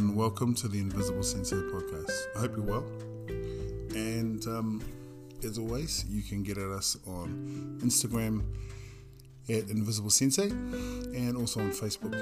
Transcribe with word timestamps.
and 0.00 0.16
welcome 0.16 0.54
to 0.54 0.66
the 0.66 0.78
Invisible 0.78 1.22
Sensei 1.22 1.56
podcast. 1.56 2.10
I 2.34 2.40
hope 2.40 2.56
you're 2.56 2.64
well. 2.64 2.86
And 3.94 4.42
um, 4.46 4.82
as 5.44 5.58
always, 5.58 6.06
you 6.08 6.22
can 6.22 6.42
get 6.42 6.56
at 6.56 6.70
us 6.70 6.96
on 7.06 7.78
Instagram 7.82 8.42
at 9.50 9.68
Invisible 9.68 10.08
Sensei 10.08 10.48
and 10.48 11.36
also 11.36 11.60
on 11.60 11.70
Facebook 11.70 12.14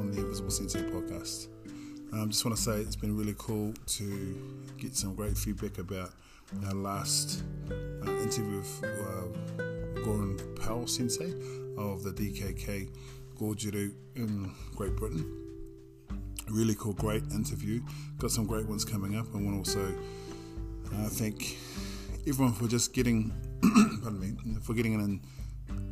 on 0.00 0.10
the 0.10 0.22
Invisible 0.22 0.50
Sensei 0.50 0.80
podcast. 0.84 1.48
I 2.14 2.20
um, 2.20 2.30
just 2.30 2.46
want 2.46 2.56
to 2.56 2.62
say 2.62 2.80
it's 2.80 2.96
been 2.96 3.14
really 3.14 3.34
cool 3.36 3.74
to 3.98 4.62
get 4.78 4.96
some 4.96 5.14
great 5.14 5.36
feedback 5.36 5.76
about 5.76 6.12
our 6.64 6.74
last 6.74 7.42
uh, 7.70 8.10
interview 8.22 8.56
with 8.56 8.84
uh, 8.84 10.00
Goran 10.00 10.64
Powell 10.64 10.86
Sensei 10.86 11.34
of 11.76 12.04
the 12.04 12.10
DKK 12.10 12.88
Goju-Ryu 13.38 13.92
in 14.16 14.50
Great 14.74 14.96
Britain. 14.96 15.47
Really 16.50 16.74
cool, 16.76 16.94
great 16.94 17.22
interview. 17.32 17.82
Got 18.18 18.30
some 18.30 18.46
great 18.46 18.66
ones 18.66 18.84
coming 18.84 19.16
up. 19.16 19.26
I 19.34 19.38
want 19.38 19.52
to 19.52 19.58
also 19.58 19.94
uh, 20.94 21.08
thank 21.08 21.58
everyone 22.26 22.54
for 22.54 22.66
just 22.66 22.94
getting, 22.94 23.32
pardon 24.02 24.20
me, 24.20 24.60
for 24.62 24.72
getting 24.72 24.94
in 24.94 25.00
and 25.00 25.20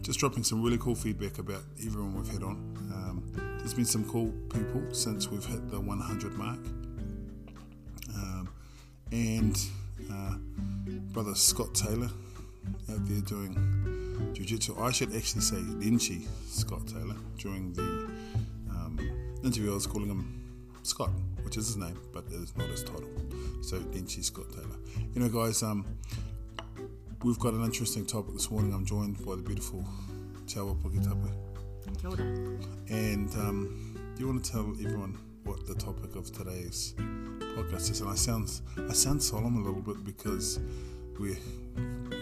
just 0.02 0.18
dropping 0.18 0.44
some 0.44 0.62
really 0.62 0.78
cool 0.78 0.94
feedback 0.94 1.38
about 1.38 1.62
everyone 1.84 2.14
we've 2.14 2.32
had 2.32 2.42
on. 2.42 2.52
Um, 2.92 3.56
there's 3.58 3.74
been 3.74 3.84
some 3.84 4.08
cool 4.08 4.32
people 4.48 4.82
since 4.92 5.28
we've 5.30 5.44
hit 5.44 5.68
the 5.70 5.80
100 5.80 6.32
mark. 6.34 6.58
Um, 8.14 8.48
and 9.12 9.58
uh, 10.10 10.36
brother 11.12 11.34
Scott 11.34 11.74
Taylor 11.74 12.08
out 12.90 13.06
there 13.06 13.20
doing 13.20 14.30
jiu-jitsu. 14.32 14.80
I 14.80 14.90
should 14.90 15.14
actually 15.14 15.42
say 15.42 15.56
Renshi 15.56 16.26
Scott 16.46 16.86
Taylor 16.86 17.16
during 17.36 17.72
the 17.72 17.82
um, 18.70 18.98
interview. 19.44 19.72
I 19.72 19.74
was 19.74 19.86
calling 19.86 20.08
him 20.08 20.45
Scott, 20.86 21.10
which 21.42 21.56
is 21.56 21.66
his 21.66 21.76
name, 21.76 21.98
but 22.12 22.24
it 22.26 22.34
is 22.34 22.56
not 22.56 22.68
his 22.68 22.82
title. 22.82 23.10
So 23.62 23.78
Renshi 23.78 24.22
Scott 24.22 24.46
Taylor. 24.52 24.76
You 25.14 25.20
know, 25.20 25.28
guys, 25.28 25.62
um, 25.62 25.84
we've 27.24 27.38
got 27.38 27.54
an 27.54 27.64
interesting 27.64 28.06
topic 28.06 28.34
this 28.34 28.50
morning. 28.50 28.72
I'm 28.72 28.84
joined 28.84 29.24
by 29.24 29.34
the 29.34 29.42
beautiful 29.42 29.84
Tawa 30.46 30.76
Pukitapu. 30.76 31.30
And 32.88 33.34
um, 33.34 34.12
do 34.14 34.20
you 34.20 34.28
want 34.28 34.44
to 34.44 34.52
tell 34.52 34.70
everyone 34.84 35.18
what 35.44 35.66
the 35.66 35.74
topic 35.74 36.14
of 36.14 36.30
today's 36.32 36.94
podcast 36.96 37.90
is? 37.90 38.00
And 38.00 38.10
I 38.10 38.14
sound 38.14 38.60
I 38.88 38.92
sound 38.92 39.22
solemn 39.22 39.56
a 39.56 39.62
little 39.66 39.82
bit 39.82 40.04
because 40.04 40.60
we're 41.18 41.36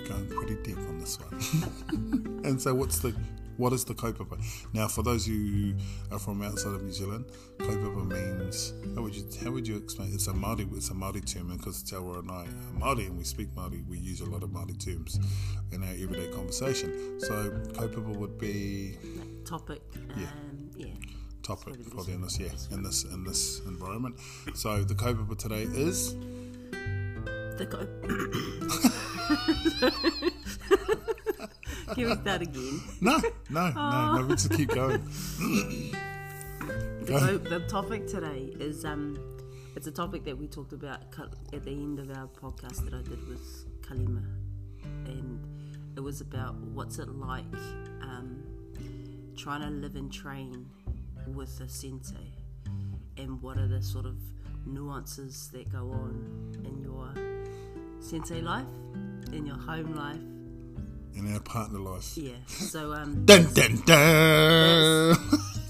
going 0.08 0.28
pretty 0.28 0.56
deep 0.62 0.78
on 0.78 0.98
this 0.98 1.18
one. 1.20 2.42
and 2.44 2.60
so, 2.60 2.74
what's 2.74 2.98
the 2.98 3.14
what 3.56 3.72
is 3.72 3.84
the 3.84 3.94
kaupapa? 3.94 4.38
Now, 4.72 4.88
for 4.88 5.02
those 5.02 5.26
who 5.26 5.74
are 6.10 6.18
from 6.18 6.42
outside 6.42 6.74
of 6.74 6.82
New 6.82 6.92
Zealand, 6.92 7.26
kaupapa 7.58 8.06
means 8.06 8.72
how 8.94 9.02
would 9.02 9.14
you 9.14 9.24
how 9.42 9.50
would 9.50 9.66
you 9.66 9.76
explain? 9.76 10.12
It's 10.12 10.26
a 10.26 10.34
Maori 10.34 10.66
it's 10.72 10.90
a 10.90 10.94
Maori 10.94 11.20
term, 11.20 11.50
and 11.50 11.58
because 11.58 11.82
Te 11.82 11.96
and 11.96 12.30
I 12.30 12.34
are 12.44 12.78
Maori 12.78 13.06
and 13.06 13.16
we 13.18 13.24
speak 13.24 13.54
Maori, 13.54 13.82
we 13.88 13.98
use 13.98 14.20
a 14.20 14.26
lot 14.26 14.42
of 14.42 14.52
Maori 14.52 14.74
terms 14.74 15.18
in 15.72 15.82
our 15.82 15.90
everyday 15.90 16.28
conversation. 16.32 17.20
So, 17.20 17.50
kaupapa 17.72 18.16
would 18.16 18.38
be 18.38 18.96
topic. 19.44 19.82
Yeah. 20.16 20.26
Um, 20.26 20.70
yeah. 20.76 20.86
Topic 21.42 21.74
probably 21.90 22.14
in 22.14 22.22
this 22.22 22.40
yeah 22.40 22.48
in 22.70 22.82
this 22.82 23.04
in 23.04 23.22
this 23.24 23.60
environment. 23.66 24.16
So 24.54 24.82
the 24.82 24.94
kaupapa 24.94 25.36
today 25.36 25.64
is 25.64 26.14
the 27.56 27.66
Can 31.92 32.08
we 32.08 32.14
start 32.16 32.42
again? 32.42 32.80
No, 33.00 33.20
no, 33.50 33.70
no, 33.70 34.14
no. 34.16 34.20
Let's 34.22 34.48
keep 34.48 34.70
going. 34.70 35.02
the, 37.02 37.06
Go. 37.06 37.38
the 37.38 37.60
topic 37.68 38.06
today 38.06 38.54
is 38.58 38.84
um, 38.84 39.18
it's 39.76 39.86
a 39.86 39.90
topic 39.90 40.24
that 40.24 40.38
we 40.38 40.46
talked 40.46 40.72
about 40.72 41.02
at 41.52 41.64
the 41.64 41.70
end 41.70 41.98
of 41.98 42.10
our 42.10 42.28
podcast 42.28 42.84
that 42.84 42.94
I 42.94 43.02
did 43.02 43.28
with 43.28 43.82
Kalima, 43.82 44.24
and 45.04 45.40
it 45.96 46.00
was 46.00 46.20
about 46.20 46.54
what's 46.56 46.98
it 46.98 47.08
like 47.08 47.44
um, 48.02 48.42
trying 49.36 49.60
to 49.60 49.68
live 49.68 49.96
and 49.96 50.12
train 50.12 50.66
with 51.34 51.60
a 51.60 51.68
sensei, 51.68 52.32
and 53.16 53.42
what 53.42 53.58
are 53.58 53.68
the 53.68 53.82
sort 53.82 54.06
of 54.06 54.16
nuances 54.66 55.50
that 55.52 55.70
go 55.70 55.90
on 55.90 56.52
in 56.64 56.82
your 56.82 57.12
sensei 58.00 58.40
life, 58.40 58.64
in 59.32 59.44
your 59.46 59.58
home 59.58 59.94
life, 59.94 60.20
in 61.16 61.32
our 61.32 61.40
partner 61.40 61.78
life. 61.78 62.16
Yeah. 62.16 62.32
So 62.46 62.92
um. 62.92 63.24
dun 63.24 63.52
dun 63.52 63.82
dun. 63.86 65.16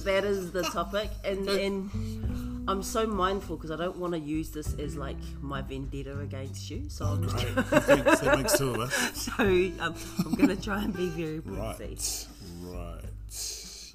That 0.05 0.25
is 0.25 0.53
the 0.53 0.63
topic, 0.63 1.11
and 1.25 1.49
and 1.49 2.65
I'm 2.69 2.83
so 2.83 3.07
mindful 3.07 3.57
because 3.57 3.71
I 3.71 3.77
don't 3.77 3.97
want 3.97 4.13
to 4.15 4.19
use 4.19 4.51
this 4.51 4.75
as 4.79 4.97
like 4.97 5.17
my 5.41 5.63
vendetta 5.63 6.19
against 6.21 6.71
you. 6.71 6.89
So 6.89 7.05
I'm 7.05 7.23
just 7.23 7.39
trying, 7.39 7.55
that 7.55 8.35
makes 8.39 8.59
two 8.59 8.71
of 8.71 8.81
us. 8.81 8.95
So 9.23 9.33
um, 9.43 9.95
I'm 10.25 10.35
going 10.35 10.49
to 10.49 10.61
try 10.61 10.83
and 10.83 10.95
be 10.95 11.09
very 11.09 11.41
brief. 11.41 11.59
Right. 11.59 12.27
Right. 12.63 13.01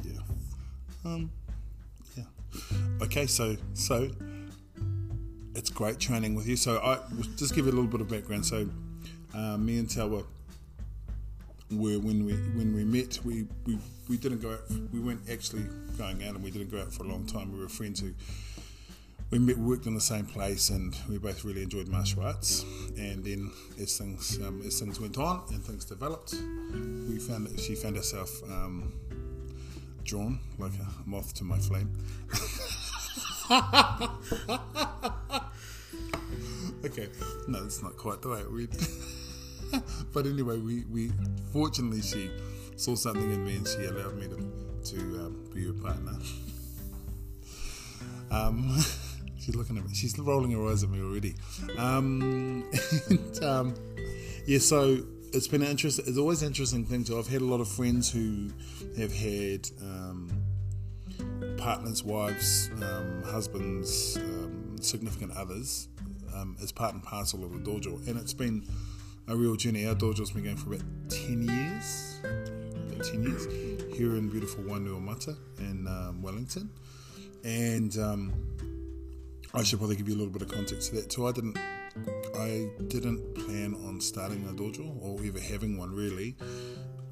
Yeah. 0.03 0.21
Um. 1.05 1.31
Yeah. 2.15 2.23
Okay. 3.03 3.25
So 3.27 3.55
so 3.73 4.09
it's 5.55 5.69
great 5.69 5.99
training 5.99 6.35
with 6.35 6.47
you. 6.47 6.55
So 6.55 6.79
I 6.79 6.99
just 7.38 7.55
give 7.55 7.65
you 7.65 7.71
a 7.71 7.75
little 7.75 7.89
bit 7.89 8.01
of 8.01 8.07
background. 8.07 8.45
So 8.45 8.69
uh, 9.33 9.57
me 9.57 9.79
and 9.79 9.88
Tawa 9.88 10.25
were 11.72 12.00
when 12.00 12.25
we 12.25 12.34
when 12.34 12.74
we 12.74 12.84
met, 12.84 13.19
we, 13.24 13.47
we, 13.66 13.78
we 14.07 14.18
didn't 14.18 14.41
go 14.41 14.52
out. 14.52 14.62
We 14.91 15.00
weren't 15.00 15.30
actually 15.30 15.66
going 15.97 16.24
out, 16.24 16.35
and 16.35 16.44
we 16.44 16.52
didn't 16.52 16.72
go 16.72 16.80
out 16.80 16.91
for 16.91 17.03
a 17.03 17.07
long 17.07 17.25
time. 17.25 17.52
We 17.52 17.59
were 17.59 17.69
friends 17.69 18.00
who 18.00 18.13
we 19.31 19.38
met, 19.38 19.57
worked 19.57 19.85
in 19.85 19.94
the 19.94 20.02
same 20.02 20.25
place, 20.25 20.69
and 20.69 20.96
we 21.07 21.19
both 21.19 21.44
really 21.44 21.62
enjoyed 21.62 21.88
martial 21.88 22.24
arts. 22.24 22.66
And 22.97 23.24
then 23.24 23.52
as 23.80 23.97
things 23.97 24.40
um, 24.41 24.62
as 24.66 24.80
things 24.80 25.00
went 25.00 25.18
on 25.18 25.44
and 25.50 25.63
things 25.63 25.85
developed, 25.85 26.34
we 26.34 27.19
found 27.19 27.47
that 27.47 27.59
she 27.59 27.75
found 27.75 27.96
herself 27.96 28.41
um, 28.50 28.94
drawn 30.03 30.40
like 30.57 30.74
a 30.74 31.09
moth 31.09 31.34
to 31.36 31.44
my 31.44 31.59
flame. 31.59 31.94
okay, 36.86 37.09
no, 37.47 37.63
it's 37.63 37.84
not 37.84 37.97
quite 37.97 38.22
the 38.22 38.30
way 38.30 38.44
went. 38.50 38.97
but 40.13 40.25
anyway, 40.25 40.57
we, 40.57 40.85
we 40.85 41.12
fortunately 41.52 42.02
she 42.02 42.30
saw 42.75 42.96
something 42.96 43.31
in 43.31 43.44
me 43.46 43.56
and 43.56 43.68
she 43.68 43.85
allowed 43.85 44.16
me 44.18 44.28
to 44.28 44.69
to 44.91 44.97
um, 45.19 45.50
be 45.53 45.66
her 45.66 45.74
partner. 45.74 46.13
um, 48.31 48.78
she's 49.40 49.56
looking 49.56 49.78
at 49.78 49.85
me. 49.85 49.94
She's 49.94 50.18
rolling 50.18 50.52
her 50.52 50.66
eyes 50.68 50.84
at 50.84 50.90
me 50.90 51.02
already. 51.02 51.35
Um, 51.78 52.69
and, 53.09 53.44
um, 53.44 53.75
yeah, 54.46 54.59
so 54.59 55.00
it's 55.34 55.47
been 55.47 55.62
an 55.62 55.69
interesting. 55.69 56.06
It's 56.07 56.18
always 56.18 56.41
an 56.41 56.47
interesting 56.47 56.86
thing 56.86 57.03
too. 57.03 57.19
I've 57.19 57.28
had 57.28 57.41
a 57.41 57.46
lot 57.46 57.59
of 57.59 57.68
friends 57.68 58.09
who 58.12 58.50
have 58.97 59.13
had 59.13 59.69
um, 59.81 60.31
partners, 61.57 62.03
wives, 62.03 62.69
um, 62.81 63.24
husbands, 63.24 64.18
um, 64.18 64.78
significant 64.80 65.34
others 65.34 65.90
as 66.62 66.72
part 66.72 66.94
and 66.94 67.03
parcel 67.03 67.44
of 67.44 67.51
the 67.51 67.59
dojo, 67.59 68.07
and 68.07 68.18
it's 68.18 68.34
been 68.34 68.66
a 69.29 69.35
real 69.35 69.56
journey. 69.56 69.85
Our 69.85 69.94
dojo's 69.94 70.31
been 70.31 70.44
going 70.44 70.57
for 70.57 70.73
about 70.73 70.85
10 71.09 71.44
years, 71.44 72.19
about 72.91 73.06
10 73.06 73.23
years, 73.23 73.45
here 73.95 74.16
in 74.16 74.28
beautiful 74.28 74.63
Wainuiomata 74.63 75.38
in 75.59 75.88
um, 75.88 76.22
Wellington. 76.22 76.69
And 77.44 77.95
um, 77.97 78.34
I 79.53 79.63
should 79.63 79.78
probably 79.78 79.97
give 79.97 80.09
you 80.09 80.16
a 80.16 80.18
little 80.18 80.34
bit 80.34 80.41
of 80.41 80.50
context 80.50 80.89
to 80.89 80.95
that 80.95 81.12
too. 81.12 81.28
I 81.28 81.31
didn't, 81.31 81.57
I 82.35 82.69
didn't 82.88 83.35
plan 83.35 83.75
on 83.85 84.01
starting 84.01 84.44
a 84.50 84.53
dojo 84.53 85.00
or 85.01 85.19
ever 85.23 85.39
having 85.39 85.78
one 85.78 85.94
really. 85.94 86.36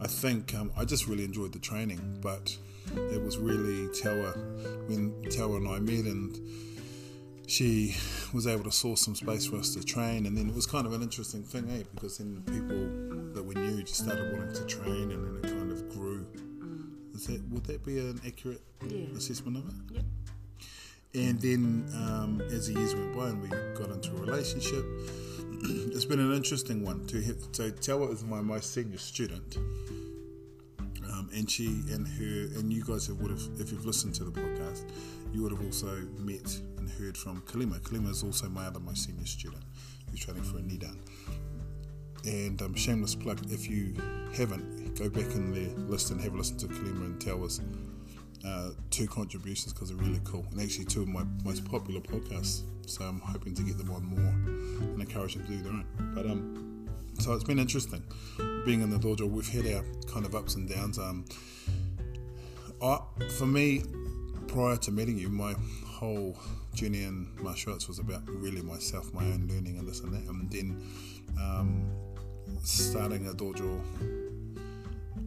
I 0.01 0.07
think 0.07 0.55
um, 0.55 0.71
I 0.75 0.85
just 0.85 1.07
really 1.07 1.23
enjoyed 1.23 1.53
the 1.53 1.59
training, 1.59 2.19
but 2.21 2.55
it 2.95 3.21
was 3.21 3.37
really 3.37 3.87
Tawa 3.89 4.33
when 4.87 5.13
Tawa 5.29 5.57
and 5.57 5.67
I 5.67 5.79
met 5.79 6.05
and 6.05 6.35
she 7.47 7.95
was 8.33 8.45
able 8.45 8.65
to 8.65 8.71
source 8.71 9.01
some 9.01 9.15
space 9.15 9.45
for 9.45 9.55
us 9.55 9.73
to 9.73 9.83
train, 9.83 10.25
and 10.25 10.37
then 10.37 10.49
it 10.49 10.53
was 10.55 10.65
kind 10.65 10.85
of 10.85 10.93
an 10.93 11.01
interesting 11.01 11.43
thing, 11.43 11.69
eh? 11.71 11.83
Because 11.95 12.17
then 12.17 12.35
the 12.35 12.51
people 12.51 13.33
that 13.33 13.43
we 13.43 13.55
knew 13.55 13.81
just 13.81 14.03
started 14.03 14.33
wanting 14.33 14.53
to 14.53 14.65
train, 14.65 15.11
and 15.11 15.25
then 15.25 15.39
it 15.43 15.57
kind 15.57 15.71
of 15.71 15.89
grew. 15.89 16.27
Is 17.15 17.25
that 17.27 17.41
would 17.49 17.63
that 17.65 17.85
be 17.85 17.99
an 17.99 18.19
accurate 18.27 18.61
yeah. 18.85 19.05
assessment 19.15 19.57
of 19.57 19.67
it? 19.69 19.95
Yep. 19.95 20.03
And 21.15 21.41
then 21.41 21.89
um, 21.95 22.41
as 22.51 22.67
the 22.67 22.73
years 22.73 22.93
went 22.93 23.15
by, 23.15 23.29
and 23.29 23.41
we 23.41 23.47
got 23.47 23.89
into 23.91 24.11
a 24.11 24.19
relationship, 24.19 24.83
it's 25.95 26.05
been 26.05 26.19
an 26.19 26.33
interesting 26.33 26.83
one. 26.83 27.07
To 27.07 27.23
so 27.53 27.71
Tawa 27.71 28.11
is 28.11 28.25
my 28.25 28.41
most 28.41 28.73
senior 28.73 28.97
student. 28.97 29.57
Um, 31.09 31.29
and 31.33 31.49
she 31.49 31.67
and 31.89 32.05
her 32.05 32.59
and 32.59 32.71
you 32.71 32.83
guys 32.83 33.07
have 33.07 33.17
would 33.21 33.31
have 33.31 33.41
if 33.57 33.71
you've 33.71 33.85
listened 33.85 34.13
to 34.15 34.25
the 34.25 34.31
podcast, 34.31 34.83
you 35.33 35.41
would 35.41 35.51
have 35.51 35.63
also 35.63 36.05
met 36.19 36.59
heard 36.89 37.17
from 37.17 37.41
Kalima. 37.41 37.79
Kalima 37.81 38.09
is 38.09 38.23
also 38.23 38.49
my 38.49 38.65
other 38.65 38.79
most 38.79 39.05
senior 39.05 39.25
student 39.25 39.63
who's 40.09 40.19
training 40.19 40.43
for 40.43 40.57
a 40.57 40.61
Nidan. 40.61 40.97
And 42.25 42.61
um, 42.61 42.75
shameless 42.75 43.15
plug, 43.15 43.39
if 43.51 43.69
you 43.69 43.93
haven't, 44.35 44.97
go 44.97 45.09
back 45.09 45.31
in 45.35 45.53
the 45.53 45.69
list 45.83 46.11
and 46.11 46.19
have 46.21 46.33
a 46.33 46.37
listen 46.37 46.57
to 46.57 46.67
Kalima 46.67 47.05
and 47.05 47.21
Tawa's 47.21 47.61
uh, 48.45 48.71
two 48.91 49.07
contributions 49.07 49.73
because 49.73 49.89
they're 49.89 49.97
really 49.97 50.21
cool 50.23 50.45
and 50.51 50.61
actually 50.61 50.85
two 50.85 51.01
of 51.01 51.07
my 51.07 51.23
most 51.43 51.65
popular 51.65 52.01
podcasts. 52.01 52.63
So 52.85 53.03
I'm 53.03 53.19
hoping 53.19 53.53
to 53.55 53.63
get 53.63 53.77
them 53.77 53.91
on 53.91 54.03
more 54.05 54.19
and 54.19 55.01
encourage 55.01 55.35
them 55.35 55.45
to 55.45 55.51
do 55.51 55.61
their 55.63 55.73
own. 55.73 55.85
But 56.15 56.25
um, 56.25 56.89
so 57.19 57.33
it's 57.33 57.43
been 57.43 57.59
interesting 57.59 58.03
being 58.65 58.81
in 58.81 58.89
the 58.89 58.97
dojo. 58.97 59.29
We've 59.29 59.47
had 59.47 59.65
our 59.73 59.83
kind 60.11 60.25
of 60.25 60.35
ups 60.35 60.55
and 60.55 60.69
downs. 60.69 60.99
Um, 60.99 61.25
I, 62.81 62.99
for 63.37 63.45
me, 63.45 63.83
prior 64.47 64.77
to 64.77 64.91
meeting 64.91 65.17
you, 65.17 65.29
my 65.29 65.55
whole 65.85 66.37
journey 66.77 67.03
in 67.03 67.27
martial 67.41 67.73
arts 67.73 67.87
was 67.87 67.97
about 67.97 68.21
really 68.27 68.61
myself, 68.61 69.11
my 69.13 69.23
own 69.23 69.47
learning 69.49 69.79
and 69.79 69.87
this 69.87 70.01
and 70.01 70.13
that, 70.13 70.23
and 70.29 70.51
then 70.51 70.81
um, 71.41 71.91
starting 72.63 73.27
a 73.27 73.31
dojo 73.31 73.81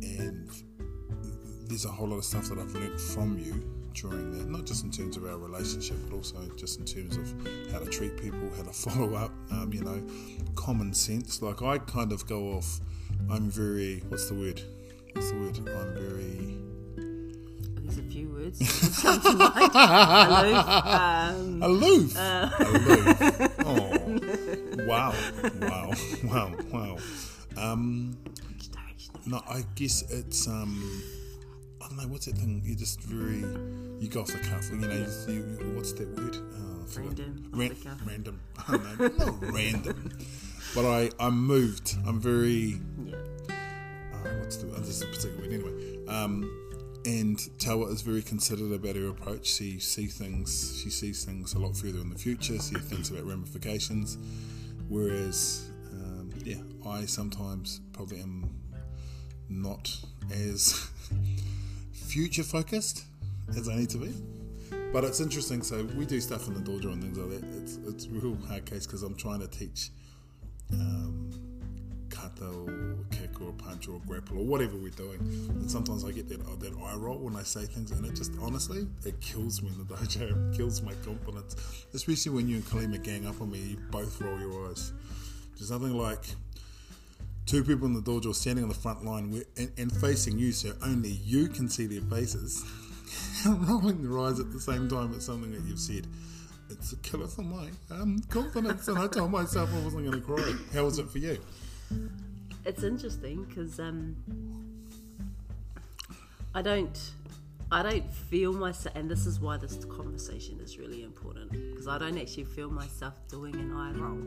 and 0.00 0.48
there's 1.68 1.84
a 1.84 1.88
whole 1.88 2.08
lot 2.08 2.16
of 2.16 2.24
stuff 2.24 2.48
that 2.48 2.58
I've 2.58 2.72
learned 2.72 3.00
from 3.00 3.36
you 3.38 3.64
during 3.94 4.30
that, 4.38 4.48
not 4.48 4.64
just 4.64 4.84
in 4.84 4.92
terms 4.92 5.16
of 5.16 5.24
our 5.24 5.38
relationship, 5.38 5.96
but 6.08 6.14
also 6.14 6.36
just 6.56 6.78
in 6.78 6.84
terms 6.84 7.16
of 7.16 7.72
how 7.72 7.80
to 7.80 7.86
treat 7.86 8.16
people, 8.16 8.48
how 8.56 8.62
to 8.62 8.72
follow 8.72 9.14
up, 9.14 9.32
um, 9.50 9.72
you 9.72 9.82
know, 9.82 10.00
common 10.54 10.94
sense. 10.94 11.42
Like 11.42 11.62
I 11.62 11.78
kind 11.78 12.12
of 12.12 12.26
go 12.26 12.52
off, 12.52 12.80
I'm 13.28 13.50
very, 13.50 14.04
what's 14.08 14.28
the 14.28 14.34
word? 14.34 14.62
What's 15.14 15.30
the 15.32 15.38
word? 15.38 15.58
I'm 15.58 15.94
very. 15.94 16.69
There's 17.90 18.06
a 18.06 18.10
few 18.10 18.28
words 18.28 18.58
that 18.60 19.00
come 19.02 19.20
to 19.20 19.32
mind. 21.60 21.62
Aloof. 21.64 22.16
Um, 22.16 22.60
Aloof. 22.60 23.20
Aloof. 23.20 23.56
Oh, 23.66 24.86
wow, 24.86 25.14
wow, 25.60 25.92
wow, 26.24 26.52
wow. 26.72 26.96
Um, 27.56 28.16
no, 29.26 29.40
I 29.48 29.64
guess 29.74 30.02
it's 30.10 30.46
um, 30.48 31.02
I 31.82 31.88
don't 31.88 31.96
know 31.98 32.06
what's 32.08 32.26
that 32.26 32.36
thing. 32.36 32.62
You're 32.64 32.76
just 32.76 33.00
very, 33.02 33.38
you 34.00 34.08
go 34.08 34.20
off 34.22 34.28
the 34.28 34.38
cuff. 34.38 34.68
You 34.70 34.78
know, 34.78 34.88
you, 34.92 35.06
you, 35.34 35.72
what's 35.76 35.92
that 35.92 36.08
word? 36.16 36.36
Oh, 36.36 36.86
Random, 36.96 37.50
Ran- 37.52 37.76
random. 38.06 38.40
I 38.68 38.70
don't 38.76 39.18
know, 39.18 39.26
not 39.26 39.52
random. 39.52 40.18
But 40.74 40.84
I, 40.86 41.10
I'm 41.20 41.46
moved. 41.46 41.96
I'm 42.06 42.20
very 42.20 42.80
Yeah. 43.04 43.14
uh, 43.48 44.28
what's 44.40 44.56
the 44.56 44.66
this 44.66 44.88
is 44.88 45.02
a 45.02 45.06
particular 45.06 45.36
word 45.38 45.52
anyway. 45.52 46.06
Um, 46.08 46.50
and 47.04 47.38
Tawa 47.58 47.90
is 47.92 48.02
very 48.02 48.22
considerate 48.22 48.72
about 48.72 48.96
her 48.96 49.08
approach. 49.08 49.46
She 49.46 49.78
sees 49.78 50.16
things. 50.16 50.80
She 50.82 50.90
sees 50.90 51.24
things 51.24 51.54
a 51.54 51.58
lot 51.58 51.76
further 51.76 51.98
in 52.00 52.10
the 52.10 52.18
future. 52.18 52.58
She 52.58 52.74
thinks 52.74 53.10
about 53.10 53.24
ramifications. 53.24 54.18
Whereas, 54.88 55.70
um, 55.92 56.30
yeah, 56.44 56.60
I 56.86 57.06
sometimes 57.06 57.80
probably 57.92 58.20
am 58.20 58.50
not 59.48 59.96
as 60.32 60.90
future 61.92 62.42
focused 62.42 63.04
as 63.56 63.68
I 63.68 63.76
need 63.76 63.90
to 63.90 63.98
be. 63.98 64.12
But 64.92 65.04
it's 65.04 65.20
interesting. 65.20 65.62
So 65.62 65.84
we 65.96 66.04
do 66.04 66.20
stuff 66.20 66.48
in 66.48 66.54
the 66.54 66.60
dojo 66.60 66.92
and 66.92 67.02
things 67.02 67.16
like 67.16 67.40
that. 67.40 67.62
It's 67.62 67.76
it's 67.86 68.08
real 68.08 68.36
hard 68.48 68.66
case 68.66 68.86
because 68.86 69.02
I'm 69.02 69.14
trying 69.14 69.40
to 69.40 69.48
teach 69.48 69.90
um, 70.72 71.30
or 72.42 72.96
kick 73.10 73.40
or 73.40 73.52
punch 73.52 73.88
or 73.88 74.00
grapple 74.06 74.38
or 74.38 74.44
whatever 74.44 74.76
we're 74.76 74.90
doing. 74.90 75.18
And 75.48 75.70
sometimes 75.70 76.04
I 76.04 76.12
get 76.12 76.28
that 76.28 76.40
uh, 76.40 76.56
that 76.58 76.72
eye 76.84 76.96
roll 76.96 77.18
when 77.18 77.36
I 77.36 77.42
say 77.42 77.64
things, 77.64 77.90
and 77.90 78.04
it 78.06 78.14
just 78.14 78.32
honestly 78.40 78.86
it 79.04 79.20
kills 79.20 79.62
me 79.62 79.68
in 79.68 79.78
the 79.78 79.84
dojo. 79.94 80.52
It 80.52 80.56
kills 80.56 80.82
my 80.82 80.92
confidence, 81.04 81.56
especially 81.94 82.32
when 82.32 82.48
you 82.48 82.56
and 82.56 82.64
Kalima 82.64 83.02
gang 83.02 83.26
up 83.26 83.40
on 83.40 83.50
me. 83.50 83.58
You 83.58 83.76
both 83.90 84.20
roll 84.20 84.38
your 84.38 84.68
eyes. 84.68 84.92
There's 85.56 85.70
nothing 85.70 85.96
like 85.96 86.24
two 87.46 87.64
people 87.64 87.86
in 87.86 87.94
the 87.94 88.00
dojo 88.00 88.34
standing 88.34 88.64
on 88.64 88.68
the 88.68 88.74
front 88.74 89.04
line 89.04 89.42
and, 89.56 89.72
and 89.76 89.92
facing 89.92 90.38
you, 90.38 90.52
so 90.52 90.72
only 90.82 91.10
you 91.10 91.48
can 91.48 91.68
see 91.68 91.86
their 91.86 92.02
faces, 92.02 92.64
rolling 93.46 94.02
their 94.02 94.18
eyes 94.20 94.38
at 94.38 94.52
the 94.52 94.60
same 94.60 94.88
time 94.88 95.12
at 95.12 95.22
something 95.22 95.50
that 95.52 95.62
you've 95.62 95.80
said. 95.80 96.06
It's 96.70 96.92
a 96.92 96.96
killer 96.98 97.26
for 97.26 97.42
my 97.42 97.68
um, 97.90 98.20
confidence, 98.28 98.86
and 98.86 98.98
I 98.98 99.08
told 99.08 99.32
myself 99.32 99.68
I 99.74 99.82
wasn't 99.82 100.08
going 100.08 100.20
to 100.20 100.26
cry. 100.26 100.54
How 100.72 100.84
was 100.84 101.00
it 101.00 101.10
for 101.10 101.18
you? 101.18 101.38
It's 102.64 102.82
interesting 102.82 103.44
because 103.44 103.80
um, 103.80 104.16
I 106.54 106.62
don't, 106.62 107.12
I 107.72 107.82
don't 107.82 108.12
feel 108.12 108.52
myself, 108.52 108.94
and 108.96 109.10
this 109.10 109.26
is 109.26 109.40
why 109.40 109.56
this 109.56 109.84
conversation 109.86 110.60
is 110.60 110.78
really 110.78 111.02
important 111.02 111.52
because 111.52 111.88
I 111.88 111.98
don't 111.98 112.18
actually 112.18 112.44
feel 112.44 112.70
myself 112.70 113.14
doing 113.28 113.54
an 113.54 113.72
eye 113.72 113.92
roll, 113.92 114.18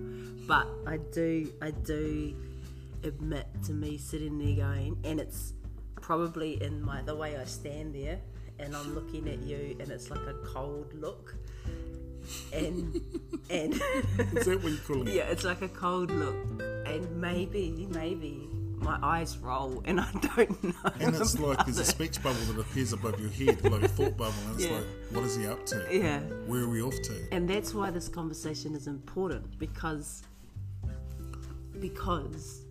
but 0.48 0.68
I 0.88 0.98
do, 1.14 1.52
I 1.62 1.72
do 1.72 2.36
admit 3.04 3.46
to 3.66 3.74
me 3.74 3.98
sitting 3.98 4.38
there 4.38 4.66
going, 4.66 4.98
and 5.04 5.20
it's 5.20 5.54
probably 5.96 6.62
in 6.62 6.82
my 6.82 7.02
the 7.02 7.16
way 7.16 7.38
I 7.38 7.46
stand 7.46 7.94
there, 7.96 8.20
and 8.60 8.76
I'm 8.76 8.96
looking 8.96 9.28
at 9.28 9.40
you, 9.44 9.76
and 9.80 9.90
it's 9.92 10.10
like 10.10 10.26
a 10.28 10.36
cold 10.46 10.94
look, 10.94 11.36
and 12.54 13.02
and. 13.50 13.74
Is 14.34 14.46
that 14.46 14.60
what 14.64 14.72
you're 14.72 14.78
calling 14.80 15.08
it? 15.08 15.14
Yeah, 15.14 15.24
it's 15.24 15.44
like 15.44 15.62
a 15.62 15.70
cold 15.70 16.12
look, 16.12 16.36
and 16.94 17.22
maybe, 17.22 17.88
maybe 17.92 18.48
my 18.80 18.98
eyes 19.02 19.38
roll, 19.38 19.82
and 19.86 20.00
I 20.02 20.12
don't 20.36 20.64
know. 20.64 20.92
And 21.00 21.16
it's 21.16 21.40
like 21.40 21.64
there's 21.66 21.80
a 21.80 21.86
speech 21.86 22.22
bubble 22.22 22.40
that 22.54 22.60
appears 22.60 22.92
above 22.94 23.20
your 23.20 23.30
head, 23.30 23.64
like 23.64 23.84
a 23.84 23.88
thought 23.88 24.18
bubble, 24.18 24.34
and 24.48 24.56
it's 24.56 24.66
Yeah. 24.66 24.76
like, 24.78 24.86
what 25.12 25.24
is 25.24 25.36
he 25.38 25.48
up 25.48 25.66
to? 25.68 25.88
Yeah, 25.92 26.20
Where 26.48 26.62
are 26.64 26.70
we 26.70 26.82
off 26.82 26.96
to? 27.04 27.28
and 27.32 27.50
that's 27.50 27.74
why 27.74 27.92
this 27.92 28.10
conversation 28.10 28.76
is 28.76 28.88
important 28.88 29.58
because, 29.58 30.24
because, 31.80 32.66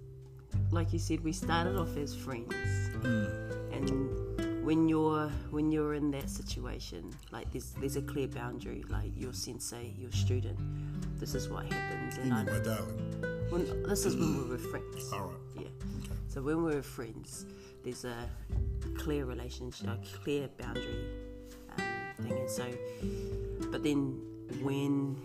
like 0.71 0.93
you 0.93 0.99
said, 0.99 1.23
we 1.25 1.33
started 1.33 1.77
off 1.77 1.97
as 1.97 2.15
friends, 2.15 2.55
hmm. 3.03 3.25
and 3.73 4.65
when 4.65 4.89
you're 4.89 5.29
when 5.51 5.73
you're 5.73 5.95
in 5.95 6.11
that 6.13 6.29
situation, 6.29 7.11
like 7.31 7.51
there's 7.53 7.71
there's 7.81 7.97
a 7.97 8.03
clear 8.03 8.29
boundary, 8.29 8.85
like 8.89 9.11
your 9.17 9.33
sensei, 9.33 9.95
your 9.99 10.13
student. 10.13 10.59
This 11.19 11.35
is 11.35 11.49
what 11.49 11.65
happens, 11.73 12.19
and 12.19 12.27
You, 12.29 12.35
I 12.35 12.43
my 12.45 12.59
darling. 12.59 13.32
When, 13.53 13.83
this 13.85 14.05
is 14.07 14.17
when 14.17 14.43
we 14.43 14.51
were 14.51 14.59
friends. 14.59 15.13
All 15.13 15.21
right. 15.21 15.37
Yeah. 15.61 15.69
So 16.29 16.41
when 16.43 16.65
we 16.65 16.75
were 16.75 16.83
friends, 16.83 17.47
there's 17.85 18.05
a 18.05 18.17
clear 18.99 19.25
relationship, 19.27 19.89
a 19.89 19.99
clear 20.25 20.49
boundary 20.59 21.07
um, 21.77 21.85
thing. 22.23 22.33
And 22.33 22.51
so, 22.51 22.65
but 23.71 23.83
then 23.83 24.19
when 24.63 25.17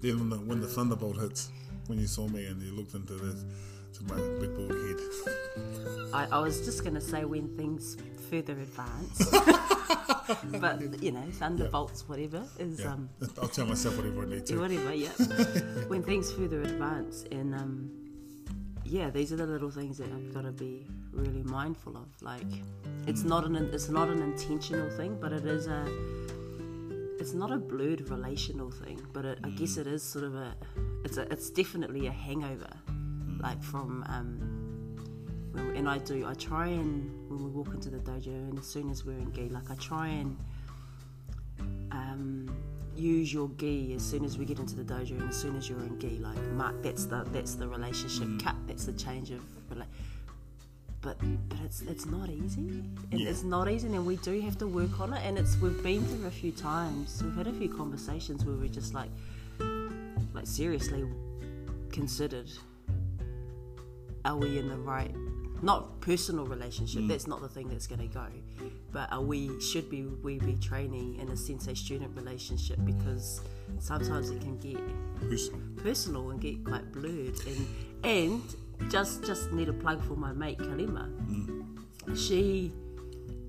Then 0.00 0.18
when 0.18 0.30
the, 0.30 0.36
when 0.36 0.60
the 0.60 0.66
thunderbolt 0.66 1.18
hits, 1.18 1.50
when 1.86 1.98
you 1.98 2.06
saw 2.06 2.26
me 2.28 2.46
and 2.46 2.60
you 2.62 2.72
looked 2.72 2.94
into 2.94 3.14
this, 3.14 3.44
to 3.94 4.04
my 4.04 4.16
big 4.40 4.54
bald 4.54 4.70
head. 4.70 4.96
I, 6.12 6.36
I 6.36 6.38
was 6.40 6.64
just 6.64 6.82
going 6.82 6.94
to 6.94 7.00
say 7.00 7.24
when 7.24 7.56
things 7.56 7.96
further 8.30 8.52
advance, 8.54 9.16
but 10.60 11.02
you 11.02 11.12
know, 11.12 11.24
thunderbolts, 11.32 12.08
whatever, 12.08 12.42
is 12.58 12.80
Yeah. 12.80 12.92
um, 12.92 13.08
I'll 13.42 13.48
tell 13.48 13.66
myself 13.66 13.96
whatever 13.96 14.22
I 14.22 14.26
need 14.26 14.46
to. 14.46 14.58
whatever, 14.60 14.92
yeah. 15.04 15.10
when 15.88 16.02
things 16.02 16.30
further 16.32 16.60
advance, 16.62 17.24
and 17.32 17.54
um, 17.54 17.90
yeah, 18.84 19.10
these 19.10 19.32
are 19.32 19.36
the 19.36 19.46
little 19.46 19.70
things 19.70 19.98
that 19.98 20.08
I've 20.12 20.32
got 20.34 20.42
to 20.44 20.52
be 20.52 20.86
really 21.12 21.42
mindful 21.42 21.96
of. 21.96 22.08
Like, 22.22 22.52
it's 23.06 23.22
not 23.24 23.44
an 23.44 23.56
it's 23.72 23.88
not 23.88 24.08
an 24.08 24.22
intentional 24.22 24.90
thing, 24.90 25.16
but 25.20 25.32
it 25.32 25.46
is 25.46 25.66
a 25.66 25.84
it's 27.20 27.32
not 27.34 27.50
a 27.50 27.56
blurred 27.56 28.08
relational 28.10 28.70
thing, 28.70 29.00
but 29.12 29.24
it, 29.24 29.38
I 29.44 29.50
guess 29.50 29.76
it 29.76 29.86
is 29.86 30.02
sort 30.02 30.24
of 30.24 30.34
a 30.34 30.54
it's 31.04 31.16
a 31.16 31.22
it's 31.32 31.50
definitely 31.50 32.06
a 32.06 32.12
hangover, 32.12 32.70
like 33.40 33.62
from 33.62 34.04
um, 34.08 34.67
and 35.76 35.88
I 35.88 35.98
do 35.98 36.26
I 36.26 36.34
try 36.34 36.66
and 36.68 37.10
when 37.28 37.44
we 37.44 37.50
walk 37.50 37.74
into 37.74 37.90
the 37.90 37.98
dojo 37.98 38.26
and 38.50 38.58
as 38.58 38.66
soon 38.66 38.90
as 38.90 39.04
we're 39.04 39.18
in 39.18 39.32
gi, 39.32 39.48
like 39.48 39.70
I 39.70 39.74
try 39.76 40.08
and 40.08 40.36
um, 41.92 42.54
use 42.96 43.32
your 43.32 43.48
gi 43.58 43.94
as 43.94 44.02
soon 44.02 44.24
as 44.24 44.38
we 44.38 44.44
get 44.44 44.58
into 44.58 44.74
the 44.76 44.84
dojo 44.84 45.12
and 45.12 45.28
as 45.28 45.36
soon 45.36 45.56
as 45.56 45.68
you're 45.68 45.80
in 45.80 45.98
gi 46.00 46.18
like 46.18 46.40
mark 46.52 46.82
that's 46.82 47.06
the 47.06 47.24
that's 47.32 47.54
the 47.54 47.66
relationship 47.68 48.28
cut 48.42 48.56
that's 48.66 48.84
the 48.86 48.92
change 48.92 49.30
of 49.30 49.40
but 51.00 51.16
but 51.48 51.58
it's 51.64 51.82
it's 51.82 52.06
not 52.06 52.28
easy 52.28 52.82
it, 53.12 53.20
Yeah. 53.20 53.28
it's 53.30 53.44
not 53.44 53.70
easy 53.70 53.86
and 53.86 54.04
we 54.04 54.16
do 54.16 54.40
have 54.40 54.58
to 54.58 54.66
work 54.66 54.98
on 55.00 55.12
it 55.12 55.20
and 55.24 55.38
it's 55.38 55.56
we've 55.58 55.80
been 55.82 56.04
through 56.04 56.26
a 56.26 56.30
few 56.30 56.50
times 56.50 57.22
we've 57.22 57.36
had 57.36 57.46
a 57.46 57.52
few 57.52 57.68
conversations 57.72 58.44
where 58.44 58.56
we're 58.56 58.68
just 58.68 58.94
like 58.94 59.10
like 60.34 60.46
seriously 60.46 61.04
considered 61.92 62.50
are 64.24 64.36
we 64.36 64.58
in 64.58 64.68
the 64.68 64.76
right 64.76 65.14
not 65.62 66.00
personal 66.00 66.46
relationship 66.46 67.02
mm. 67.02 67.08
that's 67.08 67.26
not 67.26 67.40
the 67.40 67.48
thing 67.48 67.68
that's 67.68 67.86
going 67.86 68.00
to 68.00 68.06
go. 68.06 68.26
But 68.92 69.12
are 69.12 69.20
we 69.20 69.60
should 69.60 69.90
be 69.90 70.04
we 70.04 70.38
be 70.38 70.54
training 70.56 71.18
in 71.20 71.28
a 71.28 71.36
sensei 71.36 71.74
student 71.74 72.16
relationship 72.16 72.78
because 72.84 73.40
sometimes 73.78 74.30
it 74.30 74.40
can 74.40 74.58
get 74.58 74.78
Personal. 75.20 75.60
personal 75.82 76.30
and 76.30 76.40
get 76.40 76.64
quite 76.64 76.90
blurred 76.92 77.34
and 77.46 77.66
and 78.04 78.90
just 78.90 79.24
just 79.24 79.52
need 79.52 79.68
a 79.68 79.72
plug 79.72 80.02
for 80.04 80.14
my 80.14 80.32
mate 80.32 80.58
Kalima. 80.58 81.08
Mm. 81.26 82.16
She 82.16 82.72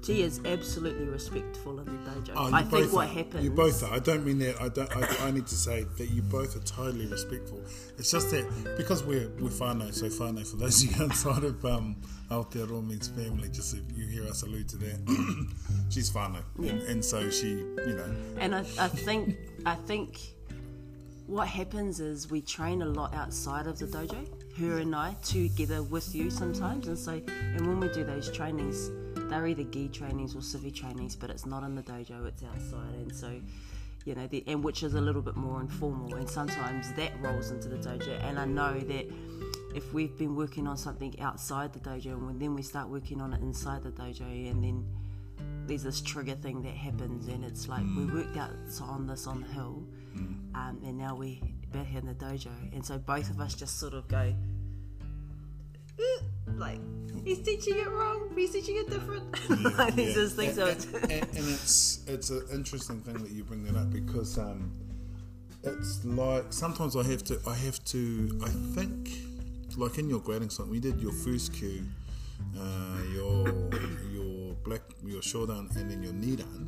she 0.03 0.22
is 0.22 0.39
absolutely 0.46 1.06
respectful 1.06 1.79
in 1.79 1.86
the 1.86 2.12
dojo. 2.12 2.34
Oh, 2.36 2.50
I 2.53 2.63
think 2.63 2.94
what 2.94 3.08
are. 3.08 3.12
happens. 3.12 3.44
You 3.44 3.51
both 3.51 3.84
are. 3.84 3.94
I 3.94 4.00
don't 4.00 4.25
mean 4.25 4.39
that. 4.39 4.62
I 4.62 4.70
don't. 4.70 4.89
I, 4.96 5.27
I 5.27 5.32
need 5.32 5.48
to 5.48 5.56
say 5.56 5.86
that 5.98 6.10
you 6.10 6.22
both 6.22 6.56
are 6.56 6.60
totally 6.65 7.06
respectful. 7.08 7.62
It's 7.98 8.10
just 8.12 8.32
that 8.32 8.75
because 8.77 9.03
we're 9.03 9.29
we're 9.39 9.50
whānau, 9.50 9.94
so 9.94 10.08
whānau 10.08 10.46
for 10.50 10.58
those 10.58 10.84
of 10.84 10.96
you 10.98 11.03
outside 11.10 11.44
of 11.44 11.63
um, 11.65 11.96
Aotearoa 12.32 12.86
means 12.88 13.08
family. 13.10 13.50
Just 13.50 13.75
if 13.75 13.82
you 13.98 14.06
hear 14.08 14.25
us 14.27 14.44
allude 14.44 14.70
to 14.70 14.77
that, 14.77 15.48
she's 15.89 16.10
whānau, 16.12 16.44
Yeah. 16.58 16.72
and, 16.72 16.82
and 16.84 17.06
so 17.06 17.29
she, 17.29 17.50
you 17.50 17.96
know, 17.96 18.15
And 18.39 18.56
I, 18.56 18.60
I 18.79 18.88
think 18.88 19.36
I 19.65 19.75
think 19.75 20.20
what 21.27 21.48
happens 21.48 22.00
is 22.00 22.32
we 22.32 22.41
train 22.41 22.82
a 22.82 22.86
lot 22.88 23.13
outside 23.13 23.68
of 23.68 23.77
the 23.77 23.86
dojo, 23.86 24.25
her 24.58 24.79
and 24.79 24.96
I 24.96 25.13
together 25.24 25.84
with 25.84 26.15
you 26.15 26.29
sometimes, 26.32 26.88
and 26.88 26.98
so 26.98 27.22
and 27.27 27.68
when 27.68 27.79
we 27.79 27.88
do 27.89 28.03
those 28.03 28.32
trainings, 28.32 28.89
they're 29.29 29.48
either 29.48 29.63
gi 29.63 29.89
trainings 29.89 30.36
or 30.36 30.39
civi 30.39 30.74
trainings, 30.74 31.15
but 31.15 31.29
it's 31.29 31.45
not 31.45 31.63
in 31.63 31.75
the 31.75 31.83
dojo, 31.83 32.25
it's 32.27 32.43
outside, 32.43 32.95
and 32.95 33.15
so 33.15 33.39
you 34.05 34.15
know, 34.15 34.27
the, 34.27 34.43
and 34.48 34.63
which 34.63 34.81
is 34.83 34.93
a 34.95 35.01
little 35.01 35.21
bit 35.21 35.36
more 35.36 35.62
informal, 35.62 36.15
and 36.15 36.29
sometimes 36.29 36.91
that 36.93 37.12
rolls 37.21 37.51
into 37.51 37.67
the 37.69 37.77
dojo, 37.77 38.24
and 38.24 38.39
I 38.39 38.45
know 38.45 38.79
that. 38.79 39.05
If 39.75 39.93
we've 39.93 40.17
been 40.17 40.36
working 40.36 40.65
on 40.65 40.77
something 40.77 41.19
outside 41.21 41.74
the 41.74 41.79
dojo, 41.79 42.13
and 42.27 42.41
then 42.41 42.55
we 42.55 42.63
start 42.63 42.89
working 42.89 43.21
on 43.21 43.33
it 43.33 43.41
inside 43.41 43.83
the 43.83 43.91
dojo, 43.91 44.24
and 44.50 44.63
then 44.63 44.83
there's 45.67 45.83
this 45.83 46.01
trigger 46.01 46.33
thing 46.33 46.63
that 46.63 46.74
happens, 46.74 47.27
and 47.27 47.45
it's 47.45 47.67
like 47.67 47.83
we 47.95 48.05
worked 48.05 48.36
out 48.36 48.50
on 48.81 49.05
this 49.05 49.27
on 49.27 49.41
the 49.41 49.48
hill, 49.50 49.83
um, 50.55 50.81
and 50.83 50.98
now 50.98 51.15
we're 51.15 51.38
back 51.71 51.93
in 51.93 52.07
the 52.07 52.15
dojo, 52.15 52.50
and 52.74 52.83
so 52.83 52.98
both 52.98 53.29
of 53.29 53.39
us 53.39 53.53
just 53.53 53.79
sort 53.79 53.93
of 53.93 54.07
go, 54.07 54.33
like 56.56 56.79
he's 57.24 57.39
teaching 57.41 57.77
it 57.77 57.88
wrong, 57.89 58.29
he's 58.36 58.51
teaching 58.51 58.77
it 58.77 58.89
different. 58.89 59.24
like 59.77 59.96
these 59.96 60.10
Yeah. 60.10 60.13
just 60.24 60.36
things. 60.36 60.56
So 60.56 60.65
and, 60.68 60.75
it's, 60.77 60.86
and, 60.86 61.12
and 61.12 61.48
it's 61.50 62.00
it's 62.08 62.29
an 62.29 62.44
interesting 62.53 63.01
thing 63.01 63.22
that 63.24 63.32
you 63.32 63.44
bring 63.44 63.63
that 63.65 63.75
up 63.75 63.91
because 63.91 64.38
um, 64.38 64.72
it's 65.63 66.03
like 66.06 66.46
sometimes 66.51 66.96
I 66.96 67.03
have 67.03 67.24
to 67.25 67.39
I 67.48 67.56
have 67.56 67.84
to 67.86 68.39
I 68.44 68.50
think 68.75 69.10
like 69.77 69.98
in 69.98 70.10
your 70.10 70.20
grading 70.20 70.50
something 70.50 70.72
we 70.72 70.79
did 70.79 71.00
your 71.00 71.12
first 71.13 71.53
kyu, 71.53 71.84
uh, 72.58 73.01
your 73.13 73.48
your 74.12 74.53
black 74.63 74.82
your 75.06 75.22
shodan 75.22 75.74
and 75.75 75.89
then 75.91 76.01
your 76.03 76.13
nidan. 76.13 76.68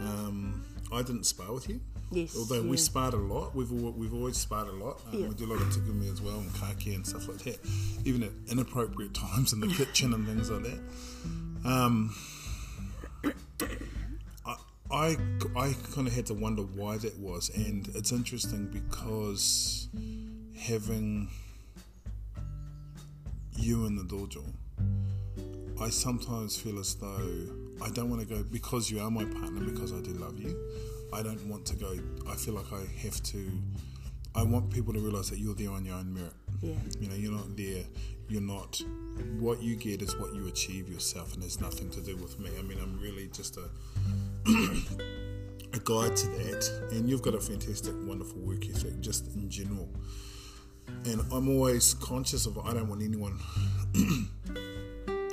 Um, 0.00 0.64
I 0.92 1.02
didn't 1.02 1.24
spar 1.24 1.52
with 1.52 1.68
you. 1.68 1.80
Yes, 2.12 2.36
Although 2.36 2.62
we 2.62 2.76
yeah. 2.76 2.82
sparred 2.82 3.14
a 3.14 3.18
lot, 3.18 3.54
we've 3.54 3.70
we've 3.70 4.14
always 4.14 4.36
sparred 4.36 4.68
a 4.68 4.72
lot. 4.72 5.00
Um, 5.12 5.20
Yeah. 5.20 5.28
We 5.28 5.34
do 5.34 5.46
a 5.46 5.52
lot 5.52 5.60
of 5.60 5.68
tegumi 5.68 6.12
as 6.12 6.22
well 6.22 6.38
and 6.38 6.54
kake 6.54 6.94
and 6.94 7.04
stuff 7.06 7.26
like 7.28 7.38
that, 7.44 7.58
even 8.04 8.22
at 8.22 8.30
inappropriate 8.48 9.12
times 9.12 9.52
in 9.52 9.60
the 9.60 9.66
kitchen 9.68 10.14
and 10.14 10.26
things 10.26 10.50
like 10.50 10.62
that. 10.62 10.80
Um, 11.68 12.14
I, 14.46 14.56
I, 14.90 15.16
I 15.56 15.74
kind 15.92 16.06
of 16.06 16.14
had 16.14 16.26
to 16.26 16.34
wonder 16.34 16.62
why 16.62 16.96
that 16.98 17.18
was, 17.18 17.50
and 17.56 17.88
it's 17.94 18.12
interesting 18.12 18.66
because 18.66 19.88
having 20.56 21.28
you 23.56 23.84
in 23.86 23.96
the 23.96 24.04
dojo, 24.04 24.44
I 25.80 25.90
sometimes 25.90 26.56
feel 26.56 26.78
as 26.78 26.94
though 26.94 27.48
I 27.84 27.90
don't 27.90 28.08
want 28.10 28.22
to 28.22 28.32
go 28.32 28.44
because 28.44 28.90
you 28.90 29.00
are 29.00 29.10
my 29.10 29.24
partner, 29.24 29.64
because 29.64 29.92
I 29.92 30.00
do 30.00 30.12
love 30.12 30.38
you. 30.38 30.56
I 31.12 31.22
don't 31.22 31.48
want 31.48 31.64
to 31.66 31.76
go. 31.76 31.98
I 32.28 32.34
feel 32.34 32.54
like 32.54 32.72
I 32.72 32.84
have 33.02 33.22
to. 33.24 33.50
I 34.34 34.42
want 34.42 34.70
people 34.70 34.92
to 34.92 35.00
realize 35.00 35.30
that 35.30 35.38
you're 35.38 35.54
there 35.54 35.70
on 35.70 35.84
your 35.84 35.94
own 35.94 36.12
merit. 36.12 36.34
yeah, 36.60 36.74
You 37.00 37.08
know, 37.08 37.14
you're 37.14 37.32
not 37.32 37.56
there. 37.56 37.84
You're 38.28 38.42
not. 38.42 38.80
What 39.38 39.62
you 39.62 39.76
get 39.76 40.02
is 40.02 40.14
what 40.16 40.34
you 40.34 40.46
achieve 40.46 40.88
yourself, 40.88 41.32
and 41.34 41.42
has 41.42 41.60
nothing 41.60 41.88
to 41.90 42.00
do 42.00 42.16
with 42.16 42.38
me. 42.38 42.50
I 42.58 42.62
mean, 42.62 42.78
I'm 42.78 43.00
really 43.00 43.28
just 43.28 43.56
a 43.56 43.68
a 45.72 45.78
guide 45.84 46.16
to 46.16 46.26
that. 46.28 46.88
And 46.92 47.08
you've 47.08 47.22
got 47.22 47.34
a 47.34 47.40
fantastic, 47.40 47.94
wonderful 48.04 48.40
work 48.40 48.68
ethic, 48.68 49.00
just 49.00 49.34
in 49.34 49.48
general. 49.48 49.88
And 51.04 51.20
I'm 51.32 51.48
always 51.48 51.94
conscious 51.94 52.46
of. 52.46 52.58
I 52.58 52.74
don't 52.74 52.88
want 52.88 53.02
anyone, 53.02 53.38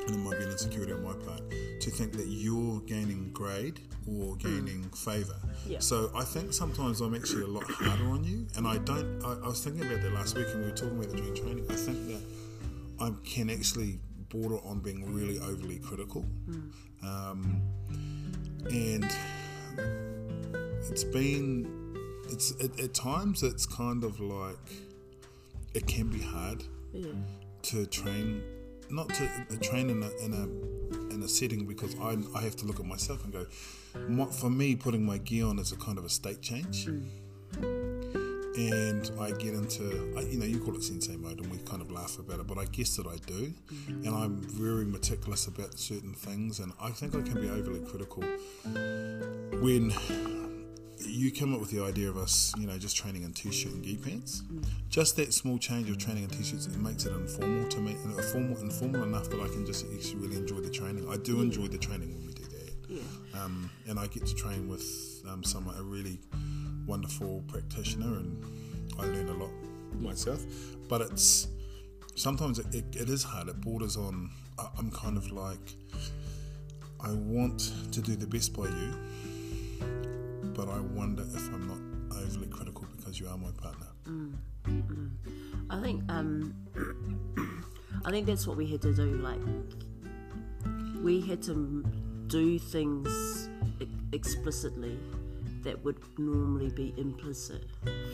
and 0.08 0.16
it 0.16 0.20
might 0.20 0.38
be 0.38 0.46
an 0.46 0.52
insecurity 0.52 0.94
on 0.94 1.04
my 1.04 1.14
part, 1.14 1.42
to 1.82 1.90
think 1.90 2.14
that 2.14 2.28
you're 2.28 2.80
gaining 2.82 3.32
grade 3.34 3.80
or 4.08 4.36
gaining 4.38 4.84
favour. 4.92 5.36
Yeah. 5.68 5.80
So 5.80 6.12
I 6.16 6.24
think 6.24 6.54
sometimes 6.54 7.02
I'm 7.02 7.16
actually 7.16 7.44
a 7.44 7.48
lot 7.48 7.64
harder 7.64 8.10
on 8.10 8.24
you, 8.24 8.48
and 8.56 8.68
I 8.68 8.78
don't. 8.80 9.24
I, 9.24 9.46
I 9.46 9.48
was 9.48 9.64
thinking 9.64 9.84
about 9.84 10.02
that 10.02 10.14
last 10.14 10.36
week, 10.36 10.48
and 10.52 10.62
we 10.62 10.70
were 10.70 10.76
talking 10.76 10.98
about 10.98 11.14
it 11.14 11.18
during 11.18 11.36
training. 11.36 11.66
I 11.70 11.76
think 11.76 12.08
that 12.08 12.22
I 13.00 13.12
can 13.26 13.50
actually 13.50 14.00
border 14.30 14.58
on 14.66 14.80
being 14.80 15.14
really 15.14 15.40
overly 15.40 15.80
critical, 15.80 16.26
um, 17.04 17.62
and 18.70 19.10
it's 20.90 21.04
been. 21.04 21.82
It's 22.30 22.52
at, 22.64 22.80
at 22.80 22.94
times 22.94 23.44
it's 23.44 23.66
kind 23.66 24.04
of 24.04 24.20
like 24.20 24.72
it 25.76 25.86
can 25.88 26.08
be 26.08 26.20
hard 26.22 26.64
yeah, 26.92 27.12
to 27.64 27.86
train, 27.86 28.42
not 28.94 29.10
to 29.10 29.26
uh, 29.26 29.58
train 29.62 29.90
in 29.90 30.02
a 30.04 30.10
in 30.24 30.34
a 30.34 30.48
in 31.14 31.22
a 31.24 31.28
setting 31.28 31.66
because 31.66 31.96
I 32.00 32.16
I 32.36 32.42
have 32.42 32.56
to 32.58 32.66
look 32.66 32.80
at 32.80 32.86
myself 32.86 33.24
and 33.24 33.34
go, 33.34 33.46
for 34.28 34.50
me 34.50 34.76
putting 34.76 35.04
my 35.06 35.18
gear 35.18 35.48
on 35.48 35.58
is 35.60 35.72
a 35.72 35.78
kind 35.78 35.98
of 35.98 36.06
a 36.06 36.10
state 36.10 36.42
change, 36.42 36.86
and 36.86 37.10
I 39.20 39.32
get 39.32 39.56
into 39.56 40.14
I, 40.18 40.22
you 40.22 40.38
know 40.40 40.46
you 40.46 40.60
call 40.60 40.76
it 40.76 40.84
sensei 40.84 41.16
mode 41.16 41.40
and 41.40 41.50
we 41.52 41.58
kind 41.60 41.82
of 41.82 41.92
laugh 41.92 42.20
about 42.20 42.40
it, 42.40 42.48
but 42.48 42.58
I 42.58 42.66
guess 42.66 42.96
that 42.98 43.08
I 43.08 43.16
do, 43.26 43.54
and 43.88 44.10
I'm 44.10 44.42
very 44.42 44.86
meticulous 44.86 45.48
about 45.48 45.80
certain 45.80 46.14
things, 46.14 46.60
and 46.60 46.74
I 46.80 46.92
think 46.92 47.16
I 47.16 47.22
can 47.22 47.42
be 47.42 47.50
overly 47.50 47.80
critical 47.82 48.24
when 49.60 49.92
you 51.06 51.32
come 51.32 51.54
up 51.54 51.60
with 51.60 51.72
the 51.72 51.84
idea 51.84 52.10
of 52.10 52.18
us, 52.18 52.54
you 52.58 52.68
know, 52.68 52.78
just 52.78 52.96
training 52.96 53.24
in 53.24 53.34
t-shirt 53.34 53.72
and 53.74 53.84
gi 53.84 53.98
pants. 53.98 54.44
Just 54.90 55.16
that 55.18 55.34
small 55.34 55.58
change 55.58 55.90
of 55.90 55.98
training 55.98 56.24
in 56.24 56.30
t-shirts, 56.30 56.68
it 56.68 56.78
makes 56.78 57.06
it 57.06 57.14
informal 57.14 57.68
to 57.70 57.80
me, 57.80 57.92
and 58.04 58.18
informal, 58.18 58.58
informal 58.60 59.04
enough 59.04 59.30
that 59.30 59.40
I 59.40 59.48
can 59.48 59.66
just 59.66 59.86
actually 59.94 60.16
really 60.16 60.38
enjoy 60.38 60.58
the 60.62 60.70
training. 60.70 61.08
I 61.10 61.18
do 61.18 61.42
enjoy 61.42 61.68
the 61.68 61.78
training 61.78 62.14
when 62.16 62.26
we 62.28 62.34
do 62.34 62.44
that, 62.44 62.74
yeah, 62.90 63.42
um, 63.42 63.70
and 63.88 64.00
I 64.00 64.08
get 64.08 64.26
to 64.26 64.36
train 64.36 64.68
with 64.68 64.86
um, 65.28 65.44
someone 65.44 65.76
a 65.78 65.84
really 65.84 66.20
wonderful 66.86 67.44
practitioner, 67.48 68.18
and 68.18 68.44
I 69.00 69.06
learn 69.06 69.30
a 69.30 69.34
lot 69.34 69.52
myself. 70.00 70.44
But 70.90 71.02
it's 71.02 71.48
sometimes 72.16 72.60
it, 72.60 72.68
it, 72.74 72.86
it 72.96 73.10
is 73.10 73.24
hard. 73.24 73.48
It 73.48 73.62
borders 73.62 73.98
on. 73.98 74.30
I- 74.60 74.70
I'm 74.78 74.92
kind 74.92 75.18
of 75.18 75.32
like, 75.32 75.76
I 77.00 77.12
want 77.12 77.72
to 77.92 78.02
do 78.02 78.16
the 78.16 78.28
best 78.28 78.54
by 78.54 78.66
you 78.66 78.94
but 80.54 80.70
I 80.70 80.80
wonder 80.80 81.24
if 81.24 81.48
I'm 81.54 81.68
not 81.68 82.18
overly 82.18 82.48
critical 82.48 82.86
because 82.96 83.20
you 83.20 83.28
are 83.28 83.38
my 83.38 83.52
partner. 83.52 83.88
I 85.70 85.82
think 85.82 86.04
um, 86.10 86.54
I 88.06 88.12
think 88.12 88.28
that's 88.28 88.46
what 88.46 88.58
we 88.58 88.68
had 88.68 88.82
to 88.84 88.94
do. 88.94 89.18
Like 89.18 89.40
we 91.02 91.22
had 91.22 91.42
to 91.44 91.84
do 92.28 92.60
things 92.60 93.50
explicitly 94.12 94.98
that 95.64 95.84
would 95.84 95.98
normally 96.20 96.70
be 96.70 96.94
implicit 96.98 97.66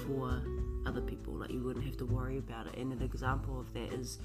for 0.05 0.41
other 0.85 1.01
people. 1.01 1.33
Like 1.33 1.51
you 1.51 1.61
wouldn't 1.61 1.85
have 1.85 1.97
to 1.97 2.05
worry 2.05 2.37
about 2.37 2.67
it. 2.67 2.77
And 2.77 2.93
an 2.93 3.01
example 3.01 3.59
of 3.59 3.73
that 3.73 3.91
is 3.93 4.19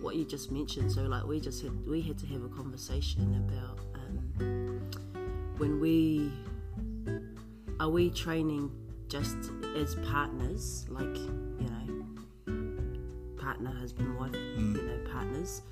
what 0.00 0.16
you 0.16 0.24
just 0.24 0.50
mentioned. 0.50 0.92
So 0.92 1.02
like 1.02 1.24
we 1.24 1.40
just 1.40 1.62
had 1.62 1.86
we 1.86 2.02
had 2.02 2.18
to 2.18 2.26
have 2.26 2.44
a 2.44 2.48
conversation 2.48 3.46
about 3.48 3.78
um, 3.94 4.80
when 5.56 5.80
we 5.80 6.30
are 7.80 7.88
we 7.88 8.10
training 8.10 8.70
just 9.08 9.36
as 9.76 9.94
partners, 10.06 10.86
like 10.88 11.04
you 11.04 11.68
know, 11.70 13.36
partner, 13.40 13.72
husband, 13.72 14.18
wife, 14.18 14.34
you 14.34 14.82
know, 14.82 15.10
partners? 15.12 15.62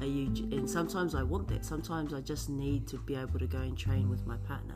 Are 0.00 0.06
you? 0.06 0.26
And 0.56 0.68
sometimes 0.68 1.14
I 1.14 1.22
want 1.22 1.48
that. 1.48 1.64
Sometimes 1.64 2.14
I 2.14 2.20
just 2.20 2.48
need 2.48 2.86
to 2.88 2.98
be 2.98 3.16
able 3.16 3.38
to 3.38 3.46
go 3.46 3.58
and 3.58 3.76
train 3.76 4.08
with 4.08 4.26
my 4.26 4.36
partner. 4.38 4.74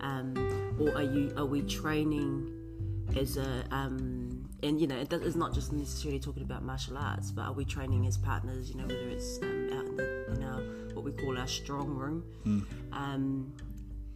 Um, 0.00 0.76
or 0.80 0.96
are 0.96 1.02
you? 1.02 1.32
Are 1.36 1.46
we 1.46 1.62
training 1.62 2.50
as 3.16 3.36
a? 3.36 3.64
Um, 3.70 4.48
and 4.62 4.80
you 4.80 4.86
know, 4.86 4.96
it 4.96 5.08
does, 5.08 5.22
it's 5.22 5.36
not 5.36 5.54
just 5.54 5.72
necessarily 5.72 6.20
talking 6.20 6.42
about 6.42 6.62
martial 6.64 6.98
arts, 6.98 7.30
but 7.30 7.42
are 7.42 7.52
we 7.52 7.64
training 7.64 8.06
as 8.06 8.18
partners? 8.18 8.70
You 8.70 8.76
know, 8.76 8.84
whether 8.84 9.08
it's 9.08 9.38
um, 9.42 9.70
out 9.72 9.86
in, 9.86 9.96
the, 9.96 10.32
in 10.32 10.42
our 10.42 10.60
what 10.94 11.04
we 11.04 11.12
call 11.12 11.38
our 11.38 11.46
strong 11.46 11.88
room. 11.88 12.24
Um, 12.92 13.52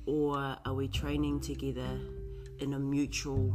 or 0.07 0.57
are 0.65 0.75
we 0.75 0.89
training 0.89 1.41
together 1.41 1.99
in 2.61 2.75
a 2.75 2.79
mutual 2.79 3.55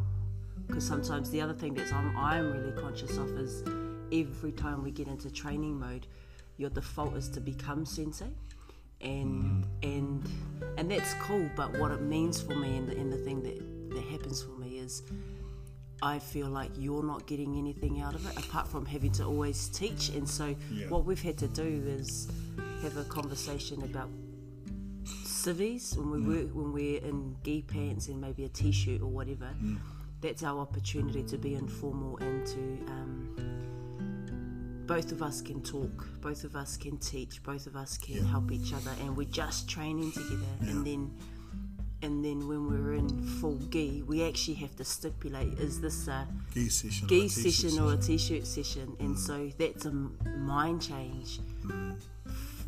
because 0.67 0.85
sometimes 0.85 1.29
the 1.31 1.41
other 1.41 1.53
thing 1.53 1.73
that 1.73 1.91
I'm, 1.93 2.15
I'm 2.17 2.51
really 2.51 2.71
conscious 2.79 3.17
of 3.17 3.29
is 3.37 3.63
every 4.11 4.51
time 4.51 4.83
we 4.83 4.91
get 4.91 5.07
into 5.07 5.31
training 5.31 5.79
mode 5.79 6.05
your 6.57 6.69
default 6.69 7.15
is 7.15 7.29
to 7.29 7.39
become 7.39 7.85
sensei 7.85 8.27
and 9.01 9.65
and 9.83 10.27
and 10.77 10.91
that's 10.91 11.13
cool 11.15 11.49
but 11.55 11.77
what 11.79 11.91
it 11.91 12.01
means 12.01 12.41
for 12.41 12.55
me 12.55 12.77
and 12.77 12.87
the, 12.89 12.97
and 12.97 13.11
the 13.13 13.17
thing 13.17 13.41
that 13.43 13.57
that 13.95 14.03
happens 14.11 14.41
for 14.43 14.51
me 14.59 14.77
is 14.79 15.01
I 16.01 16.19
feel 16.19 16.47
like 16.47 16.71
you're 16.77 17.03
not 17.03 17.25
getting 17.27 17.57
anything 17.57 18.01
out 18.01 18.15
of 18.15 18.25
it 18.25 18.37
apart 18.45 18.67
from 18.69 18.85
having 18.85 19.11
to 19.13 19.25
always 19.25 19.67
teach 19.69 20.09
and 20.09 20.27
so 20.27 20.55
Yeah. 20.71 20.87
what 20.89 21.05
we've 21.05 21.21
had 21.21 21.37
to 21.39 21.47
do 21.47 21.83
is 21.87 22.27
have 22.81 22.95
a 22.97 23.03
conversation 23.05 23.83
about 23.83 24.09
civvies 25.43 25.95
when 25.97 26.11
we 26.11 26.19
mm. 26.19 26.27
work 26.27 26.55
when 26.55 26.73
we're 26.73 27.01
in 27.01 27.35
gi 27.43 27.61
pants 27.63 28.07
and 28.07 28.19
maybe 28.19 28.45
a 28.45 28.49
t-shirt 28.49 29.01
or 29.01 29.07
whatever. 29.07 29.49
Mm. 29.63 29.77
That's 30.21 30.43
our 30.43 30.59
opportunity 30.59 31.23
to 31.23 31.37
be 31.37 31.55
informal 31.55 32.17
and 32.17 32.45
to 32.45 32.59
um, 32.91 33.59
both 34.85 35.11
of 35.11 35.21
us 35.21 35.39
can 35.39 35.61
talk, 35.61 36.07
both 36.19 36.43
of 36.43 36.55
us 36.55 36.75
can 36.75 36.97
teach, 36.97 37.43
both 37.43 37.67
of 37.67 37.75
us 37.75 37.95
can 37.97 38.25
help 38.25 38.51
each 38.51 38.73
other, 38.73 38.91
and 39.01 39.15
we're 39.15 39.27
just 39.29 39.69
training 39.69 40.11
together. 40.11 40.53
And 40.61 40.85
then, 40.85 41.13
and 42.01 42.25
then 42.25 42.47
when 42.47 42.67
we're 42.67 42.95
in 42.95 43.23
full 43.39 43.59
gi, 43.69 44.03
we 44.07 44.23
actually 44.23 44.55
have 44.55 44.75
to 44.77 44.83
stipulate: 44.83 45.59
is 45.59 45.79
this 45.79 46.07
a 46.07 46.27
Gi 46.55 46.69
session. 46.69 47.07
or 47.07 47.13
a 47.13 47.19
gi 47.19 47.27
session 47.29 47.79
or 47.79 47.93
a 47.93 47.97
t-shirt 47.97 48.47
session? 48.47 48.97
And 48.99 49.17
so 49.17 49.51
that's 49.59 49.85
a 49.85 49.91
mind 49.91 50.81
change. 50.81 51.39
Mm. 51.63 51.95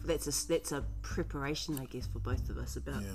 That's 0.06 0.28
a 0.28 0.48
that's 0.48 0.72
a 0.72 0.84
preparation, 1.02 1.80
I 1.80 1.86
guess, 1.86 2.08
for 2.08 2.20
both 2.20 2.50
of 2.50 2.58
us 2.58 2.76
about 2.76 3.02
Yeah. 3.02 3.10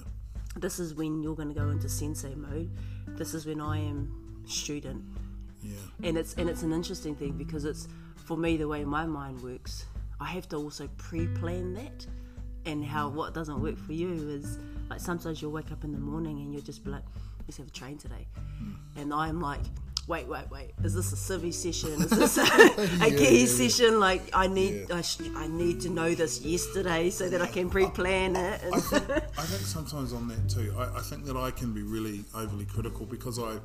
this 0.57 0.79
is 0.79 0.95
when 0.95 1.23
you're 1.23 1.35
going 1.35 1.49
to 1.49 1.55
go 1.55 1.69
into 1.71 1.89
sensei 1.89 2.35
mode. 2.35 2.71
This 3.17 3.35
is 3.35 3.47
when 3.47 3.61
I 3.61 3.79
am 3.79 4.43
student, 4.47 5.05
Yeah. 5.63 5.75
and 6.03 6.17
it's 6.17 6.35
and 6.35 6.49
it's 6.49 6.63
an 6.63 6.73
interesting 6.73 7.15
thing 7.15 7.33
because 7.33 7.65
it's 7.65 7.89
for 8.17 8.37
me 8.37 8.57
the 8.57 8.69
way 8.69 8.85
my 8.85 9.07
mind 9.07 9.43
works. 9.43 9.87
I 10.21 10.27
have 10.27 10.49
to 10.49 10.57
also 10.57 10.89
pre-plan 10.97 11.75
that, 11.75 12.07
and 12.65 12.85
how 12.85 13.11
mm. 13.11 13.15
what 13.15 13.35
doesn't 13.35 13.61
work 13.61 13.77
for 13.79 13.93
you 13.93 14.13
is 14.29 14.59
like 14.89 15.01
sometimes 15.01 15.43
you'll 15.43 15.53
wake 15.53 15.73
up 15.73 15.85
in 15.85 15.93
the 15.93 15.99
morning 15.99 16.39
and 16.39 16.53
you'll 16.53 16.63
just 16.63 16.85
be 16.85 16.91
like, 16.91 17.05
let's 17.47 17.57
have 17.59 17.67
a 17.67 17.71
train 17.71 17.99
today, 17.99 18.27
mm. 18.63 18.75
and 18.97 19.13
I'm 19.13 19.41
like. 19.41 19.63
Wait, 20.09 20.29
wait, 20.29 20.49
wait! 20.53 20.71
Is 20.85 20.95
this 20.95 21.13
a 21.13 21.17
civvy 21.17 21.53
session? 21.53 22.01
Is 22.01 22.11
this 22.11 22.39
a, 23.03 23.05
a 23.05 23.11
gi 23.11 23.47
session? 23.47 23.99
Like, 23.99 24.23
I 24.33 24.47
need, 24.47 24.87
Yeah. 24.89 24.99
I, 24.99 25.03
sh- 25.03 25.19
I 25.35 25.49
need 25.49 25.81
to 25.81 25.89
know 25.89 26.15
this 26.15 26.41
yesterday 26.43 27.11
so 27.11 27.29
that 27.29 27.43
I 27.43 27.49
can 27.49 27.69
pre-plan 27.69 28.37
it. 28.37 28.61
I 28.73 28.79
think, 28.79 29.03
I 29.11 29.43
think 29.43 29.63
sometimes 29.63 30.13
on 30.13 30.29
that 30.29 30.49
too. 30.49 30.73
I, 30.79 30.99
I 30.99 31.01
think 31.01 31.25
that 31.25 31.37
I 31.37 31.51
can 31.51 31.73
be 31.75 31.83
really 31.83 32.23
overly 32.37 32.67
critical 32.67 33.05
because 33.05 33.41
I, 33.41 33.59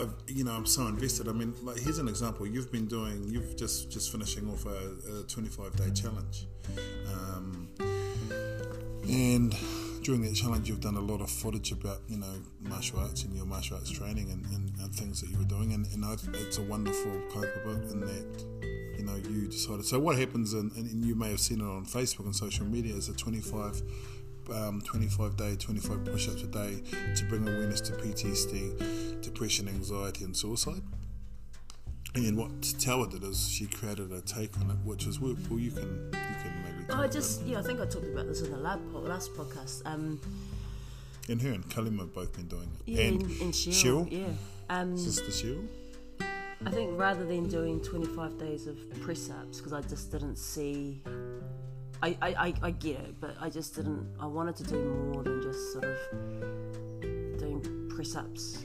I've, 0.00 0.14
you 0.26 0.44
know, 0.44 0.52
I'm 0.52 0.64
so 0.64 0.86
invested. 0.86 1.28
I 1.28 1.32
mean, 1.32 1.52
like 1.62 1.78
here's 1.78 1.98
an 1.98 2.08
example. 2.08 2.46
You've 2.46 2.72
been 2.72 2.86
doing, 2.86 3.28
you've 3.28 3.54
just 3.54 3.90
just 3.90 4.10
finishing 4.10 4.48
off 4.48 4.64
a, 4.64 5.20
a 5.20 5.22
25 5.24 5.76
day 5.76 5.90
challenge, 5.90 6.46
um, 7.12 7.68
and 9.06 9.54
during 10.04 10.20
that 10.20 10.34
challenge, 10.34 10.68
you've 10.68 10.82
done 10.82 10.96
a 10.96 11.00
lot 11.00 11.22
of 11.22 11.30
footage 11.30 11.72
about 11.72 12.00
you 12.08 12.18
know 12.18 12.34
martial 12.60 13.00
arts 13.00 13.24
and 13.24 13.34
your 13.34 13.46
martial 13.46 13.76
arts 13.78 13.90
training 13.90 14.30
and, 14.30 14.44
and, 14.54 14.70
and 14.78 14.94
things 14.94 15.20
that 15.22 15.30
you 15.30 15.38
were 15.38 15.44
doing, 15.44 15.72
and, 15.72 15.86
and 15.92 16.04
I, 16.04 16.12
it's 16.34 16.58
a 16.58 16.62
wonderful 16.62 17.10
about 17.32 17.82
in 17.90 18.00
that 18.00 18.44
you 18.98 19.04
know 19.04 19.16
you 19.16 19.48
decided. 19.48 19.86
So 19.86 19.98
what 19.98 20.18
happens, 20.18 20.52
and, 20.52 20.70
and 20.72 21.04
you 21.04 21.14
may 21.14 21.30
have 21.30 21.40
seen 21.40 21.60
it 21.60 21.64
on 21.64 21.86
Facebook 21.86 22.26
and 22.26 22.36
social 22.36 22.66
media, 22.66 22.94
is 22.94 23.08
a 23.08 23.14
25 23.14 23.82
um, 24.52 24.82
25 24.82 25.36
day, 25.38 25.56
25 25.56 26.04
push 26.04 26.28
ups 26.28 26.42
a 26.42 26.46
day 26.46 26.82
to 27.16 27.24
bring 27.24 27.48
awareness 27.48 27.80
to 27.80 27.92
PTSD, 27.92 29.22
depression, 29.22 29.68
anxiety, 29.68 30.24
and 30.24 30.36
suicide. 30.36 30.82
And 32.16 32.36
what 32.36 32.60
did 32.60 33.24
is 33.24 33.48
she 33.48 33.66
created 33.66 34.12
a 34.12 34.20
take 34.20 34.56
on 34.60 34.70
it, 34.70 34.76
which 34.84 35.04
was 35.04 35.18
well, 35.18 35.34
you 35.50 35.72
can 35.72 36.10
you 36.12 36.36
can 36.42 36.52
maybe. 36.62 36.84
Oh, 36.90 37.02
I 37.02 37.08
just 37.08 37.42
yeah, 37.42 37.58
I 37.58 37.62
think 37.62 37.80
I 37.80 37.86
talked 37.86 38.06
about 38.06 38.26
this 38.26 38.40
in 38.40 38.52
the 38.52 38.56
lab 38.56 38.80
po- 38.92 39.00
last 39.00 39.34
podcast. 39.34 39.82
Um, 39.84 40.20
and 41.28 41.42
her 41.42 41.50
and 41.50 41.68
Kalima 41.68 42.00
have 42.00 42.14
both 42.14 42.32
been 42.34 42.46
doing 42.46 42.70
it. 42.86 42.92
yeah, 42.92 43.02
and 43.06 43.22
and, 43.22 43.40
and 43.40 43.52
Cheryl, 43.52 44.08
Cheryl? 44.08 44.12
yeah. 44.12 44.26
Um, 44.70 44.96
Sister 44.96 45.24
Cheryl. 45.24 45.66
I 46.64 46.70
think 46.70 46.98
rather 46.98 47.26
than 47.26 47.48
doing 47.48 47.80
25 47.80 48.38
days 48.38 48.68
of 48.68 48.76
press 49.02 49.28
ups, 49.28 49.58
because 49.58 49.72
I 49.72 49.82
just 49.82 50.12
didn't 50.12 50.36
see. 50.36 51.02
I, 52.02 52.16
I, 52.22 52.54
I 52.62 52.70
get 52.70 53.00
it, 53.00 53.20
but 53.20 53.34
I 53.40 53.50
just 53.50 53.74
didn't. 53.74 54.06
I 54.20 54.26
wanted 54.26 54.54
to 54.56 54.64
do 54.64 55.10
more 55.12 55.22
than 55.24 55.42
just 55.42 55.72
sort 55.72 55.84
of 55.84 55.98
doing 57.38 57.90
press 57.94 58.14
ups 58.14 58.64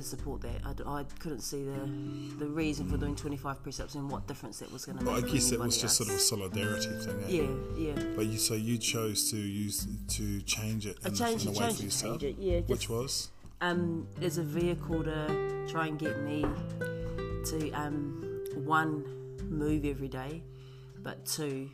to 0.00 0.06
support 0.06 0.40
that. 0.42 0.86
I 0.86 1.04
couldn't 1.18 1.40
see 1.40 1.64
the 1.64 1.88
the 2.38 2.46
reason 2.46 2.88
for 2.88 2.96
doing 2.96 3.14
25 3.14 3.62
press 3.62 3.80
ups 3.80 3.94
and 3.94 4.10
what 4.10 4.26
difference 4.26 4.58
that 4.60 4.72
was 4.72 4.84
going 4.86 4.98
to 4.98 5.04
make. 5.04 5.14
But 5.14 5.24
I 5.24 5.32
guess 5.32 5.50
that 5.50 5.60
was 5.60 5.80
just 5.80 6.00
else. 6.00 6.08
sort 6.08 6.10
of 6.10 6.16
a 6.16 6.18
solidarity 6.18 6.90
thing. 7.04 7.24
Eh? 7.24 7.42
Yeah, 7.76 7.94
yeah. 7.94 8.04
But 8.16 8.26
you 8.26 8.38
so 8.38 8.54
you 8.54 8.78
chose 8.78 9.30
to 9.30 9.36
use 9.36 9.86
to 10.16 10.40
change 10.42 10.86
it 10.86 10.98
I 11.04 11.08
in, 11.08 11.14
changed 11.14 11.46
in 11.46 11.52
it, 11.52 11.58
a 11.58 11.60
way 11.60 11.72
for 11.72 11.82
yourself, 11.82 12.22
it, 12.22 12.36
yeah, 12.38 12.60
which 12.60 12.88
was 12.88 13.30
um, 13.60 14.06
as 14.22 14.38
a 14.38 14.42
vehicle 14.42 15.04
to 15.04 15.66
try 15.68 15.86
and 15.86 15.98
get 15.98 16.20
me 16.22 16.44
to 17.44 17.70
um, 17.72 18.42
one 18.54 19.04
move 19.48 19.84
every 19.84 20.08
day, 20.08 20.42
but 21.02 21.24
two, 21.26 21.68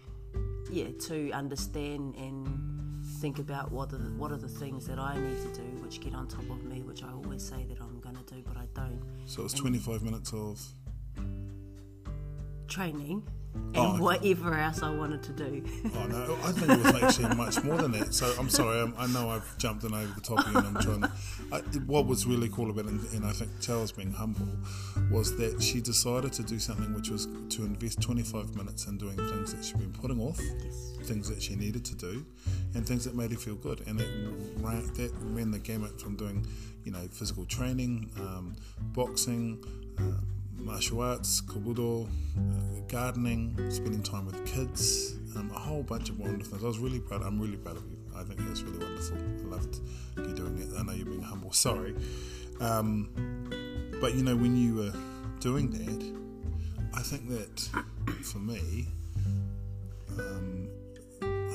yeah, 0.71 0.87
to 1.07 1.31
understand 1.33 2.15
and 2.17 2.49
think 3.21 3.39
about 3.39 3.71
what 3.71 3.93
are 3.93 3.99
the, 3.99 4.11
what 4.15 4.33
are 4.33 4.37
the 4.37 4.49
things 4.49 4.87
that 4.87 4.99
I 4.99 5.17
need 5.19 5.41
to 5.43 5.61
do, 5.61 5.83
which 5.83 6.01
get 6.01 6.15
on 6.15 6.27
top 6.29 6.49
of 6.51 6.65
me, 6.65 6.83
which 6.83 7.03
I 7.03 7.13
always 7.13 7.43
say 7.43 7.65
that 7.69 7.81
I'm 7.81 7.96
going 8.77 8.91
to 8.91 8.97
do, 8.97 9.05
but 9.05 9.23
I 9.23 9.25
don't. 9.25 9.29
so 9.29 9.45
it's 9.45 9.55
25 9.55 10.03
minutes 10.03 10.33
of 10.33 10.61
Training 12.69 13.23
and 13.77 13.77
Oh, 13.77 14.03
whatever 14.03 14.55
else 14.55 14.83
I 14.83 14.91
wanted 14.91 15.23
to 15.25 15.33
do. 15.33 15.63
Oh 15.95 16.07
no, 16.07 16.39
I 16.45 16.53
think 16.53 16.71
it 16.71 16.79
was 16.79 17.03
actually 17.03 17.35
much 17.37 17.63
more 17.63 17.77
than 17.77 17.93
that. 17.93 18.15
So 18.15 18.33
I'm 18.39 18.49
sorry, 18.49 18.81
I'm, 18.81 18.95
I 18.99 19.07
know 19.09 19.29
I've 19.29 19.59
jumped 19.59 19.85
in 19.85 19.93
over 19.93 20.13
the 20.15 20.21
top 20.21 20.47
and 20.47 20.57
I'm 20.57 20.75
trying 20.77 21.03
to. 21.03 21.13
I, 21.53 21.61
what 21.87 22.07
was 22.07 22.27
really 22.27 22.49
cool 22.49 22.71
about 22.71 22.87
it, 22.87 22.93
and, 22.93 23.13
and 23.13 23.27
I 23.27 23.33
think 23.33 23.51
Charles 23.61 23.93
being 23.93 24.13
humble, 24.13 24.49
was 25.11 25.37
that 25.37 25.63
she 25.63 25.81
decided 25.81 26.33
to 26.35 26.43
do 26.43 26.59
something 26.59 26.93
which 26.95 27.11
was 27.11 27.27
to 27.51 27.65
invest 27.65 28.01
25 28.01 28.57
minutes 28.57 28.87
in 28.87 28.99
doing 28.99 29.17
things 29.17 29.55
that 29.55 29.65
she'd 29.65 29.79
been 29.79 29.93
putting 29.93 30.21
off, 30.21 30.41
yes. 30.41 30.93
things 31.05 31.29
that 31.29 31.43
she 31.43 31.55
needed 31.55 31.85
to 31.85 31.95
do, 31.95 32.25
and 32.75 32.87
things 32.87 33.05
that 33.05 33.15
made 33.15 33.31
her 33.31 33.37
feel 33.37 33.55
good. 33.57 33.83
And 33.87 34.01
it 34.01 34.09
ran, 34.59 34.87
that 34.95 35.13
ran 35.21 35.51
the 35.51 35.59
gamut 35.59 36.01
from 36.01 36.17
doing, 36.17 36.47
you 36.85 36.93
know, 36.93 37.07
physical 37.13 37.45
training, 37.45 38.11
um, 38.19 38.57
boxing. 38.93 39.63
Uh, 39.99 40.21
martial 40.59 41.01
arts, 41.01 41.41
kobudo, 41.41 42.07
uh, 42.07 42.81
gardening, 42.89 43.55
spending 43.71 44.03
time 44.03 44.27
with 44.27 44.45
kids, 44.47 45.17
um, 45.37 45.51
a 45.55 45.59
whole 45.59 45.83
bunch 45.83 46.09
of 46.09 46.19
wonderful 46.19 46.45
things. 46.53 46.65
I 46.65 46.67
was 46.67 46.79
really 46.79 47.01
proud. 47.01 47.23
I'm 47.23 47.41
really 47.41 47.57
proud 47.57 47.77
of 47.77 47.85
you. 47.91 47.99
I 48.17 48.23
think 48.25 48.41
that's 48.41 48.63
really 48.63 48.79
wonderful. 48.79 49.19
I 49.19 49.55
loved 49.55 49.81
you 50.17 50.35
doing 50.35 50.59
it. 50.59 50.69
I 50.79 50.83
know 50.83 50.93
you're 50.93 51.07
being 51.07 51.23
humble. 51.23 51.53
Sorry, 51.53 51.95
um, 52.61 53.11
but 54.01 54.15
you 54.15 54.23
know 54.23 54.37
when 54.37 54.57
you 54.57 54.75
were 54.77 54.93
doing 55.41 55.71
that, 55.71 56.19
I 56.95 57.03
think 57.03 57.29
that 57.29 57.61
for 58.23 58.39
me, 58.39 58.89
um, 60.19 60.69